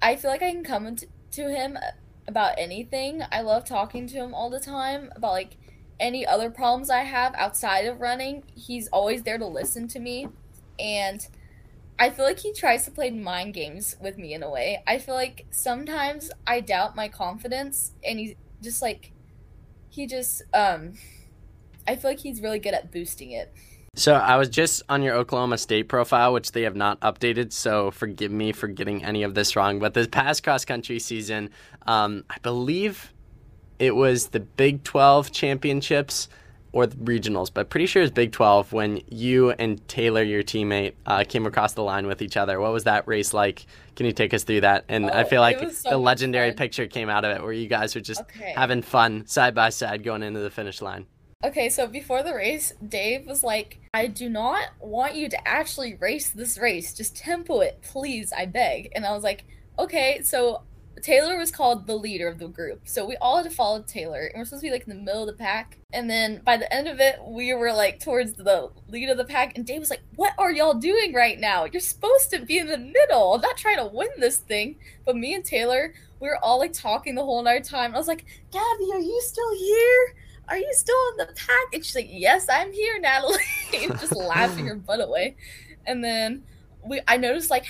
I 0.00 0.16
feel 0.16 0.30
like 0.30 0.42
I 0.42 0.50
can 0.50 0.64
come 0.64 0.96
to, 1.32 1.50
him 1.50 1.78
about 2.26 2.54
anything. 2.56 3.22
I 3.30 3.42
love 3.42 3.64
talking 3.64 4.06
to 4.06 4.14
him 4.16 4.32
all 4.32 4.48
the 4.48 4.58
time 4.58 5.12
about 5.14 5.32
like 5.32 5.56
any 6.00 6.26
other 6.26 6.50
problems 6.50 6.88
I 6.88 7.00
have 7.00 7.34
outside 7.34 7.84
of 7.84 8.00
running. 8.00 8.44
He's 8.54 8.88
always 8.88 9.22
there 9.22 9.38
to 9.38 9.46
listen 9.46 9.86
to 9.88 10.00
me 10.00 10.28
and 10.78 11.26
I 11.98 12.10
feel 12.10 12.24
like 12.24 12.38
he 12.38 12.52
tries 12.52 12.84
to 12.84 12.90
play 12.90 13.10
mind 13.10 13.54
games 13.54 13.96
with 14.00 14.18
me 14.18 14.32
in 14.32 14.42
a 14.42 14.50
way. 14.50 14.82
I 14.86 14.98
feel 14.98 15.14
like 15.14 15.46
sometimes 15.50 16.30
I 16.46 16.60
doubt 16.60 16.94
my 16.94 17.08
confidence 17.08 17.92
and 18.04 18.18
he 18.18 18.36
just 18.62 18.80
like 18.82 19.12
he 19.90 20.06
just 20.06 20.42
um 20.54 20.94
I 21.86 21.96
feel 21.96 22.10
like 22.10 22.20
he's 22.20 22.40
really 22.40 22.60
good 22.60 22.74
at 22.74 22.92
boosting 22.92 23.32
it. 23.32 23.52
So 23.96 24.14
I 24.14 24.36
was 24.36 24.48
just 24.48 24.82
on 24.88 25.02
your 25.02 25.14
Oklahoma 25.16 25.58
State 25.58 25.88
profile, 25.88 26.32
which 26.32 26.52
they 26.52 26.62
have 26.62 26.76
not 26.76 27.00
updated. 27.00 27.52
So 27.52 27.90
forgive 27.90 28.30
me 28.30 28.52
for 28.52 28.68
getting 28.68 29.04
any 29.04 29.24
of 29.24 29.34
this 29.34 29.56
wrong. 29.56 29.80
But 29.80 29.94
this 29.94 30.06
past 30.06 30.44
cross 30.44 30.64
country 30.64 31.00
season, 31.00 31.50
um, 31.86 32.24
I 32.30 32.36
believe 32.42 33.12
it 33.78 33.96
was 33.96 34.28
the 34.28 34.40
Big 34.40 34.84
12 34.84 35.32
championships 35.32 36.28
or 36.78 36.86
the 36.86 36.96
regionals, 36.96 37.50
but 37.52 37.68
pretty 37.70 37.86
sure 37.86 38.02
it's 38.02 38.12
Big 38.12 38.30
12 38.30 38.72
when 38.72 39.00
you 39.08 39.50
and 39.50 39.86
Taylor, 39.88 40.22
your 40.22 40.44
teammate, 40.44 40.92
uh, 41.06 41.24
came 41.28 41.44
across 41.44 41.72
the 41.72 41.82
line 41.82 42.06
with 42.06 42.22
each 42.22 42.36
other. 42.36 42.60
What 42.60 42.72
was 42.72 42.84
that 42.84 43.08
race 43.08 43.34
like? 43.34 43.66
Can 43.96 44.06
you 44.06 44.12
take 44.12 44.32
us 44.32 44.44
through 44.44 44.60
that? 44.60 44.84
And 44.88 45.10
I 45.10 45.22
Oh, 45.24 45.26
feel 45.26 45.40
like 45.40 45.58
so 45.72 45.90
the 45.90 45.98
legendary 45.98 46.50
fun. 46.50 46.56
picture 46.56 46.86
came 46.86 47.08
out 47.08 47.24
of 47.24 47.36
it 47.36 47.42
where 47.42 47.52
you 47.52 47.66
guys 47.66 47.96
were 47.96 48.00
just 48.00 48.20
Okay. 48.20 48.52
having 48.56 48.82
fun 48.82 49.26
side 49.26 49.56
by 49.56 49.70
side 49.70 50.04
going 50.04 50.22
into 50.22 50.38
the 50.38 50.50
finish 50.50 50.80
line. 50.80 51.06
Okay, 51.44 51.68
so 51.68 51.86
before 51.88 52.22
the 52.22 52.34
race, 52.34 52.72
Dave 52.88 53.26
was 53.26 53.42
like, 53.42 53.80
I 53.92 54.06
do 54.06 54.28
not 54.28 54.68
want 54.80 55.16
you 55.16 55.28
to 55.28 55.48
actually 55.48 55.94
race 55.94 56.30
this 56.30 56.58
race. 56.58 56.94
Just 56.94 57.16
tempo 57.16 57.58
it, 57.60 57.80
please, 57.82 58.32
I 58.32 58.46
beg. 58.46 58.90
And 58.94 59.04
I 59.04 59.10
was 59.12 59.24
like, 59.24 59.44
okay, 59.80 60.20
so 60.22 60.62
Taylor 61.02 61.36
was 61.36 61.50
called 61.50 61.86
the 61.86 61.96
leader 61.96 62.28
of 62.28 62.38
the 62.38 62.48
group. 62.48 62.82
So 62.84 63.06
we 63.06 63.16
all 63.16 63.36
had 63.36 63.44
to 63.44 63.50
follow 63.50 63.82
Taylor. 63.82 64.26
And 64.26 64.38
we're 64.38 64.44
supposed 64.44 64.62
to 64.62 64.68
be 64.68 64.72
like 64.72 64.86
in 64.86 64.90
the 64.90 65.02
middle 65.02 65.22
of 65.22 65.26
the 65.26 65.42
pack. 65.42 65.78
And 65.92 66.08
then 66.08 66.40
by 66.44 66.56
the 66.56 66.72
end 66.72 66.88
of 66.88 67.00
it, 67.00 67.18
we 67.24 67.54
were 67.54 67.72
like 67.72 68.00
towards 68.00 68.34
the 68.34 68.70
lead 68.88 69.08
of 69.08 69.16
the 69.16 69.24
pack. 69.24 69.56
And 69.56 69.66
Dave 69.66 69.80
was 69.80 69.90
like, 69.90 70.02
What 70.16 70.34
are 70.38 70.52
y'all 70.52 70.74
doing 70.74 71.12
right 71.12 71.38
now? 71.38 71.64
You're 71.64 71.80
supposed 71.80 72.30
to 72.30 72.44
be 72.44 72.58
in 72.58 72.66
the 72.66 72.78
middle. 72.78 73.34
I'm 73.34 73.40
not 73.40 73.56
trying 73.56 73.78
to 73.78 73.86
win 73.86 74.08
this 74.18 74.38
thing. 74.38 74.76
But 75.04 75.16
me 75.16 75.34
and 75.34 75.44
Taylor, 75.44 75.94
we 76.20 76.28
were 76.28 76.42
all 76.42 76.58
like 76.58 76.72
talking 76.72 77.14
the 77.14 77.24
whole 77.24 77.40
entire 77.40 77.60
time. 77.60 77.94
I 77.94 77.98
was 77.98 78.08
like, 78.08 78.24
Gabby, 78.50 78.90
are 78.92 79.00
you 79.00 79.20
still 79.22 79.54
here? 79.56 80.14
are 80.48 80.58
you 80.58 80.72
still 80.72 80.96
in 81.10 81.16
the 81.18 81.32
pack? 81.34 81.74
And 81.74 81.84
she's 81.84 81.94
like, 81.94 82.08
yes, 82.10 82.46
I'm 82.50 82.72
here, 82.72 82.98
Natalie. 82.98 83.36
just 83.72 84.16
laughing 84.16 84.66
her 84.66 84.76
butt 84.76 85.00
away. 85.00 85.36
And 85.86 86.02
then 86.02 86.42
we, 86.84 87.00
I 87.06 87.16
noticed 87.16 87.50
like, 87.50 87.66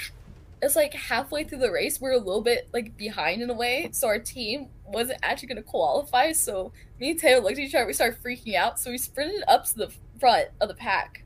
it's 0.63 0.77
like 0.77 0.95
halfway 0.95 1.45
through 1.45 1.59
the 1.59 1.71
race, 1.71 2.01
we're 2.01 2.13
a 2.13 2.19
little 2.19 2.43
bit 2.43 2.69
like 2.73 2.97
behind 2.97 3.43
in 3.43 3.51
a 3.51 3.55
way. 3.55 3.89
So 3.93 4.09
our 4.09 4.19
team 4.19 4.69
wasn't 4.87 5.21
actually 5.23 5.49
going 5.49 5.63
to 5.63 5.63
qualify. 5.63 6.33
So 6.33 6.73
me 6.99 7.11
and 7.11 7.19
Taylor 7.19 7.43
looked 7.43 7.59
at 7.59 7.65
each 7.65 7.75
other, 7.75 7.87
we 7.87 7.93
started 7.93 8.23
freaking 8.23 8.55
out. 8.55 8.79
So 8.79 8.91
we 8.91 8.99
sprinted 8.99 9.43
up 9.47 9.67
to 9.67 9.77
the 9.77 9.93
front 10.19 10.49
of 10.61 10.69
the 10.69 10.75
pack. 10.75 11.25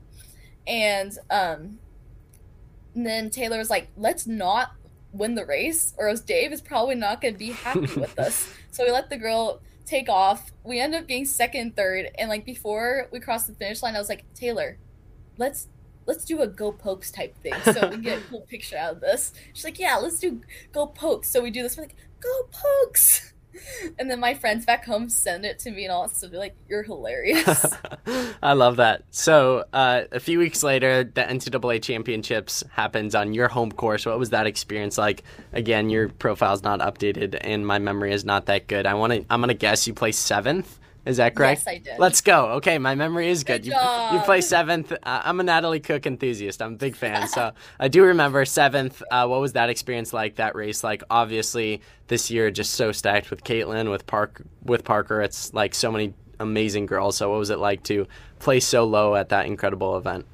And, 0.67 1.17
um, 1.29 1.79
and 2.95 3.05
then 3.05 3.29
Taylor 3.29 3.57
was 3.57 3.69
like, 3.69 3.89
let's 3.97 4.27
not 4.27 4.73
win 5.11 5.35
the 5.35 5.45
race 5.45 5.93
or 5.97 6.09
else 6.09 6.21
Dave 6.21 6.51
is 6.51 6.61
probably 6.61 6.95
not 6.95 7.21
going 7.21 7.33
to 7.33 7.37
be 7.37 7.51
happy 7.51 7.79
with 7.99 8.17
us. 8.19 8.53
So 8.71 8.85
we 8.85 8.91
let 8.91 9.09
the 9.09 9.17
girl 9.17 9.61
take 9.85 10.09
off. 10.09 10.51
We 10.63 10.79
ended 10.79 11.01
up 11.01 11.07
being 11.07 11.25
second 11.25 11.75
third. 11.75 12.09
And 12.17 12.29
like 12.29 12.45
before 12.45 13.07
we 13.11 13.19
crossed 13.19 13.47
the 13.47 13.53
finish 13.53 13.81
line, 13.81 13.95
I 13.95 13.99
was 13.99 14.09
like, 14.09 14.25
Taylor, 14.33 14.77
let's 15.37 15.67
let's 16.05 16.25
do 16.25 16.41
a 16.41 16.47
go 16.47 16.71
pokes 16.71 17.11
type 17.11 17.37
thing 17.37 17.53
so 17.63 17.87
we 17.87 17.95
can 17.95 18.01
get 18.01 18.19
a 18.19 18.21
cool 18.29 18.41
picture 18.49 18.77
out 18.77 18.93
of 18.93 19.01
this. 19.01 19.33
She's 19.53 19.63
like, 19.63 19.79
Yeah, 19.79 19.97
let's 19.97 20.19
do 20.19 20.41
go 20.71 20.87
pokes. 20.87 21.29
So 21.29 21.41
we 21.41 21.51
do 21.51 21.63
this, 21.63 21.77
we're 21.77 21.83
like, 21.83 21.95
go 22.19 22.49
pokes. 22.51 23.29
And 23.99 24.09
then 24.09 24.19
my 24.19 24.33
friends 24.33 24.65
back 24.65 24.83
home 24.83 25.09
send 25.09 25.45
it 25.45 25.59
to 25.59 25.69
me 25.69 25.83
and 25.83 25.91
all 25.91 26.07
stuff. 26.07 26.31
They're 26.31 26.39
like, 26.39 26.55
You're 26.67 26.81
hilarious. 26.81 27.65
I 28.41 28.53
love 28.53 28.77
that. 28.77 29.03
So, 29.11 29.65
uh, 29.71 30.01
a 30.11 30.19
few 30.19 30.39
weeks 30.39 30.63
later, 30.63 31.03
the 31.03 31.21
NCAA 31.21 31.81
championships 31.83 32.63
happens 32.71 33.13
on 33.13 33.35
your 33.35 33.47
home 33.47 33.71
course. 33.71 34.07
What 34.07 34.17
was 34.17 34.31
that 34.31 34.47
experience 34.47 34.97
like? 34.97 35.23
Again, 35.53 35.91
your 35.91 36.09
profile's 36.09 36.63
not 36.63 36.79
updated, 36.79 37.37
and 37.41 37.65
my 37.65 37.77
memory 37.77 38.11
is 38.11 38.25
not 38.25 38.47
that 38.47 38.67
good. 38.67 38.87
I 38.87 38.95
want 38.95 39.13
to. 39.13 39.25
I'm 39.29 39.39
gonna 39.39 39.53
guess 39.53 39.87
you 39.87 39.93
placed 39.93 40.25
seventh. 40.25 40.79
Is 41.05 41.17
that 41.17 41.35
correct? 41.35 41.63
Yes, 41.65 41.67
I 41.67 41.77
did. 41.79 41.99
Let's 41.99 42.21
go. 42.21 42.51
Okay, 42.53 42.77
my 42.77 42.95
memory 42.95 43.29
is 43.29 43.43
good. 43.43 43.63
Good 43.63 43.67
you 43.67 43.71
job. 43.73 44.13
you 44.13 44.19
placed 44.21 44.49
seventh. 44.49 44.91
Uh, 44.91 44.95
I'm 45.03 45.39
a 45.39 45.43
Natalie 45.43 45.81
Cook 45.81 46.07
enthusiast. 46.07 46.61
I'm 46.61 46.73
a 46.73 46.77
big 46.77 46.95
fan, 46.95 47.27
so 47.27 47.51
I 47.79 47.89
do 47.89 48.03
remember 48.03 48.45
seventh. 48.45 49.03
Uh, 49.11 49.27
what 49.27 49.41
was 49.41 49.53
that 49.53 49.69
experience 49.69 50.13
like? 50.13 50.35
That 50.35 50.55
race, 50.55 50.83
like 50.83 51.03
obviously 51.09 51.81
this 52.07 52.31
year 52.31 52.51
just 52.51 52.73
so 52.73 52.93
stacked 52.93 53.31
with 53.31 53.43
Katelyn, 53.43 53.91
with 53.91 54.07
Park, 54.07 54.43
with 54.63 54.85
Parker. 54.85 55.21
It's 55.21 55.53
like 55.53 55.75
so 55.75 55.91
many 55.91 56.13
amazing 56.39 56.85
girls. 56.85 57.17
So 57.17 57.29
what 57.29 57.39
was 57.39 57.49
it 57.49 57.59
like 57.59 57.83
to 57.83 58.07
play 58.39 58.61
so 58.61 58.85
low 58.85 59.15
at 59.15 59.29
that 59.29 59.45
incredible 59.45 59.97
event? 59.97 60.25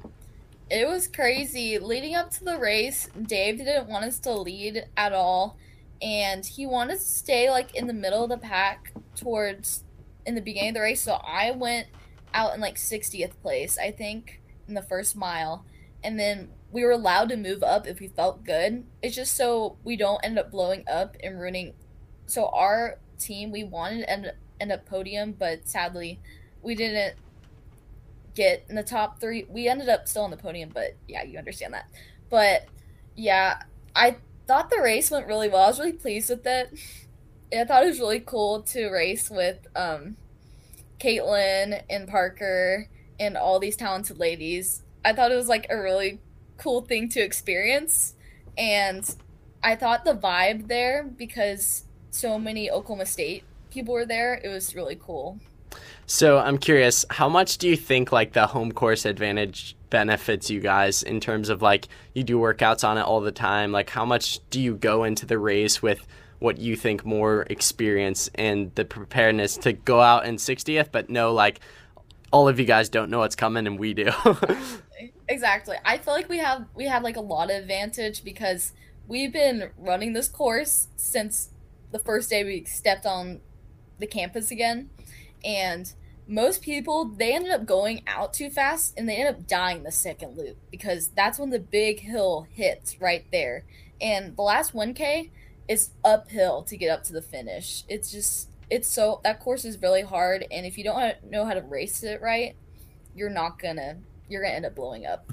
It 0.70 0.86
was 0.86 1.08
crazy. 1.08 1.80
Leading 1.80 2.14
up 2.14 2.30
to 2.32 2.44
the 2.44 2.56
race, 2.56 3.08
Dave 3.20 3.58
didn't 3.58 3.88
want 3.88 4.04
us 4.04 4.20
to 4.20 4.32
lead 4.32 4.84
at 4.96 5.12
all. 5.12 5.56
And 6.00 6.46
he 6.46 6.64
wanted 6.64 6.94
to 6.94 7.00
stay 7.00 7.50
like 7.50 7.74
in 7.74 7.88
the 7.88 7.92
middle 7.92 8.22
of 8.22 8.30
the 8.30 8.38
pack 8.38 8.92
towards 9.16 9.84
in 10.26 10.34
the 10.34 10.40
beginning 10.40 10.70
of 10.70 10.74
the 10.74 10.80
race. 10.80 11.02
So 11.02 11.14
I 11.14 11.50
went 11.52 11.88
out 12.34 12.54
in 12.54 12.60
like 12.60 12.76
60th 12.76 13.32
place, 13.42 13.78
I 13.78 13.90
think, 13.90 14.40
in 14.68 14.74
the 14.74 14.82
first 14.82 15.16
mile. 15.16 15.64
And 16.02 16.18
then 16.18 16.50
we 16.70 16.84
were 16.84 16.92
allowed 16.92 17.28
to 17.30 17.36
move 17.36 17.62
up 17.62 17.86
if 17.86 18.00
we 18.00 18.08
felt 18.08 18.44
good. 18.44 18.84
It's 19.02 19.16
just 19.16 19.36
so 19.36 19.76
we 19.84 19.96
don't 19.96 20.24
end 20.24 20.38
up 20.38 20.50
blowing 20.50 20.84
up 20.90 21.16
and 21.22 21.40
ruining. 21.40 21.74
So 22.26 22.48
our 22.48 22.98
team, 23.18 23.50
we 23.50 23.64
wanted 23.64 24.00
to 24.00 24.10
end, 24.10 24.32
end 24.60 24.72
up 24.72 24.86
podium, 24.86 25.32
but 25.32 25.68
sadly, 25.68 26.20
we 26.62 26.74
didn't 26.74 27.16
get 28.34 28.64
in 28.68 28.76
the 28.76 28.82
top 28.82 29.20
three. 29.20 29.46
We 29.48 29.68
ended 29.68 29.88
up 29.88 30.08
still 30.08 30.22
on 30.22 30.30
the 30.30 30.36
podium, 30.36 30.70
but 30.72 30.96
yeah, 31.08 31.24
you 31.24 31.38
understand 31.38 31.74
that. 31.74 31.88
But 32.28 32.66
yeah, 33.16 33.62
I 33.94 34.16
thought 34.46 34.70
the 34.70 34.80
race 34.80 35.10
went 35.10 35.26
really 35.26 35.48
well. 35.48 35.64
I 35.64 35.68
was 35.68 35.78
really 35.78 35.92
pleased 35.92 36.30
with 36.30 36.46
it. 36.46 36.72
I 37.52 37.64
thought 37.64 37.82
it 37.82 37.86
was 37.86 38.00
really 38.00 38.20
cool 38.20 38.62
to 38.62 38.88
race 38.90 39.28
with 39.30 39.66
um, 39.74 40.16
Katelyn 40.98 41.82
and 41.90 42.08
Parker 42.08 42.88
and 43.18 43.36
all 43.36 43.58
these 43.58 43.76
talented 43.76 44.18
ladies. 44.18 44.82
I 45.04 45.12
thought 45.12 45.32
it 45.32 45.36
was 45.36 45.48
like 45.48 45.66
a 45.70 45.76
really 45.76 46.20
cool 46.58 46.82
thing 46.82 47.08
to 47.10 47.20
experience. 47.20 48.14
And 48.56 49.08
I 49.62 49.74
thought 49.76 50.04
the 50.04 50.14
vibe 50.14 50.68
there, 50.68 51.04
because 51.04 51.84
so 52.10 52.38
many 52.38 52.70
Oklahoma 52.70 53.06
State 53.06 53.44
people 53.70 53.94
were 53.94 54.06
there, 54.06 54.34
it 54.34 54.48
was 54.48 54.74
really 54.74 54.98
cool. 55.00 55.38
So 56.06 56.38
I'm 56.38 56.58
curious, 56.58 57.04
how 57.10 57.28
much 57.28 57.58
do 57.58 57.68
you 57.68 57.76
think 57.76 58.10
like 58.10 58.32
the 58.32 58.46
home 58.46 58.72
course 58.72 59.04
advantage 59.04 59.76
benefits 59.90 60.50
you 60.50 60.60
guys 60.60 61.02
in 61.02 61.20
terms 61.20 61.48
of 61.48 61.62
like 61.62 61.88
you 62.14 62.24
do 62.24 62.38
workouts 62.38 62.86
on 62.86 62.98
it 62.98 63.02
all 63.02 63.20
the 63.20 63.32
time? 63.32 63.70
Like 63.70 63.90
how 63.90 64.04
much 64.04 64.40
do 64.50 64.60
you 64.60 64.74
go 64.74 65.04
into 65.04 65.26
the 65.26 65.38
race 65.38 65.80
with 65.80 66.06
what 66.40 66.58
you 66.58 66.74
think 66.74 67.04
more 67.04 67.42
experience 67.48 68.28
and 68.34 68.74
the 68.74 68.84
preparedness 68.84 69.56
to 69.58 69.72
go 69.72 70.00
out 70.00 70.26
in 70.26 70.36
60th, 70.36 70.88
but 70.90 71.08
know 71.08 71.32
like 71.32 71.60
all 72.32 72.48
of 72.48 72.58
you 72.58 72.66
guys 72.66 72.88
don't 72.88 73.10
know 73.10 73.20
what's 73.20 73.36
coming 73.36 73.66
and 73.66 73.78
we 73.78 73.94
do. 73.94 74.10
exactly. 75.28 75.76
I 75.84 75.98
feel 75.98 76.14
like 76.14 76.28
we 76.28 76.38
have 76.38 76.66
we 76.74 76.86
have 76.86 77.02
like 77.02 77.16
a 77.16 77.20
lot 77.20 77.50
of 77.50 77.56
advantage 77.56 78.24
because 78.24 78.72
we've 79.06 79.32
been 79.32 79.70
running 79.76 80.12
this 80.12 80.28
course 80.28 80.88
since 80.96 81.50
the 81.92 81.98
first 81.98 82.30
day 82.30 82.42
we 82.44 82.64
stepped 82.64 83.04
on 83.04 83.40
the 83.98 84.06
campus 84.06 84.50
again 84.50 84.88
and 85.44 85.92
most 86.26 86.62
people 86.62 87.04
they 87.04 87.34
ended 87.34 87.50
up 87.50 87.66
going 87.66 88.02
out 88.06 88.32
too 88.32 88.48
fast 88.48 88.94
and 88.96 89.08
they 89.08 89.16
end 89.16 89.28
up 89.28 89.46
dying 89.46 89.82
the 89.82 89.90
second 89.90 90.38
loop 90.38 90.56
because 90.70 91.08
that's 91.08 91.38
when 91.38 91.50
the 91.50 91.58
big 91.58 92.00
hill 92.00 92.46
hits 92.50 93.00
right 93.00 93.26
there 93.32 93.64
and 94.00 94.36
the 94.36 94.42
last 94.42 94.72
1k 94.72 95.30
it's 95.70 95.90
uphill 96.04 96.62
to 96.64 96.76
get 96.76 96.90
up 96.90 97.04
to 97.04 97.12
the 97.12 97.22
finish. 97.22 97.84
It's 97.88 98.10
just 98.10 98.50
it's 98.68 98.88
so 98.88 99.20
that 99.22 99.38
course 99.38 99.64
is 99.64 99.80
really 99.80 100.02
hard, 100.02 100.44
and 100.50 100.66
if 100.66 100.76
you 100.76 100.82
don't 100.82 101.30
know 101.30 101.44
how 101.44 101.54
to 101.54 101.62
race 101.62 102.02
it 102.02 102.20
right, 102.20 102.56
you're 103.14 103.30
not 103.30 103.60
gonna 103.60 103.98
you're 104.28 104.42
gonna 104.42 104.54
end 104.54 104.66
up 104.66 104.74
blowing 104.74 105.06
up. 105.06 105.32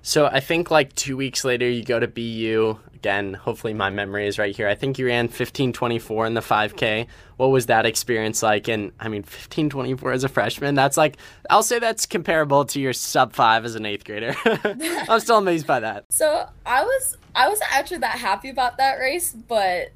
So 0.00 0.26
I 0.26 0.38
think 0.38 0.70
like 0.70 0.94
two 0.94 1.16
weeks 1.16 1.44
later, 1.44 1.68
you 1.68 1.84
go 1.84 1.98
to 1.98 2.06
BU 2.06 2.78
again. 2.94 3.34
Hopefully, 3.34 3.74
my 3.74 3.90
memory 3.90 4.28
is 4.28 4.38
right 4.38 4.54
here. 4.54 4.68
I 4.68 4.76
think 4.76 5.00
you 5.00 5.06
ran 5.06 5.28
15:24 5.28 6.28
in 6.28 6.34
the 6.34 6.40
5K. 6.40 7.08
What 7.36 7.48
was 7.48 7.66
that 7.66 7.84
experience 7.84 8.40
like? 8.40 8.68
And 8.68 8.92
I 9.00 9.08
mean, 9.08 9.24
15:24 9.24 10.12
as 10.14 10.22
a 10.22 10.28
freshman, 10.28 10.76
that's 10.76 10.96
like 10.96 11.16
I'll 11.50 11.64
say 11.64 11.80
that's 11.80 12.06
comparable 12.06 12.64
to 12.66 12.80
your 12.80 12.92
sub 12.92 13.32
five 13.32 13.64
as 13.64 13.74
an 13.74 13.84
eighth 13.84 14.04
grader. 14.04 14.36
I'm 15.08 15.18
still 15.18 15.38
amazed 15.38 15.66
by 15.66 15.80
that. 15.80 16.04
So 16.10 16.48
I 16.64 16.84
was 16.84 17.16
I 17.34 17.48
wasn't 17.48 17.74
actually 17.74 17.98
that 17.98 18.18
happy 18.18 18.48
about 18.48 18.76
that 18.78 18.94
race, 18.98 19.32
but 19.32 19.92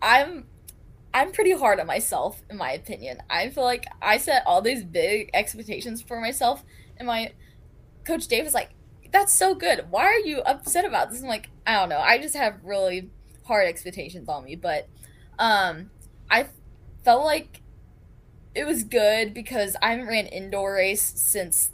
I'm 0.00 0.46
I'm 1.12 1.32
pretty 1.32 1.52
hard 1.52 1.80
on 1.80 1.86
myself 1.86 2.42
in 2.48 2.56
my 2.56 2.72
opinion. 2.72 3.18
I 3.28 3.50
feel 3.50 3.64
like 3.64 3.86
I 4.00 4.18
set 4.18 4.44
all 4.46 4.62
these 4.62 4.84
big 4.84 5.30
expectations 5.34 6.00
for 6.02 6.20
myself 6.20 6.64
and 6.96 7.06
my 7.06 7.32
coach 8.04 8.28
Dave 8.28 8.44
was 8.44 8.54
like, 8.54 8.70
That's 9.10 9.32
so 9.32 9.54
good. 9.54 9.90
Why 9.90 10.04
are 10.04 10.18
you 10.18 10.38
upset 10.40 10.84
about 10.84 11.10
this? 11.10 11.22
I'm 11.22 11.28
like, 11.28 11.50
I 11.66 11.74
don't 11.74 11.88
know. 11.88 11.98
I 11.98 12.18
just 12.18 12.36
have 12.36 12.60
really 12.62 13.10
hard 13.44 13.66
expectations 13.66 14.28
on 14.28 14.44
me, 14.44 14.54
but 14.54 14.88
um 15.38 15.90
I 16.30 16.46
felt 17.04 17.24
like 17.24 17.62
it 18.54 18.64
was 18.64 18.84
good 18.84 19.32
because 19.34 19.76
I 19.82 19.90
haven't 19.90 20.06
ran 20.06 20.26
indoor 20.26 20.74
race 20.74 21.02
since 21.02 21.72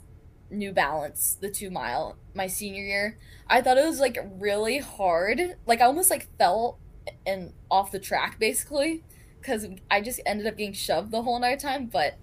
New 0.49 0.71
Balance, 0.71 1.37
the 1.39 1.49
two 1.49 1.69
mile, 1.69 2.17
my 2.33 2.47
senior 2.47 2.83
year. 2.83 3.17
I 3.47 3.61
thought 3.61 3.77
it 3.77 3.85
was 3.85 3.99
like 3.99 4.17
really 4.39 4.79
hard. 4.79 5.55
Like 5.65 5.81
I 5.81 5.85
almost 5.85 6.09
like 6.09 6.27
fell 6.37 6.79
and 7.25 7.53
off 7.71 7.91
the 7.91 7.99
track 7.99 8.39
basically 8.39 9.03
because 9.39 9.67
I 9.89 10.01
just 10.01 10.19
ended 10.25 10.47
up 10.47 10.57
getting 10.57 10.73
shoved 10.73 11.11
the 11.11 11.21
whole 11.21 11.35
entire 11.37 11.57
time. 11.57 11.87
But 11.87 12.17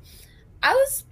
I 0.62 0.74
was 0.74 1.04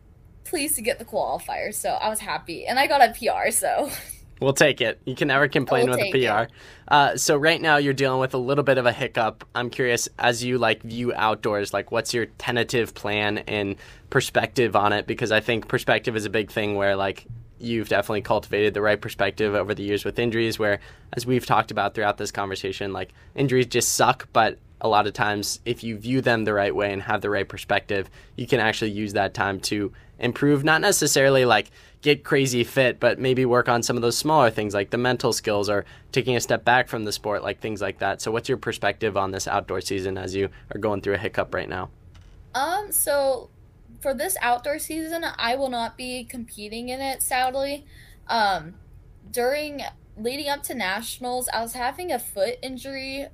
pleased 0.44 0.76
to 0.76 0.82
get 0.82 0.98
the 0.98 1.04
qualifier, 1.04 1.74
so 1.74 1.90
I 1.90 2.08
was 2.08 2.20
happy, 2.20 2.66
and 2.66 2.78
I 2.78 2.86
got 2.86 3.00
a 3.00 3.12
PR. 3.12 3.50
So 3.50 3.90
We'll 4.42 4.52
take 4.52 4.80
it. 4.80 5.00
You 5.04 5.14
can 5.14 5.28
never 5.28 5.46
complain 5.48 5.88
we'll 5.88 5.98
with 5.98 6.14
a 6.14 6.46
PR. 6.46 6.52
Uh, 6.88 7.16
so 7.16 7.36
right 7.36 7.60
now 7.60 7.76
you're 7.76 7.92
dealing 7.92 8.20
with 8.20 8.34
a 8.34 8.38
little 8.38 8.64
bit 8.64 8.76
of 8.76 8.86
a 8.86 8.92
hiccup. 8.92 9.44
I'm 9.54 9.70
curious, 9.70 10.08
as 10.18 10.42
you 10.42 10.58
like 10.58 10.82
view 10.82 11.12
outdoors, 11.14 11.72
like 11.72 11.92
what's 11.92 12.12
your 12.12 12.26
tentative 12.26 12.94
plan 12.94 13.38
and 13.38 13.76
perspective 14.10 14.74
on 14.74 14.92
it? 14.92 15.06
Because 15.06 15.30
I 15.30 15.40
think 15.40 15.68
perspective 15.68 16.16
is 16.16 16.24
a 16.24 16.30
big 16.30 16.50
thing 16.50 16.74
where 16.74 16.96
like 16.96 17.26
you've 17.58 17.88
definitely 17.88 18.22
cultivated 18.22 18.74
the 18.74 18.82
right 18.82 19.00
perspective 19.00 19.54
over 19.54 19.74
the 19.74 19.84
years 19.84 20.04
with 20.04 20.18
injuries. 20.18 20.58
Where, 20.58 20.80
as 21.12 21.24
we've 21.24 21.46
talked 21.46 21.70
about 21.70 21.94
throughout 21.94 22.18
this 22.18 22.32
conversation, 22.32 22.92
like 22.92 23.12
injuries 23.34 23.66
just 23.66 23.94
suck, 23.94 24.28
but 24.32 24.58
a 24.80 24.88
lot 24.88 25.06
of 25.06 25.12
times 25.12 25.60
if 25.64 25.84
you 25.84 25.96
view 25.96 26.20
them 26.20 26.44
the 26.44 26.52
right 26.52 26.74
way 26.74 26.92
and 26.92 27.00
have 27.02 27.20
the 27.20 27.30
right 27.30 27.48
perspective, 27.48 28.10
you 28.36 28.48
can 28.48 28.58
actually 28.58 28.90
use 28.90 29.12
that 29.12 29.32
time 29.32 29.60
to 29.60 29.92
improve, 30.18 30.64
not 30.64 30.80
necessarily 30.80 31.44
like 31.44 31.70
get 32.02 32.24
crazy 32.24 32.64
fit, 32.64 33.00
but 33.00 33.18
maybe 33.18 33.44
work 33.46 33.68
on 33.68 33.82
some 33.82 33.96
of 33.96 34.02
those 34.02 34.18
smaller 34.18 34.50
things 34.50 34.74
like 34.74 34.90
the 34.90 34.98
mental 34.98 35.32
skills 35.32 35.70
or 35.70 35.84
taking 36.10 36.36
a 36.36 36.40
step 36.40 36.64
back 36.64 36.88
from 36.88 37.04
the 37.04 37.12
sport, 37.12 37.42
like 37.42 37.60
things 37.60 37.80
like 37.80 37.98
that. 38.00 38.20
So, 38.20 38.30
what's 38.30 38.48
your 38.48 38.58
perspective 38.58 39.16
on 39.16 39.30
this 39.30 39.48
outdoor 39.48 39.80
season 39.80 40.18
as 40.18 40.34
you 40.34 40.50
are 40.74 40.78
going 40.78 41.00
through 41.00 41.14
a 41.14 41.18
hiccup 41.18 41.54
right 41.54 41.68
now? 41.68 41.90
Um, 42.54 42.92
so 42.92 43.48
for 44.00 44.14
this 44.14 44.36
outdoor 44.42 44.78
season, 44.78 45.24
I 45.38 45.56
will 45.56 45.70
not 45.70 45.96
be 45.96 46.24
competing 46.24 46.88
in 46.88 47.00
it, 47.00 47.22
sadly. 47.22 47.86
Um, 48.28 48.74
during 49.30 49.82
leading 50.16 50.48
up 50.48 50.62
to 50.64 50.74
nationals, 50.74 51.48
I 51.52 51.62
was 51.62 51.72
having 51.72 52.12
a 52.12 52.18
foot 52.18 52.58
injury 52.62 53.28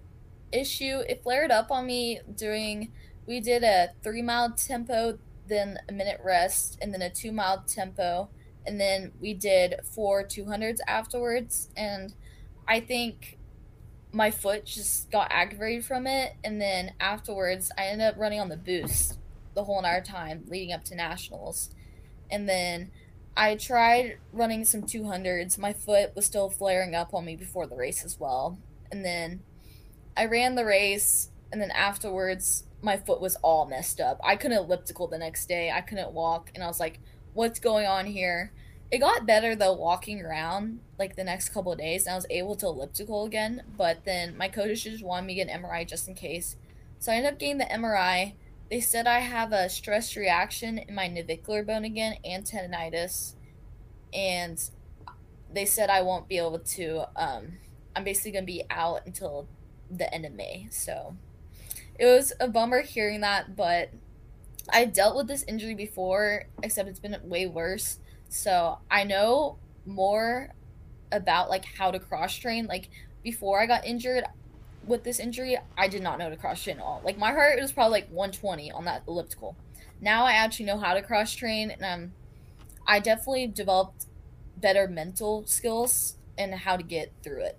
issue. 0.52 1.00
It 1.08 1.22
flared 1.22 1.50
up 1.50 1.70
on 1.70 1.86
me 1.86 2.20
during 2.36 2.92
we 3.26 3.40
did 3.40 3.64
a 3.64 3.90
three 4.02 4.22
mile 4.22 4.52
tempo, 4.52 5.18
then 5.48 5.78
a 5.88 5.92
minute 5.92 6.20
rest, 6.22 6.78
and 6.80 6.92
then 6.92 7.02
a 7.02 7.10
two 7.10 7.32
mile 7.32 7.64
tempo, 7.66 8.28
and 8.68 8.80
then 8.80 9.12
we 9.20 9.34
did 9.34 9.80
four 9.82 10.22
200s 10.22 10.78
afterwards. 10.86 11.70
And 11.76 12.14
I 12.66 12.80
think 12.80 13.38
my 14.12 14.30
foot 14.30 14.66
just 14.66 15.10
got 15.10 15.32
aggravated 15.32 15.84
from 15.84 16.06
it. 16.06 16.34
And 16.44 16.60
then 16.60 16.92
afterwards, 17.00 17.72
I 17.76 17.86
ended 17.86 18.06
up 18.06 18.18
running 18.18 18.40
on 18.40 18.48
the 18.48 18.56
boost 18.56 19.18
the 19.54 19.64
whole 19.64 19.78
entire 19.78 20.02
time 20.02 20.44
leading 20.48 20.72
up 20.72 20.84
to 20.84 20.94
nationals. 20.94 21.70
And 22.30 22.48
then 22.48 22.90
I 23.36 23.56
tried 23.56 24.18
running 24.32 24.64
some 24.64 24.82
200s. 24.82 25.58
My 25.58 25.72
foot 25.72 26.14
was 26.14 26.26
still 26.26 26.50
flaring 26.50 26.94
up 26.94 27.14
on 27.14 27.24
me 27.24 27.36
before 27.36 27.66
the 27.66 27.76
race 27.76 28.04
as 28.04 28.20
well. 28.20 28.58
And 28.92 29.04
then 29.04 29.40
I 30.16 30.26
ran 30.26 30.56
the 30.56 30.64
race, 30.64 31.30
and 31.52 31.60
then 31.60 31.70
afterwards, 31.70 32.64
my 32.82 32.96
foot 32.96 33.20
was 33.20 33.36
all 33.36 33.66
messed 33.66 34.00
up. 34.00 34.20
I 34.24 34.36
couldn't 34.36 34.58
elliptical 34.58 35.06
the 35.06 35.18
next 35.18 35.46
day. 35.46 35.70
I 35.70 35.80
couldn't 35.80 36.12
walk, 36.12 36.50
and 36.54 36.64
I 36.64 36.66
was 36.66 36.80
like, 36.80 36.98
"What's 37.38 37.60
going 37.60 37.86
on 37.86 38.06
here?" 38.06 38.50
It 38.90 38.98
got 38.98 39.26
better 39.26 39.54
though, 39.54 39.74
walking 39.74 40.20
around 40.20 40.80
like 40.98 41.14
the 41.14 41.22
next 41.22 41.50
couple 41.50 41.70
of 41.70 41.78
days, 41.78 42.04
and 42.04 42.14
I 42.14 42.16
was 42.16 42.26
able 42.30 42.56
to 42.56 42.66
elliptical 42.66 43.26
again. 43.26 43.62
But 43.76 44.04
then 44.04 44.36
my 44.36 44.48
coach 44.48 44.82
just 44.82 45.04
wanted 45.04 45.26
me 45.26 45.34
to 45.34 45.44
get 45.44 45.54
an 45.54 45.62
MRI 45.62 45.86
just 45.86 46.08
in 46.08 46.14
case, 46.14 46.56
so 46.98 47.12
I 47.12 47.14
ended 47.14 47.34
up 47.34 47.38
getting 47.38 47.58
the 47.58 47.64
MRI. 47.66 48.34
They 48.68 48.80
said 48.80 49.06
I 49.06 49.20
have 49.20 49.52
a 49.52 49.68
stress 49.68 50.16
reaction 50.16 50.78
in 50.78 50.96
my 50.96 51.06
navicular 51.06 51.62
bone 51.62 51.84
again 51.84 52.16
and 52.24 52.44
tendonitis, 52.44 53.34
and 54.12 54.60
they 55.52 55.64
said 55.64 55.90
I 55.90 56.02
won't 56.02 56.26
be 56.26 56.38
able 56.38 56.58
to. 56.58 57.04
Um, 57.14 57.58
I'm 57.94 58.02
basically 58.02 58.32
gonna 58.32 58.46
be 58.46 58.64
out 58.68 59.06
until 59.06 59.46
the 59.88 60.12
end 60.12 60.26
of 60.26 60.32
May. 60.32 60.66
So 60.70 61.14
it 62.00 62.06
was 62.06 62.32
a 62.40 62.48
bummer 62.48 62.82
hearing 62.82 63.20
that, 63.20 63.54
but 63.54 63.90
I 64.70 64.84
dealt 64.84 65.16
with 65.16 65.28
this 65.28 65.44
injury 65.44 65.74
before, 65.74 66.46
except 66.62 66.88
it's 66.88 67.00
been 67.00 67.16
way 67.24 67.46
worse. 67.46 67.98
So 68.28 68.78
I 68.90 69.04
know 69.04 69.58
more 69.86 70.52
about 71.10 71.48
like 71.48 71.64
how 71.64 71.90
to 71.90 71.98
cross 71.98 72.34
train. 72.34 72.66
Like 72.66 72.88
before 73.22 73.60
I 73.60 73.66
got 73.66 73.86
injured 73.86 74.24
with 74.86 75.04
this 75.04 75.18
injury, 75.18 75.58
I 75.76 75.88
did 75.88 76.02
not 76.02 76.18
know 76.18 76.30
to 76.30 76.36
cross 76.36 76.62
train 76.62 76.76
at 76.78 76.82
all. 76.82 77.00
Like 77.04 77.18
my 77.18 77.32
heart 77.32 77.60
was 77.60 77.72
probably 77.72 78.00
like 78.00 78.10
120 78.10 78.70
on 78.72 78.84
that 78.84 79.02
elliptical. 79.08 79.56
Now 80.00 80.24
I 80.24 80.32
actually 80.32 80.66
know 80.66 80.78
how 80.78 80.94
to 80.94 81.02
cross 81.02 81.34
train, 81.34 81.70
and 81.70 81.82
um, 81.84 82.12
I 82.86 83.00
definitely 83.00 83.48
developed 83.48 84.06
better 84.56 84.86
mental 84.86 85.44
skills 85.46 86.16
and 86.36 86.54
how 86.54 86.76
to 86.76 86.82
get 86.82 87.12
through 87.22 87.42
it. 87.44 87.58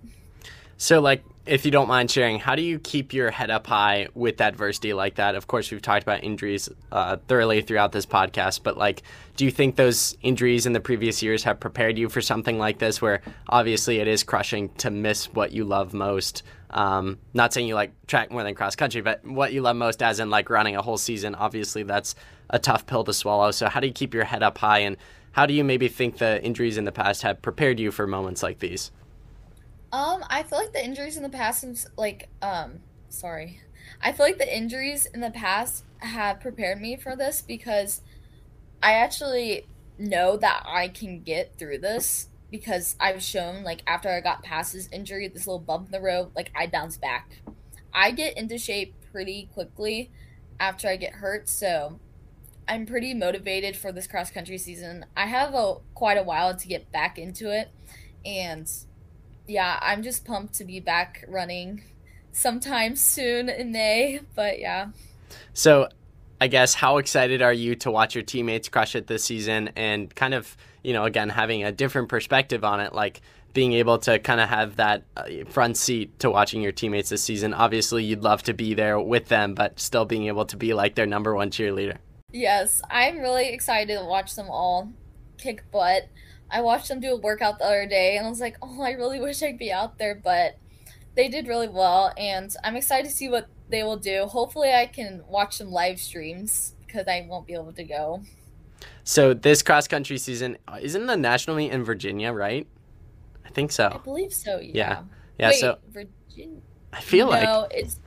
So, 0.78 1.00
like, 1.00 1.22
if 1.46 1.64
you 1.64 1.70
don't 1.70 1.88
mind 1.88 2.10
sharing, 2.10 2.38
how 2.38 2.54
do 2.54 2.62
you 2.62 2.78
keep 2.78 3.12
your 3.12 3.30
head 3.30 3.50
up 3.50 3.66
high 3.66 4.08
with 4.14 4.40
adversity 4.40 4.92
like 4.92 5.14
that? 5.14 5.34
Of 5.34 5.46
course, 5.46 5.70
we've 5.70 5.80
talked 5.80 6.02
about 6.02 6.22
injuries 6.22 6.68
uh, 6.92 7.16
thoroughly 7.28 7.62
throughout 7.62 7.92
this 7.92 8.04
podcast, 8.04 8.62
but 8.62 8.76
like, 8.76 9.02
do 9.36 9.44
you 9.46 9.50
think 9.50 9.76
those 9.76 10.16
injuries 10.22 10.66
in 10.66 10.74
the 10.74 10.80
previous 10.80 11.22
years 11.22 11.42
have 11.44 11.58
prepared 11.58 11.98
you 11.98 12.08
for 12.08 12.20
something 12.20 12.58
like 12.58 12.78
this, 12.78 13.00
where 13.00 13.22
obviously 13.48 14.00
it 14.00 14.06
is 14.06 14.22
crushing 14.22 14.68
to 14.74 14.90
miss 14.90 15.32
what 15.32 15.52
you 15.52 15.64
love 15.64 15.94
most? 15.94 16.42
Um, 16.70 17.18
not 17.32 17.52
saying 17.52 17.66
you 17.66 17.74
like 17.74 17.92
track 18.06 18.30
more 18.30 18.44
than 18.44 18.54
cross 18.54 18.76
country, 18.76 19.00
but 19.00 19.24
what 19.24 19.52
you 19.52 19.62
love 19.62 19.76
most, 19.76 20.02
as 20.02 20.20
in 20.20 20.30
like 20.30 20.50
running 20.50 20.76
a 20.76 20.82
whole 20.82 20.98
season. 20.98 21.34
Obviously, 21.34 21.82
that's 21.82 22.14
a 22.50 22.58
tough 22.58 22.86
pill 22.86 23.02
to 23.04 23.12
swallow. 23.12 23.50
So, 23.50 23.68
how 23.68 23.80
do 23.80 23.86
you 23.86 23.92
keep 23.92 24.12
your 24.12 24.24
head 24.24 24.42
up 24.42 24.58
high, 24.58 24.80
and 24.80 24.96
how 25.32 25.46
do 25.46 25.54
you 25.54 25.64
maybe 25.64 25.88
think 25.88 26.18
the 26.18 26.42
injuries 26.44 26.76
in 26.76 26.84
the 26.84 26.92
past 26.92 27.22
have 27.22 27.40
prepared 27.40 27.80
you 27.80 27.90
for 27.90 28.06
moments 28.06 28.42
like 28.42 28.58
these? 28.58 28.92
Um, 29.92 30.24
I 30.28 30.44
feel 30.44 30.58
like 30.58 30.72
the 30.72 30.84
injuries 30.84 31.16
in 31.16 31.22
the 31.22 31.28
past, 31.28 31.64
like, 31.96 32.28
um, 32.42 32.80
sorry, 33.08 33.60
I 34.00 34.12
feel 34.12 34.26
like 34.26 34.38
the 34.38 34.56
injuries 34.56 35.06
in 35.06 35.20
the 35.20 35.30
past 35.30 35.84
have 35.98 36.40
prepared 36.40 36.80
me 36.80 36.96
for 36.96 37.16
this 37.16 37.42
because 37.42 38.00
I 38.82 38.92
actually 38.92 39.66
know 39.98 40.36
that 40.36 40.62
I 40.66 40.88
can 40.88 41.22
get 41.22 41.56
through 41.58 41.78
this 41.78 42.28
because 42.50 42.96
I've 42.98 43.22
shown 43.22 43.62
like 43.62 43.82
after 43.86 44.08
I 44.08 44.20
got 44.20 44.42
past 44.42 44.72
this 44.72 44.88
injury, 44.92 45.28
this 45.28 45.46
little 45.46 45.60
bump 45.60 45.86
in 45.86 45.92
the 45.92 46.00
road, 46.00 46.30
like 46.34 46.50
I 46.56 46.66
bounce 46.66 46.96
back. 46.96 47.42
I 47.92 48.12
get 48.12 48.36
into 48.36 48.58
shape 48.58 48.94
pretty 49.12 49.48
quickly 49.52 50.10
after 50.58 50.88
I 50.88 50.96
get 50.96 51.14
hurt, 51.14 51.48
so 51.48 51.98
I'm 52.68 52.86
pretty 52.86 53.14
motivated 53.14 53.76
for 53.76 53.92
this 53.92 54.06
cross 54.06 54.30
country 54.30 54.58
season. 54.58 55.04
I 55.16 55.26
have 55.26 55.54
a 55.54 55.76
quite 55.94 56.18
a 56.18 56.22
while 56.22 56.56
to 56.56 56.68
get 56.68 56.90
back 56.92 57.18
into 57.18 57.50
it, 57.50 57.68
and 58.24 58.70
yeah, 59.50 59.78
I'm 59.82 60.02
just 60.02 60.24
pumped 60.24 60.54
to 60.54 60.64
be 60.64 60.80
back 60.80 61.24
running 61.28 61.82
sometime 62.32 62.94
soon 62.94 63.48
in 63.48 63.72
May. 63.72 64.20
But 64.34 64.60
yeah. 64.60 64.88
So, 65.52 65.88
I 66.40 66.46
guess 66.46 66.72
how 66.72 66.98
excited 66.98 67.42
are 67.42 67.52
you 67.52 67.74
to 67.76 67.90
watch 67.90 68.14
your 68.14 68.24
teammates 68.24 68.68
crush 68.68 68.94
it 68.94 69.06
this 69.06 69.24
season 69.24 69.70
and 69.76 70.14
kind 70.14 70.32
of, 70.32 70.56
you 70.82 70.92
know, 70.92 71.04
again, 71.04 71.28
having 71.28 71.64
a 71.64 71.72
different 71.72 72.08
perspective 72.08 72.64
on 72.64 72.80
it, 72.80 72.94
like 72.94 73.20
being 73.52 73.72
able 73.72 73.98
to 73.98 74.18
kind 74.20 74.40
of 74.40 74.48
have 74.48 74.76
that 74.76 75.02
uh, 75.16 75.24
front 75.48 75.76
seat 75.76 76.18
to 76.20 76.30
watching 76.30 76.62
your 76.62 76.72
teammates 76.72 77.10
this 77.10 77.22
season. 77.22 77.52
Obviously, 77.52 78.04
you'd 78.04 78.22
love 78.22 78.42
to 78.44 78.54
be 78.54 78.74
there 78.74 78.98
with 78.98 79.28
them, 79.28 79.54
but 79.54 79.80
still 79.80 80.04
being 80.04 80.26
able 80.28 80.46
to 80.46 80.56
be 80.56 80.72
like 80.72 80.94
their 80.94 81.06
number 81.06 81.34
one 81.34 81.50
cheerleader. 81.50 81.96
Yes, 82.32 82.80
I'm 82.88 83.18
really 83.18 83.48
excited 83.48 83.98
to 83.98 84.04
watch 84.04 84.36
them 84.36 84.46
all 84.48 84.92
kick 85.36 85.68
butt. 85.72 86.08
I 86.50 86.60
watched 86.60 86.88
them 86.88 87.00
do 87.00 87.12
a 87.12 87.16
workout 87.16 87.58
the 87.58 87.64
other 87.64 87.86
day 87.86 88.16
and 88.16 88.26
I 88.26 88.30
was 88.30 88.40
like, 88.40 88.56
oh, 88.62 88.82
I 88.82 88.92
really 88.92 89.20
wish 89.20 89.42
I'd 89.42 89.58
be 89.58 89.72
out 89.72 89.98
there, 89.98 90.14
but 90.14 90.58
they 91.14 91.28
did 91.28 91.46
really 91.46 91.68
well 91.68 92.12
and 92.16 92.54
I'm 92.64 92.76
excited 92.76 93.08
to 93.08 93.14
see 93.14 93.28
what 93.28 93.48
they 93.68 93.82
will 93.82 93.96
do. 93.96 94.24
Hopefully, 94.26 94.72
I 94.72 94.86
can 94.86 95.22
watch 95.28 95.56
some 95.56 95.70
live 95.70 96.00
streams 96.00 96.74
because 96.86 97.06
I 97.06 97.26
won't 97.28 97.46
be 97.46 97.54
able 97.54 97.72
to 97.72 97.84
go. 97.84 98.22
So, 99.04 99.32
this 99.34 99.62
cross 99.62 99.88
country 99.88 100.18
season 100.18 100.58
uh, 100.68 100.78
isn't 100.80 101.06
the 101.06 101.16
national 101.16 101.56
meet 101.56 101.72
in 101.72 101.84
Virginia, 101.84 102.32
right? 102.32 102.66
I 103.44 103.48
think 103.50 103.72
so. 103.72 103.90
I 103.92 103.98
believe 103.98 104.32
so, 104.32 104.58
yeah. 104.58 104.70
Yeah. 104.74 105.02
Yeah, 105.38 105.48
Wait, 105.48 105.60
so 105.60 105.78
Virginia. 105.88 106.60
I 106.92 107.00
feel 107.00 107.26
no, 107.26 107.30
like 107.32 107.44
No, 107.44 107.68
it's. 107.70 107.98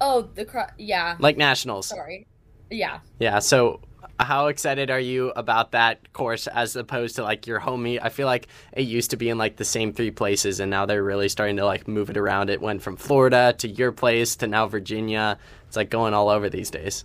Oh, 0.00 0.22
the 0.34 0.44
cross. 0.44 0.70
Yeah. 0.78 1.16
like 1.18 1.36
nationals. 1.36 1.86
Sorry. 1.86 2.26
Yeah. 2.70 3.00
Yeah. 3.18 3.38
So, 3.38 3.80
how 4.20 4.48
excited 4.48 4.90
are 4.90 5.00
you 5.00 5.30
about 5.36 5.72
that 5.72 6.12
course 6.12 6.46
as 6.46 6.76
opposed 6.76 7.16
to 7.16 7.22
like 7.22 7.46
your 7.46 7.58
home 7.58 7.82
meet? 7.84 8.00
I 8.00 8.08
feel 8.08 8.26
like 8.26 8.48
it 8.72 8.82
used 8.82 9.10
to 9.10 9.16
be 9.16 9.28
in 9.28 9.38
like 9.38 9.56
the 9.56 9.64
same 9.64 9.92
three 9.92 10.10
places, 10.10 10.60
and 10.60 10.70
now 10.70 10.86
they're 10.86 11.02
really 11.02 11.28
starting 11.28 11.56
to 11.56 11.64
like 11.64 11.86
move 11.86 12.10
it 12.10 12.16
around. 12.16 12.50
It 12.50 12.60
went 12.60 12.82
from 12.82 12.96
Florida 12.96 13.54
to 13.58 13.68
your 13.68 13.92
place 13.92 14.36
to 14.36 14.46
now 14.46 14.66
Virginia. 14.66 15.38
It's 15.66 15.76
like 15.76 15.90
going 15.90 16.14
all 16.14 16.28
over 16.28 16.48
these 16.48 16.70
days. 16.70 17.04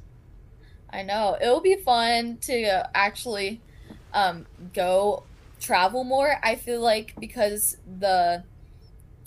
I 0.90 1.04
know. 1.04 1.38
It'll 1.42 1.62
be 1.62 1.76
fun 1.76 2.38
to 2.42 2.90
actually 2.96 3.62
um, 4.14 4.46
go 4.74 5.24
travel 5.60 6.04
more. 6.04 6.40
I 6.44 6.56
feel 6.56 6.82
like 6.82 7.16
because 7.20 7.78
the 8.00 8.44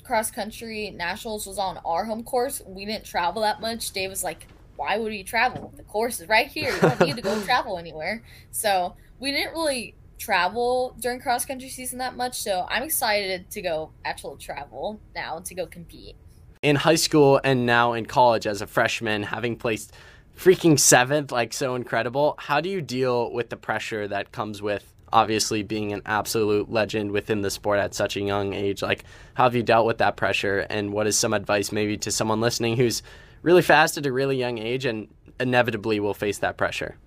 cross 0.04 0.30
country 0.30 0.90
nationals 0.90 1.46
was 1.46 1.58
on 1.58 1.78
our 1.84 2.04
home 2.04 2.22
course, 2.22 2.62
we 2.64 2.84
didn't 2.84 3.04
travel 3.04 3.42
that 3.42 3.60
much. 3.60 3.90
Dave 3.90 4.10
was 4.10 4.22
like, 4.22 4.46
why 4.77 4.99
would 4.99 5.11
we 5.11 5.22
travel? 5.22 5.72
The 5.77 5.83
course 5.83 6.20
is 6.20 6.29
right 6.29 6.49
here. 6.49 6.74
You 6.74 6.81
don't 6.81 7.01
need 7.01 7.16
to 7.16 7.22
go 7.22 7.41
travel 7.45 7.79
anywhere. 7.79 8.22
So 8.51 8.95
we 9.18 9.33
didn't 9.33 9.53
really 9.53 9.95
travel 10.18 10.97
during 11.01 11.20
cross 11.20 11.45
country 11.45 11.68
season 11.68 11.99
that 11.99 12.16
much. 12.16 12.41
So 12.41 12.66
I'm 12.68 12.83
excited 12.83 13.51
to 13.51 13.62
go 13.62 13.91
actual 14.05 14.37
travel 14.37 15.01
now 15.14 15.41
to 15.41 15.55
go 15.55 15.66
compete. 15.66 16.16
In 16.62 16.77
high 16.77 16.97
school 16.97 17.41
and 17.45 17.66
now 17.66 17.93
in 17.93 18.07
college 18.07 18.47
as 18.47 18.62
a 18.62 18.66
freshman, 18.66 19.22
having 19.24 19.57
placed 19.57 19.93
freaking 20.37 20.79
seventh, 20.79 21.33
like 21.33 21.53
so 21.53 21.74
incredible, 21.74 22.35
how 22.39 22.61
do 22.61 22.68
you 22.68 22.81
deal 22.81 23.33
with 23.33 23.51
the 23.51 23.57
pressure 23.57 24.09
that 24.09 24.33
comes 24.33 24.61
with 24.61 24.93
obviously 25.12 25.62
being 25.62 25.93
an 25.93 26.03
absolute 26.05 26.70
legend 26.70 27.12
within 27.12 27.41
the 27.41 27.51
sport 27.51 27.79
at 27.79 27.95
such 27.95 28.16
a 28.16 28.20
young 28.20 28.53
age? 28.53 28.83
Like, 28.83 29.05
how 29.35 29.45
have 29.45 29.55
you 29.55 29.62
dealt 29.62 29.87
with 29.87 29.99
that 29.99 30.16
pressure? 30.16 30.66
And 30.68 30.93
what 30.93 31.07
is 31.07 31.16
some 31.16 31.33
advice 31.33 31.72
maybe 31.72 31.97
to 31.99 32.11
someone 32.11 32.41
listening 32.41 32.77
who's 32.77 33.03
really 33.47 33.62
fast 33.62 33.97
at 33.97 34.05
a 34.05 34.12
really 34.12 34.36
young 34.36 34.59
age 34.59 34.84
and 34.84 35.07
inevitably 35.38 36.01
will 36.01 36.14
face 36.14 36.38
that 36.38 36.57
pressure? 36.57 36.99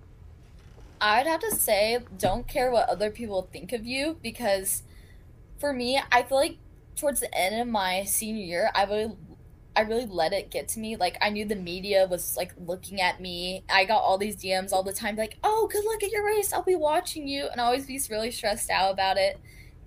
I'd 0.98 1.26
have 1.26 1.40
to 1.40 1.54
say, 1.54 1.98
don't 2.18 2.48
care 2.48 2.70
what 2.70 2.88
other 2.88 3.10
people 3.10 3.48
think 3.52 3.72
of 3.72 3.84
you 3.84 4.16
because 4.22 4.82
for 5.58 5.74
me, 5.74 6.00
I 6.10 6.22
feel 6.22 6.38
like 6.38 6.56
towards 6.96 7.20
the 7.20 7.32
end 7.34 7.60
of 7.60 7.68
my 7.68 8.04
senior 8.04 8.42
year, 8.42 8.70
I 8.74 8.84
really 8.84 9.12
I 9.76 9.82
really 9.82 10.06
let 10.06 10.32
it 10.32 10.50
get 10.50 10.66
to 10.68 10.80
me. 10.80 10.96
Like 10.96 11.16
I 11.20 11.28
knew 11.28 11.44
the 11.44 11.56
media 11.56 12.06
was 12.10 12.36
like 12.36 12.52
looking 12.58 13.02
at 13.02 13.20
me. 13.20 13.62
I 13.70 13.84
got 13.84 13.98
all 13.98 14.18
these 14.18 14.36
DMs 14.36 14.72
all 14.72 14.82
the 14.82 14.92
time, 14.92 15.16
like, 15.16 15.38
"Oh, 15.44 15.68
good 15.70 15.84
luck 15.84 16.02
at 16.02 16.10
your 16.10 16.26
race. 16.26 16.52
I'll 16.52 16.62
be 16.62 16.74
watching 16.74 17.28
you," 17.28 17.48
and 17.52 17.60
I 17.60 17.64
always 17.64 17.86
be 17.86 18.00
really 18.10 18.30
stressed 18.30 18.70
out 18.70 18.92
about 18.92 19.16
it. 19.16 19.38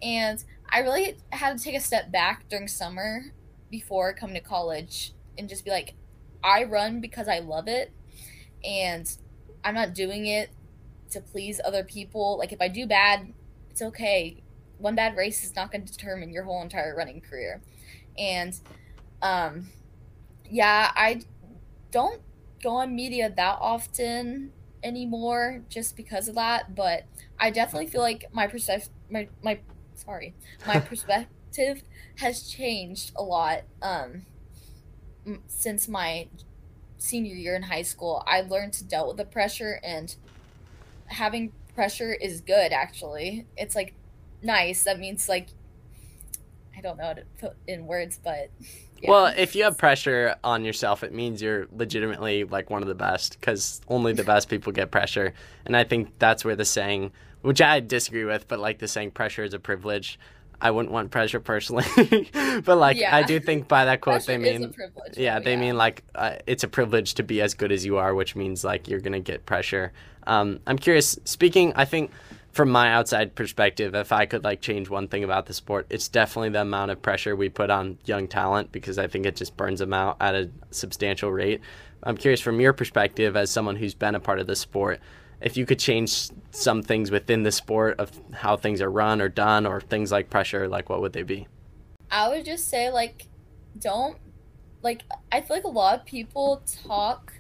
And 0.02 0.44
I 0.72 0.80
really 0.80 1.18
had 1.32 1.58
to 1.58 1.64
take 1.64 1.76
a 1.76 1.80
step 1.80 2.12
back 2.12 2.48
during 2.48 2.68
summer 2.68 3.34
before 3.70 4.14
coming 4.14 4.36
to 4.36 4.42
college 4.42 5.14
and 5.38 5.50
just 5.50 5.66
be 5.66 5.72
like, 5.72 5.96
I 6.44 6.64
run 6.66 7.00
because 7.00 7.28
I 7.28 7.40
love 7.40 7.68
it, 7.68 7.92
and 8.64 9.10
I'm 9.64 9.76
not 9.76 9.94
doing 9.94 10.26
it 10.26 10.50
to 11.12 11.22
please 11.22 11.62
other 11.64 11.84
people. 11.84 12.38
Like 12.38 12.52
if 12.52 12.62
I 12.62 12.68
do 12.68 12.86
bad, 12.86 13.34
it's 13.70 13.82
okay. 13.82 14.44
One 14.78 14.96
bad 14.96 15.16
race 15.16 15.44
is 15.44 15.56
not 15.56 15.72
going 15.72 15.86
to 15.86 15.92
determine 15.92 16.32
your 16.32 16.44
whole 16.44 16.62
entire 16.62 16.96
running 16.96 17.22
career. 17.22 17.62
And 18.18 18.60
um 19.22 19.70
yeah, 20.50 20.92
I 20.96 21.22
don't 21.92 22.22
go 22.62 22.72
on 22.72 22.96
media 22.96 23.32
that 23.36 23.58
often 23.62 24.52
anymore 24.84 25.64
just 25.70 25.96
because 25.96 26.28
of 26.28 26.36
that, 26.36 26.76
but 26.76 27.06
I 27.40 27.50
definitely 27.50 27.88
feel 27.88 28.02
like 28.02 28.26
my 28.34 28.48
perspective 28.48 28.90
my 29.10 29.30
my 29.42 29.60
sorry, 29.96 30.34
my 30.68 30.80
perspective 30.90 31.84
has 32.18 32.50
changed 32.50 33.12
a 33.16 33.24
lot 33.24 33.62
um 33.82 34.26
since 35.48 35.88
my 35.88 36.28
senior 36.98 37.36
year 37.36 37.56
in 37.56 37.64
high 37.64 37.82
school. 37.82 38.24
I 38.26 38.42
learned 38.42 38.74
to 38.74 38.84
deal 38.84 39.08
with 39.08 39.18
the 39.18 39.26
pressure 39.26 39.80
and 39.84 40.16
having 41.08 41.52
pressure 41.76 42.14
is 42.14 42.42
good 42.42 42.72
actually. 42.72 43.46
It's 43.58 43.76
like 43.76 43.94
nice. 44.42 44.84
That 44.84 45.00
means 45.00 45.28
like 45.28 45.50
I 46.78 46.82
don't 46.82 46.98
know 46.98 47.06
how 47.06 47.14
to 47.14 47.24
put 47.40 47.56
in 47.68 47.86
words, 47.88 48.20
but 48.24 48.50
yeah. 49.02 49.10
Well, 49.10 49.34
if 49.38 49.56
you 49.56 49.66
have 49.66 49.78
pressure 49.78 50.36
on 50.44 50.64
yourself, 50.64 51.04
it 51.04 51.14
means 51.14 51.42
you're 51.42 51.68
legitimately 51.76 52.46
like 52.46 52.70
one 52.70 52.82
of 52.82 52.88
the 52.88 52.96
best 52.96 53.40
because 53.40 53.82
only 53.88 54.14
the 54.14 54.24
best 54.24 54.50
people 54.50 54.72
get 54.72 54.90
pressure. 54.90 55.34
And 55.66 55.76
I 55.76 55.84
think 55.84 56.18
that's 56.20 56.46
where 56.46 56.56
the 56.56 56.66
saying, 56.66 57.12
which 57.42 57.62
I 57.62 57.80
disagree 57.82 58.24
with, 58.24 58.48
but 58.48 58.60
like 58.60 58.80
the 58.80 58.88
saying 58.88 59.12
pressure 59.12 59.44
is 59.44 59.54
a 59.54 59.60
privilege. 59.60 60.18
I 60.64 60.72
wouldn't 60.72 60.94
want 60.94 61.12
pressure 61.12 61.40
personally, 61.42 61.86
but 62.64 62.78
like 62.78 62.98
yeah. 62.98 63.16
I 63.16 63.24
do 63.24 63.40
think 63.40 63.68
by 63.68 63.86
that 63.86 64.02
quote 64.02 64.26
pressure 64.26 64.40
they 64.40 64.60
mean 64.60 64.74
yeah 65.16 65.40
they 65.40 65.54
yeah. 65.54 65.60
mean 65.60 65.78
like 65.78 66.04
uh, 66.16 66.38
it's 66.48 66.64
a 66.64 66.70
privilege 66.70 67.16
to 67.16 67.24
be 67.24 67.42
as 67.42 67.54
good 67.54 67.72
as 67.72 67.86
you 67.86 67.98
are, 67.98 68.16
which 68.16 68.36
means 68.36 68.64
like 68.64 68.88
you're 68.88 69.02
gonna 69.02 69.20
get 69.20 69.46
pressure. 69.46 69.92
Um, 70.26 70.62
I'm 70.66 70.78
curious. 70.78 71.20
Speaking, 71.26 71.74
I 71.76 71.84
think 71.84 72.12
from 72.54 72.70
my 72.70 72.94
outside 72.94 73.36
perspective, 73.36 73.94
if 73.96 74.12
I 74.12 74.26
could 74.26 74.44
like 74.44 74.62
change 74.62 74.90
one 74.90 75.08
thing 75.08 75.24
about 75.24 75.48
the 75.48 75.54
sport, 75.54 75.88
it's 75.90 76.08
definitely 76.08 76.50
the 76.50 76.62
amount 76.62 76.92
of 76.92 77.02
pressure 77.02 77.36
we 77.36 77.50
put 77.50 77.70
on 77.70 77.98
young 78.06 78.28
talent 78.28 78.72
because 78.72 78.98
I 78.98 79.08
think 79.08 79.26
it 79.26 79.36
just 79.36 79.58
burns 79.58 79.80
them 79.80 79.94
out 79.94 80.18
at 80.22 80.36
a 80.36 80.50
substantial 80.70 81.32
rate. 81.32 81.62
I'm 82.04 82.16
curious 82.16 82.42
from 82.42 82.62
your 82.62 82.72
perspective 82.72 83.36
as 83.36 83.50
someone 83.50 83.76
who's 83.76 83.96
been 83.96 84.14
a 84.14 84.20
part 84.20 84.40
of 84.40 84.48
the 84.48 84.56
sport, 84.56 85.02
if 85.44 85.58
you 85.58 85.66
could 85.66 85.80
change 85.80 86.30
some 86.52 86.82
things 86.82 87.12
within 87.12 87.44
the 87.44 87.52
sport 87.52 88.00
of 88.00 88.12
how 88.34 88.56
things 88.56 88.82
are 88.82 88.90
run 88.90 89.22
or 89.22 89.30
done 89.30 89.66
or 89.66 89.82
things 89.82 90.12
like 90.12 90.30
pressure, 90.30 90.68
like 90.68 90.90
what 90.90 91.02
would 91.02 91.14
they 91.14 91.24
be? 91.24 91.48
I 92.10 92.30
would 92.30 92.46
just 92.46 92.68
say 92.68 92.90
like 92.90 93.28
don't 93.78 94.18
like 94.82 95.04
I 95.32 95.42
feel 95.42 95.58
like 95.58 95.64
a 95.64 95.70
lot 95.70 96.00
of 96.00 96.06
people 96.06 96.64
talk 96.86 97.34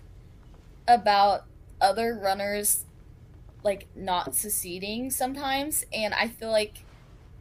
about 0.87 1.45
other 1.79 2.19
runners 2.21 2.85
like 3.63 3.87
not 3.95 4.35
succeeding 4.35 5.09
sometimes 5.09 5.85
and 5.93 6.13
i 6.13 6.27
feel 6.27 6.51
like 6.51 6.83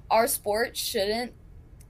our 0.08 0.28
sport 0.28 0.76
shouldn't 0.76 1.32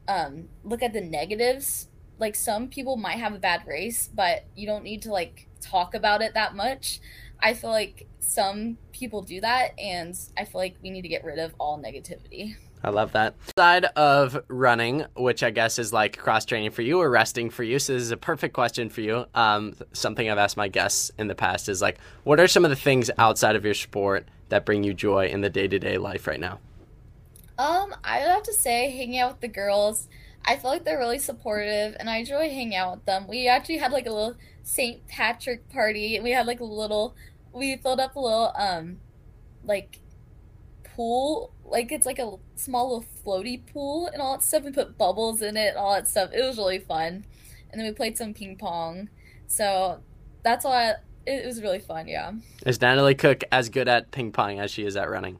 um, 0.09 0.49
look 0.64 0.83
at 0.83 0.95
the 0.95 1.01
negatives 1.03 1.89
like 2.23 2.37
some 2.37 2.68
people 2.68 2.97
might 2.97 3.18
have 3.18 3.35
a 3.35 3.39
bad 3.39 3.66
race, 3.66 4.09
but 4.14 4.45
you 4.55 4.64
don't 4.64 4.85
need 4.85 5.03
to 5.03 5.11
like 5.11 5.49
talk 5.61 5.93
about 5.93 6.23
it 6.23 6.35
that 6.35 6.55
much. 6.55 7.01
I 7.43 7.55
feel 7.55 7.70
like 7.70 8.07
some 8.20 8.78
people 8.93 9.22
do 9.22 9.40
that, 9.40 9.78
and 9.78 10.16
I 10.38 10.45
feel 10.45 10.61
like 10.61 10.76
we 10.82 10.90
need 10.90 11.03
to 11.03 11.09
get 11.09 11.24
rid 11.24 11.38
of 11.38 11.53
all 11.59 11.78
negativity. 11.78 12.55
I 12.84 12.90
love 12.90 13.12
that. 13.12 13.34
Side 13.57 13.84
of 13.84 14.43
running, 14.49 15.05
which 15.14 15.43
I 15.43 15.51
guess 15.51 15.78
is 15.78 15.93
like 15.93 16.16
cross 16.16 16.45
training 16.45 16.72
for 16.72 16.82
you 16.82 17.01
or 17.01 17.11
resting 17.11 17.49
for 17.51 17.62
you. 17.62 17.78
So 17.78 17.93
this 17.93 18.03
is 18.03 18.11
a 18.11 18.16
perfect 18.16 18.55
question 18.55 18.88
for 18.88 19.03
you. 19.03 19.24
Um, 19.34 19.74
something 19.93 20.28
I've 20.28 20.38
asked 20.38 20.57
my 20.57 20.66
guests 20.66 21.12
in 21.16 21.28
the 21.28 21.34
past 21.34 21.68
is 21.68 21.80
like, 21.80 21.99
what 22.24 22.40
are 22.40 22.49
some 22.49 22.64
of 22.64 22.70
the 22.70 22.76
things 22.76 23.09
outside 23.18 23.55
of 23.55 23.64
your 23.64 23.74
sport 23.74 24.26
that 24.49 24.66
bring 24.66 24.82
you 24.82 24.95
joy 24.95 25.26
in 25.26 25.43
the 25.43 25.51
day 25.51 25.68
to 25.68 25.78
day 25.78 25.97
life 25.97 26.26
right 26.26 26.40
now? 26.40 26.59
Um, 27.57 27.95
I 28.03 28.20
would 28.20 28.30
have 28.30 28.43
to 28.45 28.53
say 28.53 28.90
hanging 28.90 29.18
out 29.18 29.32
with 29.32 29.40
the 29.43 29.49
girls. 29.49 30.09
I 30.45 30.57
feel 30.57 30.70
like 30.70 30.84
they're 30.84 30.99
really 30.99 31.20
supportive, 31.20 31.95
and 32.01 32.11
I 32.11 32.16
enjoy 32.16 32.51
hanging 32.51 32.74
out 32.74 32.97
with 32.97 33.05
them. 33.05 33.28
We 33.28 33.47
actually 33.47 33.78
had 33.78 33.93
like 33.93 34.07
a 34.07 34.11
little 34.11 34.34
St. 34.62 35.07
Patrick 35.09 35.68
party. 35.70 36.16
And 36.16 36.24
we 36.24 36.30
had 36.30 36.47
like 36.47 36.61
a 36.61 36.64
little, 36.64 37.14
we 37.53 37.76
filled 37.76 38.00
up 38.00 38.16
a 38.16 38.20
little 38.20 38.53
um, 38.57 38.98
like 39.64 39.98
pool. 40.84 41.53
Like 41.64 41.92
it's 41.92 42.07
like 42.07 42.18
a 42.18 42.32
small 42.57 42.88
little 42.98 43.05
floaty 43.24 43.61
pool 43.72 44.09
and 44.09 44.20
all 44.20 44.34
that 44.34 44.42
stuff. 44.42 44.64
We 44.64 44.72
put 44.72 44.98
bubbles 44.98 45.42
in 45.42 45.57
it 45.57 45.68
and 45.68 45.76
all 45.76 45.94
that 45.94 46.09
stuff. 46.09 46.30
It 46.32 46.42
was 46.44 46.59
really 46.59 46.78
fun. 46.78 47.24
And 47.70 47.80
then 47.80 47.86
we 47.86 47.92
played 47.92 48.18
some 48.18 48.34
ping 48.34 48.57
pong. 48.57 49.09
So 49.46 50.00
that's 50.42 50.64
why 50.64 50.94
it 51.26 51.46
was 51.46 51.62
really 51.62 51.78
fun. 51.78 52.09
Yeah. 52.09 52.32
Is 52.66 52.80
Natalie 52.80 53.14
Cook 53.14 53.44
as 53.50 53.68
good 53.68 53.88
at 53.88 54.11
ping 54.11 54.32
pong 54.32 54.59
as 54.61 54.70
she 54.70 54.84
is 54.84 54.96
at 54.96 55.09
running? 55.11 55.38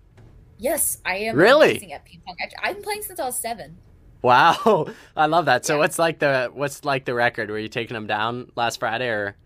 Yes, 0.59 1.01
I 1.05 1.17
am. 1.17 1.37
Really? 1.37 1.71
amazing 1.73 1.93
At 1.93 2.05
ping 2.05 2.23
pong. 2.27 2.37
I've 2.63 2.77
been 2.77 2.85
playing 2.85 3.03
since 3.03 3.19
I 3.19 3.25
was 3.25 3.37
seven. 3.37 3.79
Wow, 4.23 4.87
I 5.17 5.27
love 5.27 5.47
that. 5.47 5.67
So 5.67 5.75
Yeah. 5.75 5.79
what's 5.81 5.99
like 5.99 6.21
the 6.21 6.51
what's 6.55 6.85
like 6.85 7.05
the 7.05 7.15
record? 7.15 7.51
Were 7.51 7.59
you 7.59 7.69
taking 7.69 7.95
them 7.95 8.07
down 8.07 8.53
last 8.55 8.79
Friday 8.79 9.09
or? 9.09 9.37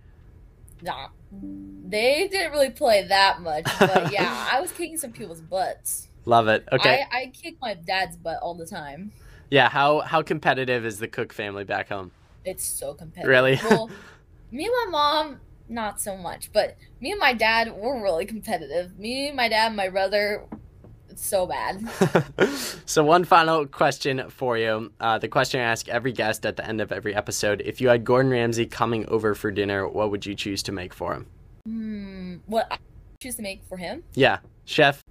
Nah, 0.82 1.08
they 1.32 2.28
didn't 2.28 2.52
really 2.52 2.70
play 2.70 3.06
that 3.06 3.40
much, 3.40 3.64
but 3.78 4.12
yeah, 4.12 4.48
I 4.50 4.60
was 4.60 4.72
kicking 4.72 4.96
some 4.96 5.12
people's 5.12 5.40
butts. 5.40 6.08
Love 6.24 6.48
it. 6.48 6.66
Okay. 6.72 7.04
I, 7.10 7.18
I 7.18 7.26
kick 7.26 7.56
my 7.60 7.74
dad's 7.74 8.16
butt 8.16 8.38
all 8.42 8.54
the 8.54 8.66
time. 8.66 9.12
yeah. 9.50 9.68
How 9.68 10.00
how 10.00 10.22
competitive 10.22 10.84
is 10.84 10.98
the 10.98 11.08
Cook 11.08 11.32
family 11.32 11.64
back 11.64 11.88
home? 11.88 12.10
It's 12.44 12.64
so 12.64 12.94
competitive. 12.94 13.28
Really? 13.28 13.60
Well, 13.68 13.90
me 14.50 14.64
and 14.64 14.74
my 14.84 14.90
mom, 14.90 15.40
not 15.68 16.00
so 16.00 16.16
much, 16.16 16.50
but 16.52 16.76
me 17.00 17.12
and 17.12 17.20
my 17.20 17.32
dad, 17.32 17.72
we're 17.74 18.02
really 18.02 18.24
competitive. 18.24 18.98
Me, 18.98 19.30
my 19.32 19.48
dad, 19.48 19.74
my 19.74 19.88
brother, 19.88 20.44
so 21.16 21.46
bad. 21.46 21.88
so 22.86 23.04
one 23.04 23.24
final 23.24 23.66
question 23.66 24.28
for 24.28 24.56
you. 24.58 24.92
Uh, 25.00 25.18
the 25.18 25.28
question 25.28 25.60
I 25.60 25.64
ask 25.64 25.88
every 25.88 26.12
guest 26.12 26.46
at 26.46 26.56
the 26.56 26.66
end 26.66 26.80
of 26.80 26.92
every 26.92 27.14
episode: 27.14 27.62
If 27.64 27.80
you 27.80 27.88
had 27.88 28.04
Gordon 28.04 28.30
Ramsay 28.30 28.66
coming 28.66 29.06
over 29.08 29.34
for 29.34 29.50
dinner, 29.50 29.88
what 29.88 30.10
would 30.10 30.26
you 30.26 30.34
choose 30.34 30.62
to 30.64 30.72
make 30.72 30.94
for 30.94 31.14
him? 31.14 31.26
Hmm, 31.66 32.36
what 32.46 32.66
I 32.70 32.78
choose 33.20 33.36
to 33.36 33.42
make 33.42 33.62
for 33.68 33.76
him? 33.76 34.02
Yeah, 34.14 34.38
chef. 34.64 35.02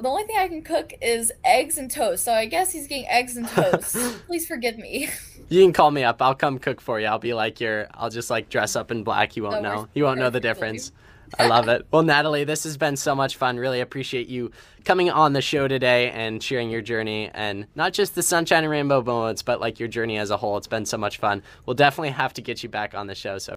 The 0.00 0.08
only 0.08 0.24
thing 0.24 0.36
I 0.38 0.48
can 0.48 0.62
cook 0.62 0.92
is 1.02 1.32
eggs 1.44 1.78
and 1.78 1.90
toast, 1.90 2.24
so 2.24 2.32
I 2.32 2.46
guess 2.46 2.72
he's 2.72 2.86
getting 2.86 3.06
eggs 3.08 3.36
and 3.36 3.48
toast. 3.48 3.96
Please 4.26 4.46
forgive 4.46 4.78
me. 4.78 5.08
You 5.48 5.62
can 5.62 5.72
call 5.72 5.90
me 5.90 6.04
up. 6.04 6.20
I'll 6.20 6.34
come 6.34 6.58
cook 6.58 6.80
for 6.80 7.00
you. 7.00 7.06
I'll 7.06 7.18
be 7.18 7.34
like 7.34 7.60
your. 7.60 7.88
I'll 7.94 8.10
just 8.10 8.30
like 8.30 8.48
dress 8.48 8.76
up 8.76 8.90
in 8.90 9.02
black. 9.02 9.36
You 9.36 9.44
won't 9.44 9.62
know. 9.62 9.88
You 9.94 10.04
won't 10.04 10.18
know 10.18 10.30
the 10.30 10.40
difference. 10.40 10.92
I 11.38 11.48
love 11.48 11.68
it. 11.68 11.86
Well, 11.90 12.02
Natalie, 12.02 12.44
this 12.44 12.64
has 12.64 12.76
been 12.76 12.96
so 12.96 13.14
much 13.14 13.36
fun. 13.36 13.56
Really 13.56 13.80
appreciate 13.80 14.28
you 14.28 14.50
coming 14.84 15.10
on 15.10 15.32
the 15.32 15.42
show 15.42 15.68
today 15.68 16.10
and 16.10 16.42
sharing 16.42 16.70
your 16.70 16.82
journey 16.82 17.30
and 17.34 17.66
not 17.74 17.92
just 17.92 18.14
the 18.14 18.22
sunshine 18.22 18.64
and 18.64 18.70
rainbow 18.70 19.02
moments, 19.02 19.42
but 19.42 19.60
like 19.60 19.78
your 19.78 19.88
journey 19.88 20.18
as 20.18 20.30
a 20.30 20.36
whole. 20.36 20.56
It's 20.56 20.66
been 20.66 20.86
so 20.86 20.96
much 20.98 21.18
fun. 21.18 21.42
We'll 21.66 21.74
definitely 21.74 22.10
have 22.10 22.34
to 22.34 22.42
get 22.42 22.62
you 22.62 22.68
back 22.68 22.94
on 22.94 23.06
the 23.06 23.14
show. 23.14 23.38
So. 23.38 23.54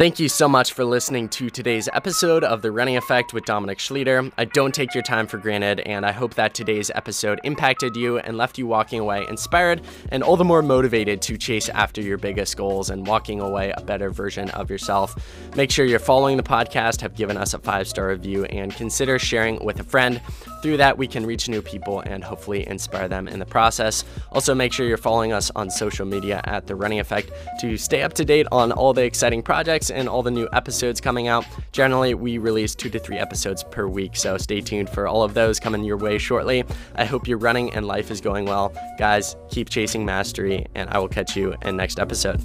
Thank 0.00 0.18
you 0.18 0.30
so 0.30 0.48
much 0.48 0.72
for 0.72 0.82
listening 0.82 1.28
to 1.28 1.50
today's 1.50 1.86
episode 1.92 2.42
of 2.42 2.62
The 2.62 2.72
Running 2.72 2.96
Effect 2.96 3.34
with 3.34 3.44
Dominic 3.44 3.76
Schlueter. 3.76 4.32
I 4.38 4.46
don't 4.46 4.74
take 4.74 4.94
your 4.94 5.02
time 5.02 5.26
for 5.26 5.36
granted, 5.36 5.80
and 5.80 6.06
I 6.06 6.12
hope 6.12 6.32
that 6.36 6.54
today's 6.54 6.90
episode 6.94 7.38
impacted 7.44 7.94
you 7.94 8.18
and 8.18 8.38
left 8.38 8.56
you 8.56 8.66
walking 8.66 8.98
away 8.98 9.26
inspired 9.28 9.82
and 10.10 10.22
all 10.22 10.38
the 10.38 10.42
more 10.44 10.62
motivated 10.62 11.20
to 11.20 11.36
chase 11.36 11.68
after 11.68 12.00
your 12.00 12.16
biggest 12.16 12.56
goals 12.56 12.88
and 12.88 13.06
walking 13.06 13.42
away 13.42 13.74
a 13.76 13.82
better 13.82 14.08
version 14.08 14.48
of 14.52 14.70
yourself. 14.70 15.14
Make 15.54 15.70
sure 15.70 15.84
you're 15.84 15.98
following 15.98 16.38
the 16.38 16.42
podcast, 16.42 17.02
have 17.02 17.14
given 17.14 17.36
us 17.36 17.52
a 17.52 17.58
five 17.58 17.86
star 17.86 18.08
review, 18.08 18.46
and 18.46 18.74
consider 18.74 19.18
sharing 19.18 19.62
with 19.62 19.80
a 19.80 19.84
friend. 19.84 20.22
Through 20.62 20.78
that, 20.78 20.96
we 20.96 21.08
can 21.08 21.26
reach 21.26 21.46
new 21.46 21.60
people 21.60 22.00
and 22.00 22.24
hopefully 22.24 22.66
inspire 22.66 23.08
them 23.08 23.28
in 23.28 23.38
the 23.38 23.44
process. 23.44 24.04
Also, 24.32 24.54
make 24.54 24.72
sure 24.72 24.86
you're 24.86 24.96
following 24.96 25.34
us 25.34 25.50
on 25.56 25.68
social 25.68 26.06
media 26.06 26.40
at 26.44 26.66
The 26.66 26.74
Running 26.74 27.00
Effect 27.00 27.30
to 27.60 27.76
stay 27.76 28.02
up 28.02 28.14
to 28.14 28.24
date 28.24 28.46
on 28.50 28.72
all 28.72 28.94
the 28.94 29.04
exciting 29.04 29.42
projects 29.42 29.89
and 29.90 30.08
all 30.08 30.22
the 30.22 30.30
new 30.30 30.48
episodes 30.52 31.00
coming 31.00 31.28
out. 31.28 31.44
Generally, 31.72 32.14
we 32.14 32.38
release 32.38 32.74
two 32.74 32.90
to 32.90 32.98
three 32.98 33.18
episodes 33.18 33.64
per 33.64 33.86
week, 33.86 34.16
so 34.16 34.38
stay 34.38 34.60
tuned 34.60 34.90
for 34.90 35.06
all 35.06 35.22
of 35.22 35.34
those 35.34 35.60
coming 35.60 35.84
your 35.84 35.96
way 35.96 36.18
shortly. 36.18 36.64
I 36.94 37.04
hope 37.04 37.26
your 37.26 37.38
running 37.38 37.72
and 37.74 37.86
life 37.86 38.10
is 38.10 38.20
going 38.20 38.46
well. 38.46 38.72
Guys, 38.98 39.36
keep 39.50 39.68
chasing 39.68 40.04
mastery, 40.04 40.66
and 40.74 40.88
I 40.90 40.98
will 40.98 41.08
catch 41.08 41.36
you 41.36 41.54
in 41.62 41.76
next 41.76 41.98
episode. 41.98 42.40